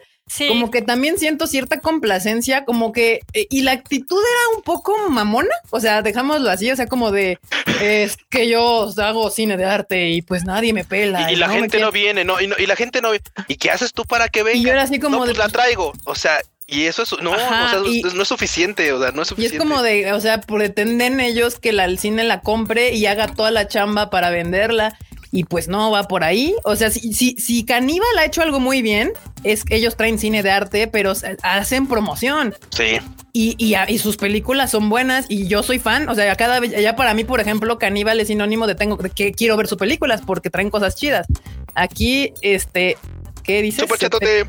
[0.48, 4.96] Como que también siento cierta complacencia, como que, eh, y la actitud era un poco
[5.08, 7.38] mamona, o sea, dejámoslo así, o sea, como de,
[7.80, 11.32] es que yo hago cine de arte y pues nadie me pela.
[11.32, 14.28] Y, la gente no viene, no y, la gente no, ¿y qué haces tú para
[14.28, 14.58] que venga?
[14.58, 16.40] Y yo era así como no, pues la traigo, o sea,
[16.70, 19.56] y eso es, no, no es suficiente, o sea, no es suficiente.
[19.56, 23.06] Y es como de, o sea, pretenden ellos que la, el cine la compre y
[23.06, 24.98] haga toda la chamba para venderla
[25.30, 26.54] y pues no va por ahí.
[26.64, 29.12] O sea, si, si, si Caníbal ha hecho algo muy bien,
[29.44, 32.54] es que ellos traen cine de arte, pero hacen promoción.
[32.70, 32.98] Sí.
[33.32, 36.08] Y, y, sus películas son buenas y yo soy fan.
[36.08, 39.32] O sea, cada vez, ya para mí, por ejemplo, Caníbal es sinónimo de tengo que
[39.32, 41.26] quiero ver sus películas porque traen cosas chidas.
[41.74, 42.96] Aquí, este,
[43.44, 43.82] ¿qué dice?
[43.82, 44.44] Superchatote.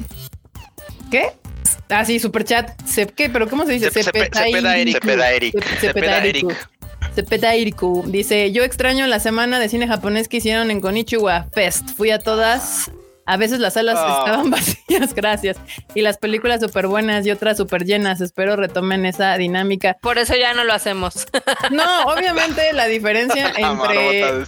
[1.11, 1.33] ¿Qué?
[1.89, 2.71] Ah, sí, superchat.
[3.15, 3.29] ¿Qué?
[3.29, 3.91] ¿Pero cómo se dice?
[3.91, 5.03] Cepeda Eric.
[5.79, 6.69] Cepeda Eric.
[7.15, 11.89] Cepeda Iriku dice: Yo extraño la semana de cine japonés que hicieron en Konichiwa Fest.
[11.95, 12.91] Fui a todas.
[13.29, 14.23] A veces las salas ah.
[14.25, 15.57] estaban vacías, gracias.
[15.93, 18.21] Y las películas súper buenas y otras súper llenas.
[18.21, 19.97] Espero retomen esa dinámica.
[20.01, 21.27] Por eso ya no lo hacemos.
[21.71, 24.45] No, obviamente la diferencia entre.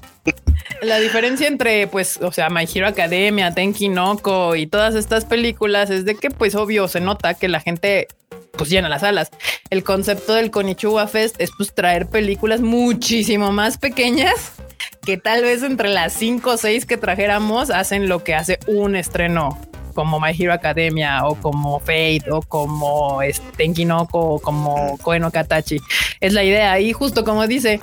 [0.82, 5.90] La diferencia entre, pues, o sea, My Hero Academia, Tenki Noko y todas estas películas
[5.90, 8.08] es de que, pues, obvio, se nota que la gente
[8.54, 9.30] pues llena las salas.
[9.70, 14.54] El concepto del Konichiwa Fest es pues traer películas muchísimo más pequeñas
[15.02, 18.96] que tal vez entre las cinco o seis que trajéramos hacen lo que hace un
[18.96, 19.60] estreno
[19.94, 25.80] como My Hero Academia o como Fate o como este, Tenkinoko o como Koen Katachi.
[26.20, 26.80] Es la idea.
[26.80, 27.82] Y justo como dice,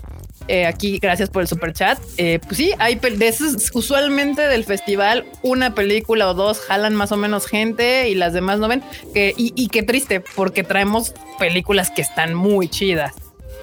[0.48, 1.98] eh, aquí, gracias por el super chat.
[2.16, 7.12] Eh, pues sí, hay de esos, usualmente del festival, una película o dos jalan más
[7.12, 8.82] o menos gente y las demás no ven.
[9.14, 13.12] Y, qué triste, porque traemos películas que están muy chidas.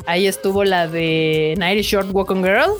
[0.05, 2.71] Ahí estuvo la de Nighty Short Walking Girl,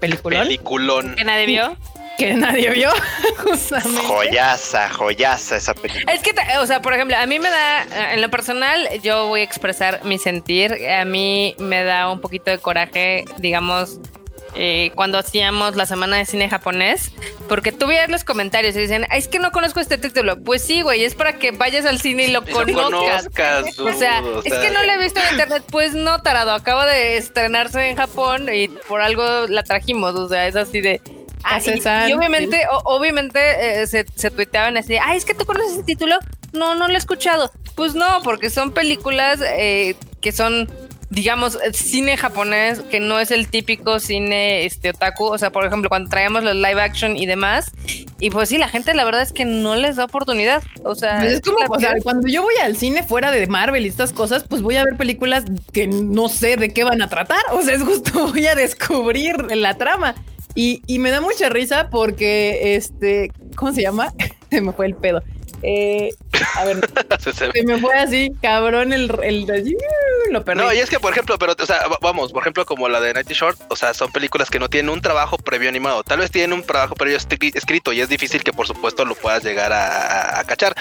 [0.00, 0.42] peliculón.
[0.44, 1.14] Peliculón.
[1.16, 1.76] Que nadie vio
[2.16, 2.90] que nadie vio.
[4.06, 6.12] Joyaza, joyaza esa película.
[6.12, 9.40] Es que, o sea, por ejemplo, a mí me da, en lo personal, yo voy
[9.40, 10.74] a expresar mi sentir.
[10.88, 13.98] A mí me da un poquito de coraje, digamos,
[14.54, 17.12] eh, cuando hacíamos la semana de cine japonés,
[17.48, 20.40] porque tú veías los comentarios y dicen, es que no conozco este título.
[20.42, 23.78] Pues sí, güey, es para que vayas al cine y lo conozcas.
[23.78, 25.64] o sea, es que no lo he visto en internet.
[25.70, 30.14] Pues no, tarado, acaba de estrenarse en Japón y por algo la trajimos.
[30.14, 31.00] O sea, es así de
[31.44, 31.60] Ah,
[32.08, 36.16] y, obviamente, obviamente eh, se, se tuiteaban así, ay, es que tú conoces ese título.
[36.52, 37.52] No, no lo he escuchado.
[37.74, 40.70] Pues no, porque son películas eh, que son,
[41.14, 45.26] digamos, cine japonés, que no es el típico cine este otaku.
[45.26, 47.70] O sea, por ejemplo, cuando traemos los live action y demás.
[48.18, 50.62] Y pues sí, la gente la verdad es que no les da oportunidad.
[50.82, 53.84] O sea, pues es como, o sea, cuando yo voy al cine fuera de Marvel
[53.84, 57.08] y estas cosas, pues voy a ver películas que no sé de qué van a
[57.08, 57.42] tratar.
[57.52, 60.14] O sea, es justo voy a descubrir la trama.
[60.56, 64.12] Y, y me da mucha risa porque, este, ¿cómo se llama?
[64.50, 65.22] se me fue el pedo.
[65.66, 66.10] Eh,
[66.56, 69.46] a ver, se, me fue así, cabrón, el, el,
[70.30, 70.60] lo perdí.
[70.60, 73.14] No, y es que, por ejemplo, pero, o sea, vamos, por ejemplo, como la de
[73.14, 76.02] Nighty Short, o sea, son películas que no tienen un trabajo previo animado.
[76.04, 79.42] Tal vez tienen un trabajo previo escrito y es difícil que, por supuesto, lo puedas
[79.42, 80.74] llegar a, a cachar,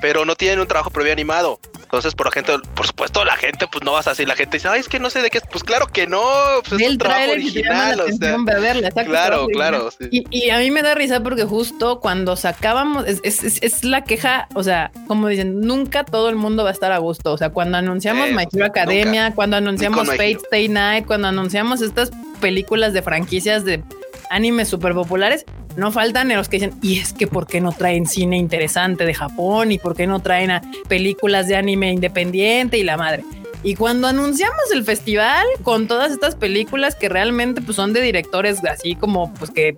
[0.00, 1.58] pero no tienen un trabajo previo animado.
[1.88, 4.68] Entonces, por ejemplo, por supuesto, la gente, pues no vas a decir, la gente dice,
[4.68, 6.20] ay, es que no sé de qué, pues claro que no,
[6.68, 7.98] pues es un trabajo original.
[8.02, 9.88] O sea, claro, claro.
[10.10, 14.04] Y, y, a mí me da risa porque justo cuando sacábamos, es, es, es, la
[14.04, 17.32] queja, o sea, como dicen, nunca todo el mundo va a estar a gusto.
[17.32, 21.80] O sea, cuando anunciamos eh, My Hero Academia, cuando anunciamos Fate Stay Night, cuando anunciamos
[21.80, 23.82] estas películas de franquicias de
[24.30, 25.44] animes súper populares,
[25.76, 29.14] no faltan los que dicen, y es que ¿por qué no traen cine interesante de
[29.14, 29.72] Japón?
[29.72, 33.24] ¿Y por qué no traen películas de anime independiente y la madre?
[33.62, 38.64] Y cuando anunciamos el festival con todas estas películas que realmente pues, son de directores
[38.64, 39.76] así como pues que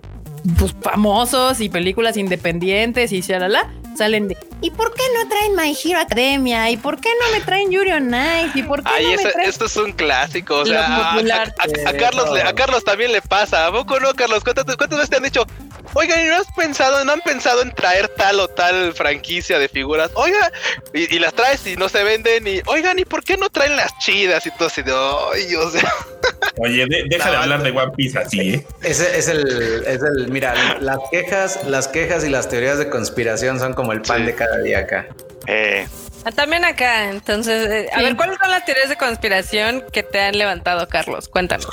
[0.57, 5.77] pues famosos y películas independientes y la salen de ¿y por qué no traen My
[5.83, 6.69] Hero Academia?
[6.69, 8.59] ¿Y por qué no me traen Yuri on Ice?
[8.59, 9.49] ¿Y por qué Ay, no me traen...
[9.49, 13.99] esto es un clásico, o sea, a, Carlos a Carlos también le pasa, ¿a poco
[13.99, 14.43] no, Carlos?
[14.43, 15.45] ¿Cuántas, cuántas veces te han dicho,
[15.93, 19.67] Oigan, ¿y no has pensado, no han pensado en traer tal o tal franquicia de
[19.67, 20.09] figuras?
[20.13, 20.51] Oiga,
[20.93, 22.47] y, las traes y no se venden.
[22.47, 24.45] Y oigan, ¿y por qué no traen las chidas?
[24.45, 25.93] Y todo así de, ay, o sea.
[26.57, 28.67] Oye, deja de hablar de One Piece así, ¿eh?
[28.81, 33.59] Ese es el, es el, mira, las quejas, las quejas y las teorías de conspiración
[33.59, 35.07] son como el pan de cada día acá.
[35.47, 35.87] Eh.
[36.23, 40.19] Ah, también acá, entonces, eh, a ver, ¿cuáles son las teorías de conspiración que te
[40.19, 41.27] han levantado, Carlos?
[41.27, 41.67] Cuéntanos.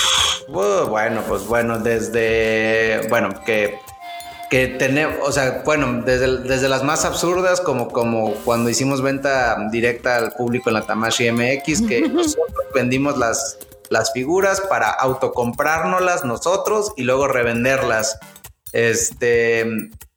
[0.49, 3.79] bueno, pues bueno, desde, bueno, que
[4.49, 9.59] que tenemos, o sea, bueno, desde, desde las más absurdas, como, como cuando hicimos venta
[9.71, 13.59] directa al público en la Tamashi MX, que nosotros vendimos las,
[13.91, 18.19] las figuras para autocomprárnoslas nosotros y luego revenderlas.
[18.73, 19.67] Este,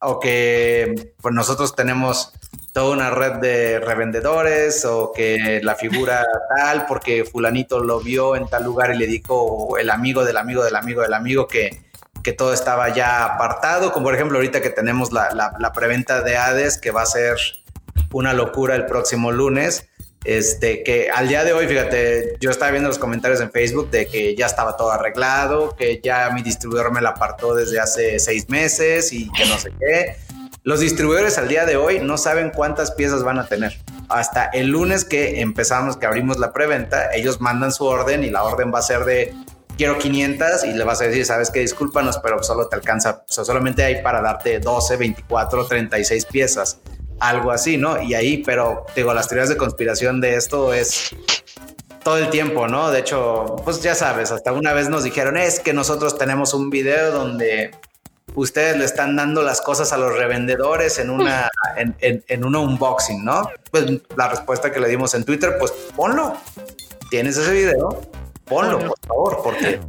[0.00, 2.32] o que pues nosotros tenemos
[2.72, 6.24] toda una red de revendedores o que la figura
[6.56, 10.64] tal porque fulanito lo vio en tal lugar y le dijo el amigo del amigo
[10.64, 11.82] del amigo del amigo que
[12.22, 16.36] que todo estaba ya apartado, como por ejemplo ahorita que tenemos la, la, preventa de
[16.36, 17.36] Hades, que va a ser
[18.12, 19.88] una locura el próximo lunes.
[20.24, 24.06] Este, que al día de hoy, fíjate, yo estaba viendo los comentarios en Facebook de
[24.06, 28.48] que ya estaba todo arreglado, que ya mi distribuidor me la apartó desde hace seis
[28.48, 30.16] meses y que no sé qué.
[30.64, 33.80] Los distribuidores al día de hoy no saben cuántas piezas van a tener.
[34.08, 38.44] Hasta el lunes que empezamos, que abrimos la preventa, ellos mandan su orden y la
[38.44, 39.34] orden va a ser de
[39.76, 43.44] quiero 500 y le vas a decir, sabes que discúlpanos, pero solo te alcanza, o
[43.44, 46.78] solamente hay para darte 12, 24, 36 piezas,
[47.22, 48.02] algo así, ¿no?
[48.02, 51.14] Y ahí, pero digo, las teorías de conspiración de esto es
[52.02, 52.90] todo el tiempo, ¿no?
[52.90, 56.68] De hecho, pues ya sabes, hasta una vez nos dijeron, es que nosotros tenemos un
[56.68, 57.70] video donde
[58.34, 63.24] ustedes le están dando las cosas a los revendedores en una en, en un unboxing,
[63.24, 63.48] ¿no?
[63.70, 63.84] Pues
[64.16, 66.36] la respuesta que le dimos en Twitter, pues ponlo.
[67.08, 68.00] Tienes ese video,
[68.46, 69.80] ponlo, por favor, porque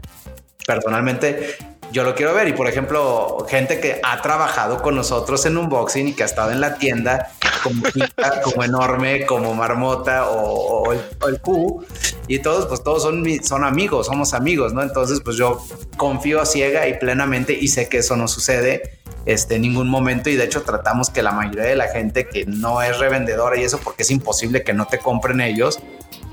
[0.67, 1.57] personalmente
[1.93, 2.49] yo lo quiero ver.
[2.49, 6.51] Y por ejemplo, gente que ha trabajado con nosotros en unboxing y que ha estado
[6.51, 7.31] en la tienda,
[7.63, 7.83] como
[8.43, 11.85] como Enorme, como Marmota o, el, Q,
[12.27, 14.81] y todos, pues todos son, son amigos, somos amigos, ¿no?
[14.81, 15.63] Entonces, pues yo
[15.95, 20.29] confío a ciega y plenamente y sé que eso no sucede este, en ningún momento
[20.29, 23.63] y de hecho tratamos que la mayoría de la gente que no es revendedora y
[23.63, 25.79] eso porque es imposible que no te compren ellos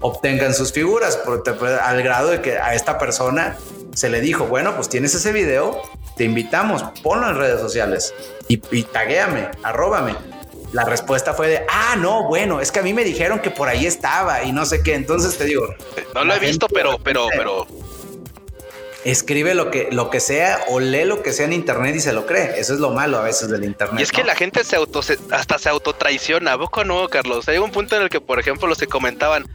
[0.01, 1.19] obtengan sus figuras
[1.83, 3.57] al grado de que a esta persona
[3.95, 5.81] se le dijo, bueno, pues tienes ese video,
[6.17, 8.15] te invitamos, ponlo en redes sociales
[8.49, 10.15] y, y taguéame, arróbame.
[10.73, 13.69] La respuesta fue de, ah, no, bueno, es que a mí me dijeron que por
[13.69, 14.95] ahí estaba y no sé qué.
[14.95, 15.67] Entonces te digo,
[16.15, 17.67] no lo he visto, pero, pero, pero,
[19.05, 22.13] escribe lo que, lo que sea o lee lo que sea en internet y se
[22.13, 22.59] lo cree.
[22.59, 23.99] Eso es lo malo a veces del internet.
[23.99, 25.01] Y es que la gente se auto,
[25.31, 26.53] hasta se autotraiciona.
[26.53, 27.49] ¿A poco no, Carlos?
[27.49, 29.47] Hay un punto en el que, por ejemplo, los que comentaban,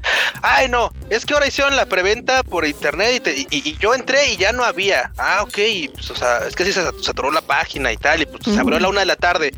[0.41, 4.51] ay, no, es que ahora hicieron la preventa por internet y, yo entré y ya
[4.51, 5.11] no había.
[5.17, 5.57] Ah, ok,
[5.93, 8.59] pues, o sea, es que sí se saturó la página y tal, y pues se
[8.59, 9.53] abrió a la una de la tarde.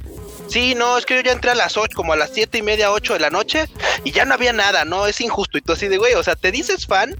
[0.47, 2.61] Sí, no, es que yo ya entré a las ocho, como a las siete y
[2.61, 3.68] media, ocho de la noche,
[4.03, 5.57] y ya no había nada, no, es injusto.
[5.57, 7.15] Y tú así de, güey, o sea, te dices fan,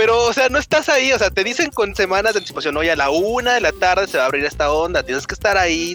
[0.00, 2.90] pero, o sea, no estás ahí, o sea, te dicen con semanas de anticipación, oye,
[2.90, 5.58] a la una de la tarde se va a abrir esta onda, tienes que estar
[5.58, 5.94] ahí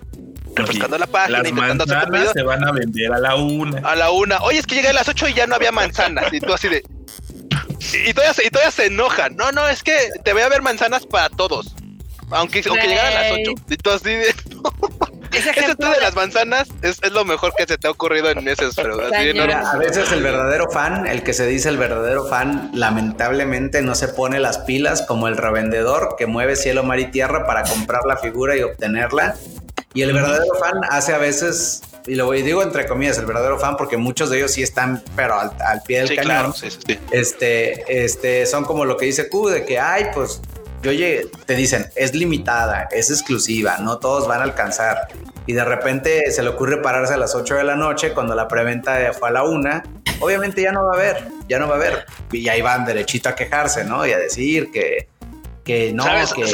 [0.55, 3.79] refrescando la página, las intentando hacer se van a vender a la una.
[3.79, 4.37] A la una.
[4.43, 6.31] Oye, es que llegué a las ocho y ya no había manzanas.
[6.31, 6.83] y tú así de.
[8.07, 9.35] Y todavía, se, y todavía se enojan.
[9.37, 11.73] No, no, es que te voy a ver manzanas para todos.
[12.29, 13.53] Aunque, aunque llegaran a las ocho.
[13.67, 14.35] Y tú así de.
[15.35, 18.65] Ese, ejemplo de las manzanas es, lo mejor que se te ha ocurrido en ese
[18.75, 23.95] pero A veces el verdadero fan, el que se dice el verdadero fan, lamentablemente no
[23.95, 28.05] se pone las pilas como el revendedor que mueve cielo, mar y tierra para comprar
[28.05, 29.35] la figura y obtenerla.
[29.93, 33.77] Y el verdadero fan hace a veces, y lo digo entre comillas, el verdadero fan,
[33.77, 36.53] porque muchos de ellos sí están, pero al, pie del cañón.
[37.11, 40.41] este, este, son como lo que dice Q, de que, ay, pues
[40.87, 45.07] oye, te dicen, es limitada, es exclusiva, no todos van a alcanzar.
[45.47, 48.47] Y de repente se le ocurre pararse a las 8 de la noche cuando la
[48.47, 49.83] preventa fue a la 1.
[50.19, 52.05] Obviamente ya no va a haber, ya no va a haber.
[52.31, 54.05] Y ahí van derechito a quejarse, ¿no?
[54.05, 55.07] Y a decir que,
[55.63, 56.33] que no, ¿Sabes?
[56.33, 56.45] que...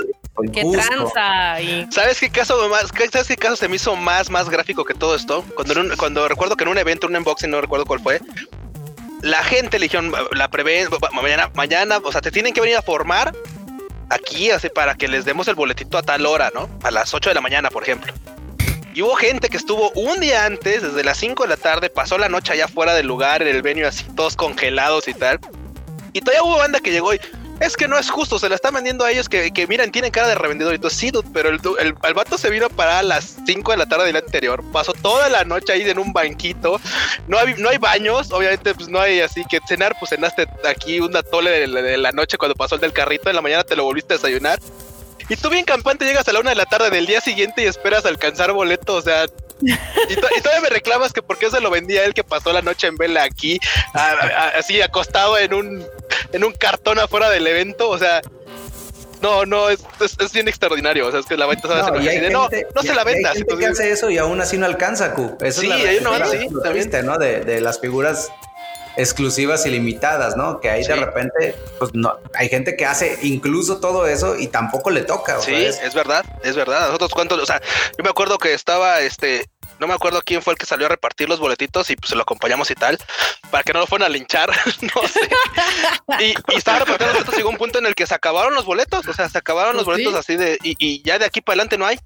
[0.53, 1.57] ¿Qué tranza
[1.91, 5.15] ¿Sabes qué caso más, ¿Sabes qué caso se me hizo más, más gráfico que todo
[5.15, 5.43] esto?
[5.55, 8.21] Cuando, cuando recuerdo que en un evento, un unboxing, no recuerdo cuál fue,
[9.21, 12.81] la gente le dijeron, la preventa, mañana, mañana, o sea, te tienen que venir a
[12.81, 13.35] formar
[14.11, 16.69] aquí, hace para que les demos el boletito a tal hora, ¿no?
[16.83, 18.13] A las 8 de la mañana, por ejemplo.
[18.93, 22.17] Y hubo gente que estuvo un día antes, desde las 5 de la tarde, pasó
[22.17, 25.39] la noche allá fuera del lugar, en el venue, así todos congelados y tal.
[26.13, 27.19] Y todavía hubo banda que llegó y,
[27.61, 30.27] es que no es justo, se la está vendiendo a ellos que, que tienen cara
[30.27, 30.73] de revendedor.
[30.73, 33.77] Y tú, sí, pero el, el, el, vato se vino para a las 5 de
[33.77, 36.81] la tarde del anterior, pasó toda la noche ahí en un banquito,
[37.27, 40.99] no hay, no hay baños, obviamente pues no hay así que cenar, pues cenaste aquí
[40.99, 43.83] una tole de la, noche cuando pasó el del carrito, en la mañana te lo
[43.83, 44.59] volviste a desayunar.
[45.29, 47.65] Y tú bien campante llegas a la una de la tarde del día siguiente y
[47.65, 49.27] esperas alcanzar boleto, o sea,
[49.61, 52.87] y, todavía me reclamas que por qué se lo vendía él que pasó la noche
[52.87, 53.59] en vela aquí,
[53.93, 55.85] así acostado en un,
[56.31, 57.89] en un cartón afuera del evento.
[57.89, 58.21] O sea,
[59.21, 59.79] no, no, es,
[60.19, 61.07] es, bien extraordinario.
[61.07, 61.91] O sea, es que la venta no,
[62.29, 63.31] no, no se la venda.
[63.31, 65.37] Hay que hace eso y aún así no alcanza, Q.
[65.41, 67.17] Eso sí, es hay una sí, viste, ¿no?
[67.17, 68.31] De, de las figuras
[68.95, 70.59] exclusivas y limitadas, ¿no?
[70.59, 74.89] Que ahí de repente, pues no, hay gente que hace incluso todo eso y tampoco
[74.89, 75.39] le toca.
[75.39, 75.93] sí, es...
[75.93, 76.87] verdad, es verdad.
[76.87, 77.61] Nosotros cuántos, o sea,
[77.97, 79.45] yo me acuerdo que estaba este,
[79.81, 82.21] no me acuerdo quién fue el que salió a repartir los boletitos y pues lo
[82.21, 82.99] acompañamos y tal,
[83.49, 84.49] para que no lo fueran a linchar,
[84.95, 85.29] no sé.
[86.19, 88.65] Y, y estaba repartiendo los boletos, llegó un punto en el que se acabaron los
[88.65, 91.41] boletos, o sea, se acabaron los pues boletos así de, y, y ya de aquí
[91.41, 91.99] para adelante no hay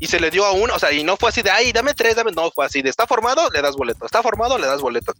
[0.00, 1.92] y se le dio a uno, o sea, y no fue así de, ay, dame
[1.92, 4.80] tres, dame, no, fue así de, está formado, le das boleto, está formado, le das
[4.80, 5.12] boleto.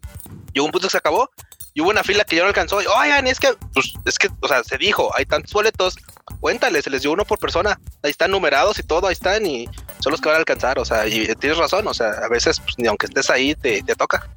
[0.54, 1.30] Y hubo un punto que se acabó
[1.78, 2.82] y hubo una fila que ya no alcanzó.
[2.82, 5.96] Y, oigan, es que, pues, es que, o sea, se dijo, hay tantos boletos,
[6.40, 7.78] cuéntale, se les dio uno por persona.
[8.02, 9.66] Ahí están numerados y todo, ahí están y
[10.00, 10.80] son los que van a alcanzar.
[10.80, 13.80] O sea, y tienes razón, o sea, a veces, pues, ni aunque estés ahí, te,
[13.84, 14.28] te toca.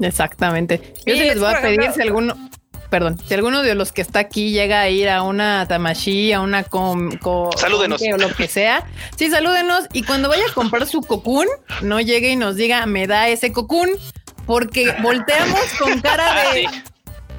[0.00, 0.94] Exactamente.
[1.04, 2.34] Yo sí, les voy a pedir si alguno,
[2.88, 6.40] perdón, si alguno de los que está aquí llega a ir a una tamashi, a
[6.40, 7.10] una com,
[7.58, 8.86] salúdenos o lo que sea,
[9.18, 11.46] sí, salúdenos y cuando vaya a comprar su cocún,
[11.82, 13.90] no llegue y nos diga, me da ese cocún,
[14.46, 16.68] porque volteamos con cara de...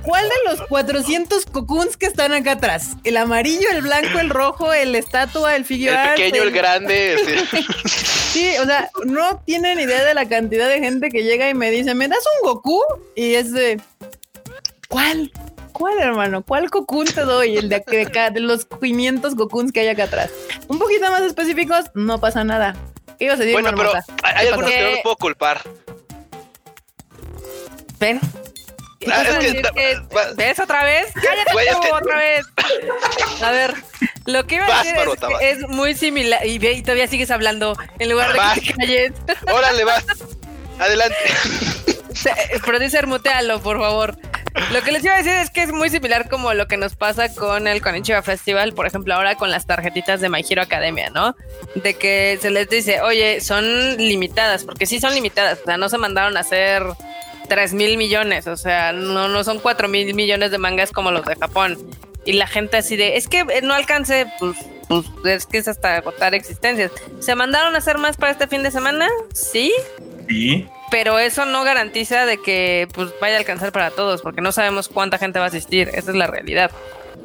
[0.04, 2.96] ¿Cuál de los 400 cocoons que están acá atrás?
[3.04, 7.18] El amarillo, el blanco, el rojo, el estatua, el figure El pequeño, el, grande.
[8.32, 8.56] Sí.
[8.62, 11.94] o sea, no tienen idea de la cantidad de gente que llega y me dice,
[11.94, 12.82] ¿me das un Goku?
[13.14, 13.80] Y es de,
[14.88, 15.32] ¿cuál?
[15.74, 16.44] ¿Cuál, hermano?
[16.44, 17.58] ¿Cuál cocoon te doy?
[17.58, 20.32] El de, acá, de los 500 cocoons que hay acá atrás.
[20.68, 22.76] Un poquito más específicos, no pasa nada.
[23.18, 23.92] ¿Qué ibas a decir, Bueno, pero
[24.24, 25.62] hay algunos que no los puedo culpar.
[28.02, 28.20] Ven.
[29.12, 29.24] Ah,
[30.36, 31.08] ¿Ves otra vez?
[31.14, 32.46] Cállate otra vez.
[33.44, 33.74] A ver,
[34.26, 34.96] lo que iba a decir
[35.40, 36.46] es, es, muy similar.
[36.46, 39.14] Y, y, todavía sigues hablando en lugar de que te calles.
[39.54, 40.04] Órale, vas.
[40.80, 41.16] Adelante.
[42.66, 44.18] Producer, mutealo, por favor.
[44.72, 46.96] Lo que les iba a decir es que es muy similar como lo que nos
[46.96, 51.10] pasa con el Konichiwa Festival, por ejemplo, ahora con las tarjetitas de My Hero Academia,
[51.10, 51.36] ¿no?
[51.76, 53.64] De que se les dice, oye, son
[53.98, 56.84] limitadas, porque sí son limitadas, o sea, no se mandaron a hacer
[57.52, 61.26] 3 mil millones, o sea, no, no son 4 mil millones de mangas como los
[61.26, 61.78] de Japón.
[62.24, 64.56] Y la gente así de, es que eh, no alcance, pues,
[64.88, 66.94] pues es que es hasta agotar existencias.
[67.20, 69.10] ¿Se mandaron a hacer más para este fin de semana?
[69.34, 69.74] Sí.
[70.30, 70.66] Sí.
[70.92, 74.88] Pero eso no garantiza de que pues vaya a alcanzar para todos, porque no sabemos
[74.88, 76.72] cuánta gente va a asistir, esa es la realidad.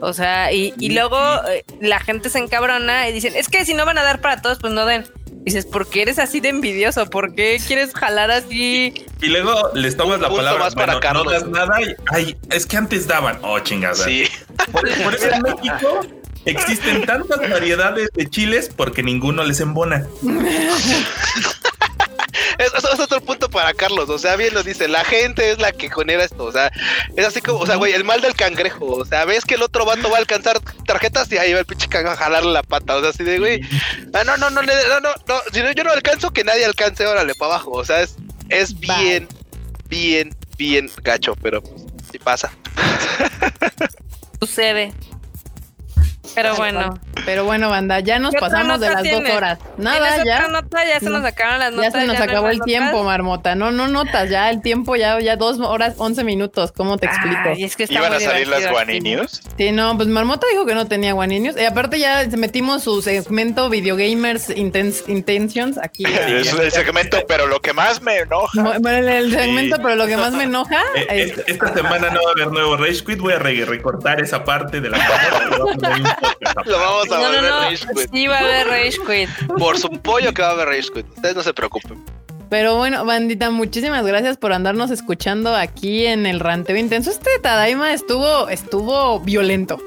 [0.00, 3.74] O sea, y, y luego eh, la gente se encabrona y dicen, es que si
[3.74, 5.06] no van a dar para todos, pues no den
[5.46, 7.06] dices, ¿por qué eres así de envidioso?
[7.06, 8.92] ¿Por qué quieres jalar así?
[9.22, 10.64] Y luego les tomas la palabra.
[10.64, 13.38] Más para no das nada y, ay, es que antes daban.
[13.42, 13.94] Oh, chingada.
[13.94, 14.24] Sí.
[14.72, 16.00] Por, eso en México
[16.44, 20.06] existen tantas variedades de chiles porque ninguno les embona.
[22.58, 24.08] Eso es otro punto para Carlos.
[24.08, 26.44] O sea, bien lo dice, la gente es la que genera esto.
[26.44, 26.70] O sea,
[27.16, 28.86] es así como, o sea, güey, el mal del cangrejo.
[28.86, 31.66] O sea, ves que el otro vato va a alcanzar tarjetas y ahí va el
[31.66, 32.96] pinche cangrejo a jalarle la pata.
[32.96, 33.60] O sea, así de, güey,
[34.14, 37.34] ah, no, no, no, no, no, no, si yo no alcanzo, que nadie alcance, órale,
[37.34, 37.72] para abajo.
[37.72, 38.16] O sea, es,
[38.48, 39.28] es bien,
[39.88, 42.50] bien, bien gacho, pero pues, sí pasa.
[44.40, 44.92] Sucede.
[46.36, 47.00] Pero bueno.
[47.24, 49.58] Pero bueno, banda, ya nos pasamos de las dos horas.
[49.78, 50.46] Nada, ya.
[50.86, 51.92] ya se nos acabaron las notas.
[51.92, 53.54] Ya se nos acabó el tiempo, Marmota.
[53.54, 56.72] No, no notas, ya el tiempo, ya, ya dos horas, once minutos.
[56.72, 57.52] ¿Cómo te explico?
[57.56, 59.40] y es que ¿Iban a salir las guaninios?
[59.56, 61.56] Sí, no, pues Marmota dijo que no tenía guaninios.
[61.56, 66.04] Y aparte ya metimos su segmento Video Gamers Intentions aquí.
[66.28, 68.78] es el segmento, pero lo que más me enoja.
[68.78, 70.82] Bueno, el segmento, pero lo que más me enoja.
[71.08, 73.18] Eh, esta semana no va a haber nuevo Rage Quit.
[73.20, 74.98] Voy a recortar esa parte de la
[76.64, 78.10] Lo vamos a ver Rage Quit.
[78.12, 79.48] Sí, va a haber Rage Quit.
[79.58, 81.06] Por su pollo que va a haber Rage Quit.
[81.16, 82.04] Ustedes no se preocupen.
[82.48, 87.10] Pero bueno, bandita, muchísimas gracias por andarnos escuchando aquí en el ranteo intenso.
[87.10, 89.78] Este Tadaima estuvo, estuvo violento.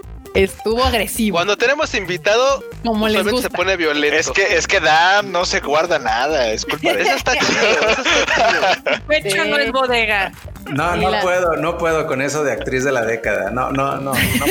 [0.43, 1.35] Estuvo agresivo.
[1.35, 3.49] Cuando tenemos invitado, como les gusta.
[3.49, 4.17] se pone violento.
[4.17, 6.49] Es que, es que Dam no se guarda nada.
[6.49, 7.15] Es culpa de eso.
[7.15, 7.89] está chido.
[7.89, 9.07] Eso está chido.
[9.07, 10.31] Pecho no es bodega.
[10.71, 13.51] No, no puedo, no puedo con eso de actriz de la década.
[13.51, 14.45] No, no, no, no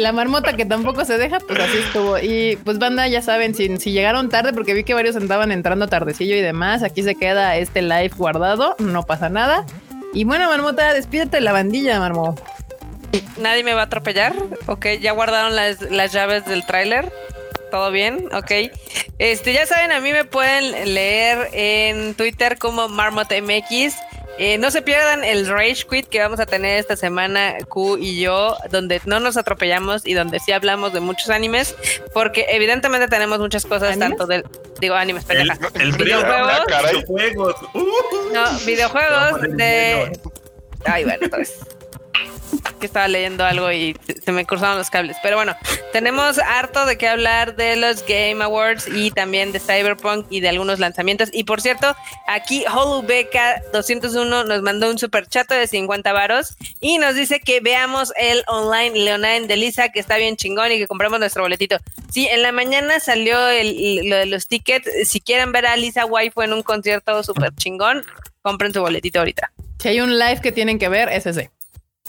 [0.00, 2.18] la marmota que tampoco se deja, pues así estuvo.
[2.18, 5.88] Y pues banda, ya saben, si, si llegaron tarde, porque vi que varios andaban entrando
[5.88, 9.66] tardecillo y demás, aquí se queda este live guardado, no pasa nada.
[10.14, 12.34] Y bueno, marmota, despídete de la bandilla, marmo.
[13.38, 14.34] Nadie me va a atropellar.
[14.66, 17.12] Ok, ya guardaron las, las llaves del tráiler.
[17.70, 18.28] ¿Todo bien?
[18.34, 18.70] Ok.
[19.18, 23.96] Este, ya saben, a mí me pueden leer en Twitter como MarmotMX.
[24.38, 28.20] Eh, no se pierdan el Rage Quit que vamos a tener esta semana, Q y
[28.20, 31.76] yo, donde no nos atropellamos y donde sí hablamos de muchos animes,
[32.14, 34.44] porque evidentemente tenemos muchas cosas, tanto del.
[34.80, 35.58] Digo, animes, pendeja.
[35.74, 36.66] El, videojuegos.
[36.66, 37.56] videojuegos.
[38.32, 40.18] no, videojuegos de.
[40.86, 41.58] Ay, bueno, entonces
[42.80, 45.16] que estaba leyendo algo y se me cruzaron los cables.
[45.22, 45.56] Pero bueno,
[45.92, 50.48] tenemos harto de qué hablar de los Game Awards y también de Cyberpunk y de
[50.48, 51.30] algunos lanzamientos.
[51.32, 51.94] Y por cierto,
[52.26, 57.60] aquí Holubeka 201 nos mandó un super chato de 50 varos y nos dice que
[57.60, 61.78] veamos el online Leonine de Lisa, que está bien chingón y que compremos nuestro boletito.
[62.10, 64.88] Sí, en la mañana salió lo de los tickets.
[65.08, 68.04] Si quieren ver a Lisa Waifu en un concierto súper chingón,
[68.42, 69.52] compren su boletito ahorita.
[69.78, 71.50] Si hay un live que tienen que ver, es ese.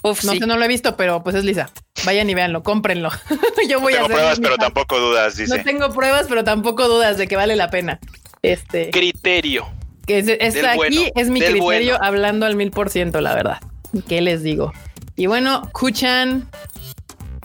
[0.03, 1.69] Uf, no sé, no lo he visto, pero pues es Lisa.
[2.05, 3.09] Vayan y véanlo, cómprenlo.
[3.69, 5.57] Yo voy no tengo pruebas, pero tampoco dudas, dice.
[5.57, 7.99] No tengo pruebas, pero tampoco dudas de que vale la pena.
[8.41, 9.65] Este criterio.
[10.05, 10.27] Que es,
[10.65, 13.59] aquí es mi criterio hablando al mil por ciento, la verdad.
[14.07, 14.73] ¿Qué les digo?
[15.15, 16.49] Y bueno, Kuchan,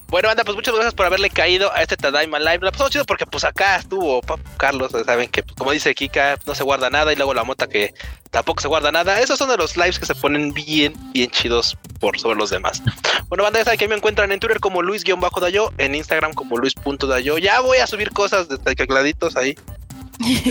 [0.09, 2.61] bueno, anda, pues muchas gracias por haberle caído a este Tadaima Live.
[2.63, 4.23] La pasamos chido porque pues acá estuvo
[4.57, 7.93] Carlos, saben que como dice Kika, no se guarda nada y luego la mota que
[8.31, 9.21] tampoco se guarda nada.
[9.21, 12.83] Esos son de los lives que se ponen bien, bien chidos por sobre los demás.
[13.29, 17.37] Bueno, banda, ya saben que me encuentran en Twitter como Luis-Dayo, en Instagram como Luis.dayo.
[17.37, 19.55] Ya voy a subir cosas de tecladitos ahí.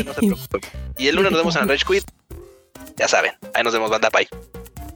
[0.05, 0.61] No se preocupen.
[0.97, 2.03] Y el lunes nos vemos en Rage Quit.
[2.97, 4.27] Ya saben, ahí nos vemos, banda, bye.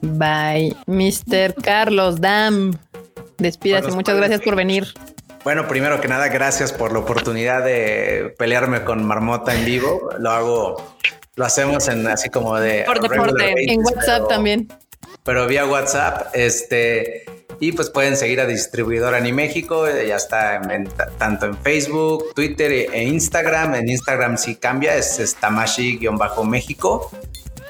[0.02, 1.56] Bye, Mr.
[1.62, 2.78] Carlos Dam.
[3.42, 4.94] Despídase, muchas gracias por venir.
[5.44, 10.10] Bueno, primero que nada, gracias por la oportunidad de pelearme con Marmota en vivo.
[10.20, 10.96] Lo hago,
[11.36, 14.68] lo hacemos en así como de por deporte, en WhatsApp también.
[15.24, 17.26] Pero vía WhatsApp, este,
[17.60, 19.88] y pues pueden seguir a Distribuidor México.
[19.90, 20.62] ya está
[21.18, 23.74] tanto en Facebook, Twitter e Instagram.
[23.76, 27.10] En Instagram sí cambia, es Tamashi-México.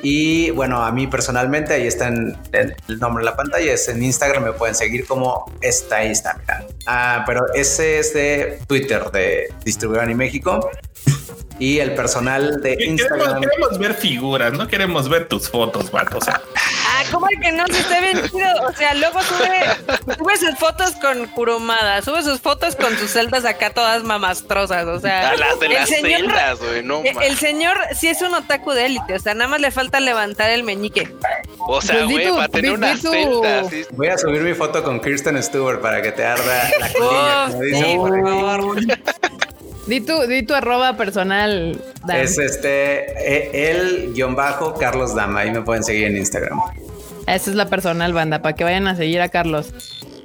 [0.03, 4.01] Y bueno, a mí personalmente, ahí está en, el nombre de la pantalla, es en
[4.03, 6.63] Instagram, me pueden seguir como está Instagram.
[6.85, 10.69] Ah, pero ese es de Twitter, de Distribuidor y México.
[11.59, 13.41] Y el personal de Instagram.
[13.41, 16.17] Queremos, ver figuras, no queremos ver tus fotos, vato.
[16.17, 16.41] O sea.
[17.11, 18.21] ¿Cómo es que no se esté bien
[18.67, 23.45] O sea, luego sube, sube sus fotos con curumada, sube sus fotos con sus celdas
[23.45, 24.85] acá todas mamastrosas.
[24.85, 28.71] O sea, las de las celdas, güey, no el, el señor sí es un otaku
[28.71, 31.11] de élite, o sea, nada más le falta levantar el meñique.
[31.59, 33.63] O sea, pues güey, va a tener una celda.
[33.91, 36.91] Voy a subir mi foto con Kirsten Stewart para que te arda la.
[37.01, 38.75] Oh, sí, por favor.
[39.87, 41.81] Di tu, di tu arroba personal.
[42.13, 45.41] Es este, el guion bajo Carlos Dama.
[45.41, 46.59] Ahí me pueden seguir en Instagram.
[47.27, 49.73] Esa es la personal, banda, para que vayan a seguir a Carlos.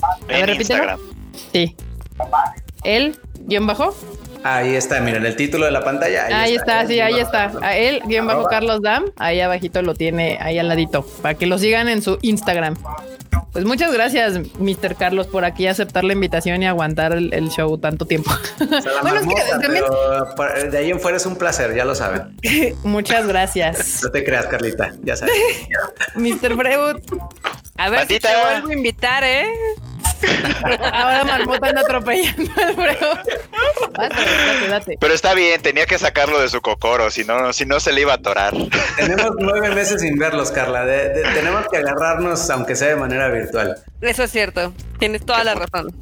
[0.02, 0.98] A ver, Instagram.
[1.52, 1.76] Sí.
[2.84, 3.94] El guion bajo.
[4.42, 6.26] Ahí está, miren el título de la pantalla.
[6.26, 7.52] Ahí, está, sí, ahí está.
[7.74, 9.06] El guion bajo Carlos Dam.
[9.16, 11.04] Ahí abajito lo tiene, ahí al ladito.
[11.20, 12.76] Para que lo sigan en su Instagram.
[13.52, 14.96] Pues muchas gracias, Mr.
[14.96, 18.30] Carlos, por aquí aceptar la invitación y aguantar el, show tanto tiempo.
[19.02, 22.36] bueno, es que de ahí en fuera es un placer, ya lo saben.
[22.84, 24.02] muchas gracias.
[24.02, 25.34] No te creas, Carlita, ya sabes.
[26.16, 26.54] Mr.
[26.54, 26.96] Freud.
[27.78, 29.46] A ver si te vuelvo a invitar, ¿eh?
[30.92, 32.96] Ahora Marmota anda atropellando al Freud.
[35.00, 38.02] Pero está bien, tenía que sacarlo de su cocoro, si no, si no se le
[38.02, 38.54] iba a atorar.
[38.96, 40.84] Tenemos nueve meses sin verlos, Carla.
[41.34, 43.76] tenemos que agarrarnos, aunque sea de manera virtual.
[44.00, 44.72] Eso es cierto.
[44.98, 45.94] Tienes toda la razón.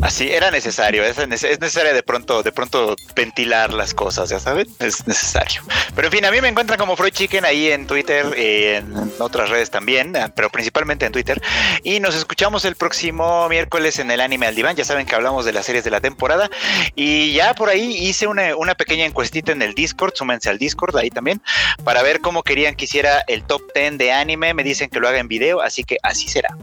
[0.00, 5.06] Así era necesario, es, necesario de pronto, de pronto ventilar las cosas, ya saben, es
[5.06, 5.62] necesario.
[5.94, 9.50] Pero en fin, a mí me encuentran como Freud Chicken ahí en Twitter, en otras
[9.50, 11.40] redes también, ah, pero principalmente en Twitter.
[11.82, 14.76] Y nos escuchamos el próximo miércoles en el anime al diván.
[14.76, 16.50] Ya saben que hablamos de las series de la temporada.
[16.94, 20.96] Y ya por ahí hice una, una pequeña encuestita en el Discord, súmense al Discord
[20.96, 21.40] ahí también,
[21.84, 24.54] para ver cómo querían que hiciera el top 10 de anime.
[24.54, 26.56] Me dicen que lo haga en video, así que así será.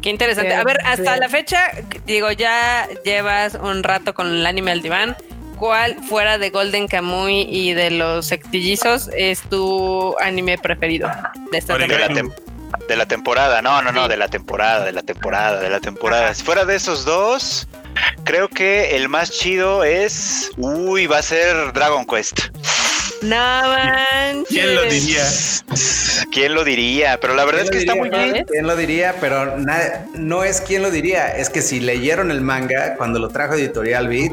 [0.00, 0.54] Qué interesante.
[0.54, 1.72] A ver, hasta la fecha,
[2.06, 5.16] digo, ya llevas un rato con el anime al diván.
[5.58, 11.10] ¿Cuál fuera de Golden Kamuy y de los sectillizos es tu anime preferido
[11.52, 12.08] de esta temporada?
[12.88, 16.34] De la, temporada, no, no, no, de la temporada, de la temporada, de la temporada.
[16.34, 17.68] Fuera de esos dos,
[18.24, 22.40] creo que el más chido es, uy, va a ser Dragon Quest.
[23.22, 24.48] No manches.
[24.48, 25.24] ¿Quién lo diría?
[26.32, 27.20] ¿Quién lo diría?
[27.20, 28.44] Pero la verdad es que está muy bien.
[28.46, 29.16] ¿Quién lo diría?
[29.20, 31.28] Pero no es quién lo diría.
[31.36, 34.32] Es que si leyeron el manga cuando lo trajo Editorial Beat,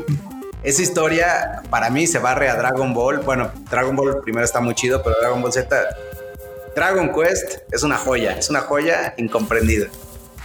[0.63, 3.19] esa historia para mí se barre a Dragon Ball.
[3.19, 5.87] Bueno, Dragon Ball primero está muy chido, pero Dragon Ball Z,
[6.75, 9.87] Dragon Quest es una joya, es una joya incomprendida.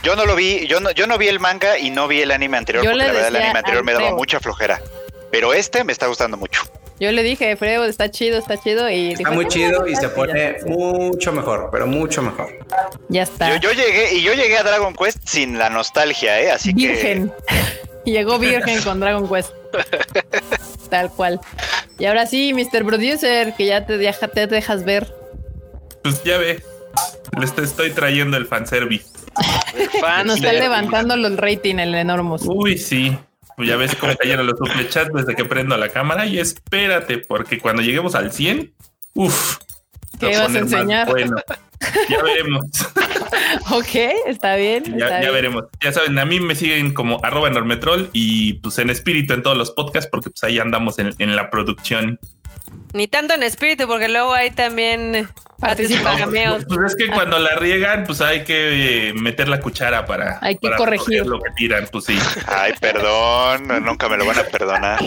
[0.07, 2.31] Yo no lo vi, yo no, yo no vi el manga y no vi el
[2.31, 4.81] anime anterior, porque la verdad el anime anterior me daba mucha flojera.
[5.33, 6.63] Pero este me está gustando mucho.
[7.01, 8.89] Yo le dije, Freo, está chido, está chido.
[8.89, 12.47] Y está muy chido y se pone mucho mejor, pero mucho mejor.
[13.09, 13.59] Ya está.
[13.59, 16.53] Yo, llegué y yo llegué a Dragon Quest sin la nostalgia, ¿eh?
[16.53, 17.33] Así virgen.
[18.05, 18.11] que.
[18.13, 19.51] Llegó virgen con Dragon Quest.
[20.89, 21.41] Tal cual.
[21.99, 22.85] Y ahora sí, Mr.
[22.85, 25.13] Producer, que ya te, te dejas ver.
[26.05, 26.63] Pues ya ve.
[27.41, 29.17] Les estoy trayendo el fanservice.
[30.25, 32.43] Nos está levantando el rating, el enormos.
[32.45, 33.17] Uy, sí.
[33.57, 34.59] Pues ya ves cómo cayeron los
[34.91, 38.75] chats desde que prendo la cámara y espérate, porque cuando lleguemos al 100,
[39.15, 39.59] uff.
[40.21, 41.09] ¿Qué vas a enseñar?
[41.09, 41.37] Bueno,
[42.09, 42.65] ya veremos.
[43.71, 44.99] ok, está bien.
[44.99, 45.65] Ya, veremos.
[45.83, 49.57] Ya saben, a mí me siguen como arroba enormetrol y pues en espíritu en todos
[49.57, 52.19] los podcasts porque pues ahí andamos en, en la producción.
[52.93, 57.57] Ni tanto en espíritu, porque luego hay también participan pues, pues, es que cuando la
[57.57, 61.89] riegan, pues hay que eh, meter la cuchara para, hay que corregir lo que tiran,
[61.91, 62.19] pues sí.
[62.47, 65.01] Ay, perdón, nunca me lo van a perdonar.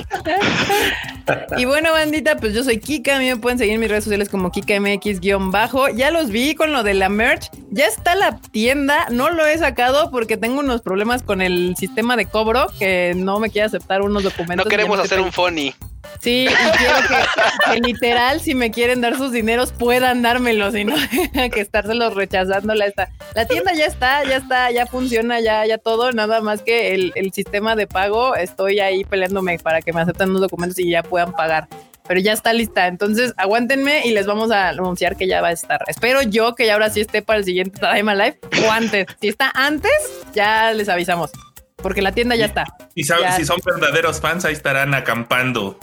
[1.57, 4.03] y bueno, bandita, pues yo soy Kika, a mí me pueden seguir en mis redes
[4.05, 5.89] sociales como KikaMX-bajo.
[5.89, 9.57] Ya los vi con lo de la merch, ya está la tienda, no lo he
[9.57, 14.01] sacado porque tengo unos problemas con el sistema de cobro que no me quiere aceptar
[14.01, 14.65] unos documentos.
[14.65, 15.75] No queremos hacer un funny.
[16.21, 20.95] Sí, y quiero que, literal, si me quieren dar sus dineros, puedan dármelos y no
[21.53, 22.73] que estárselos rechazando.
[22.73, 22.91] La,
[23.35, 26.11] la tienda ya está, ya está, ya funciona, ya, ya todo.
[26.11, 30.33] Nada más que el, el sistema de pago, estoy ahí peleándome para que me acepten
[30.33, 31.67] los documentos y ya puedan pagar
[32.07, 32.87] pero ya está lista.
[32.87, 35.83] Entonces, aguántenme y les vamos a anunciar que ya va a estar.
[35.85, 39.05] Espero yo que ya ahora sí esté para el siguiente Tadaima Live o antes.
[39.21, 39.91] Si está antes,
[40.33, 41.29] ya les avisamos.
[41.75, 42.65] Porque la tienda ya está.
[42.95, 45.77] Y si son verdaderos fans, ahí estarán acampando.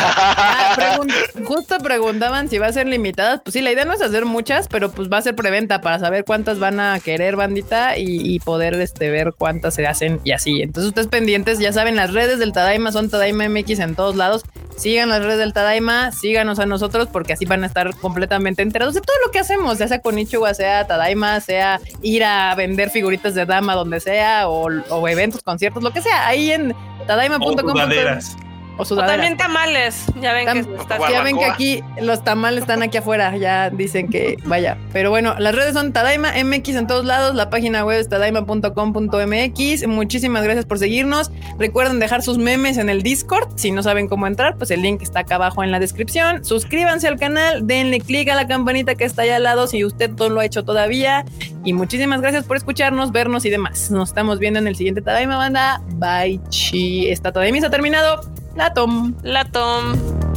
[0.00, 1.00] Ah,
[1.44, 3.40] justo preguntaban si va a ser limitadas.
[3.42, 5.98] Pues sí, la idea no es hacer muchas, pero pues va a ser preventa para
[5.98, 10.62] saber cuántas van a querer, bandita, y, poder este, ver cuántas se hacen y así.
[10.62, 14.44] Entonces, ustedes pendientes, ya saben, las redes del Tadaima son Tadaima MX en todos lados.
[14.76, 18.94] Sigan las redes del Tadaima, síganos a nosotros, porque así van a estar completamente enterados
[18.94, 22.90] de todo lo que hacemos, ya sea con Ichiwa, sea Tadaima, sea ir a vender
[22.90, 26.74] figuritas de dama donde sea, o, o eventos, conciertos, lo que sea, ahí en
[27.06, 27.48] tadaima.com.
[28.78, 30.06] O, también tamales.
[30.20, 30.66] Ya ven, que
[31.10, 33.36] ya ven que aquí los tamales están aquí afuera.
[33.36, 34.78] Ya dicen que vaya.
[34.92, 37.34] Pero bueno, las redes son Tadaima MX en todos lados.
[37.34, 39.86] La página web es tadaima.com.mx.
[39.88, 41.32] Muchísimas gracias por seguirnos.
[41.58, 43.48] Recuerden dejar sus memes en el Discord.
[43.56, 46.44] Si no saben cómo entrar, pues el link está acá abajo en la descripción.
[46.44, 50.10] Suscríbanse al canal, denle click a la campanita que está allá al lado si usted
[50.10, 51.24] no lo ha hecho todavía.
[51.64, 53.90] Y muchísimas gracias por escucharnos, vernos y demás.
[53.90, 55.82] Nos estamos viendo en el siguiente Tadaima Banda.
[55.94, 57.08] Bye, chi.
[57.08, 58.20] Esta Tadaima se ha terminado.
[58.58, 59.14] La tom.
[59.22, 60.27] La tom.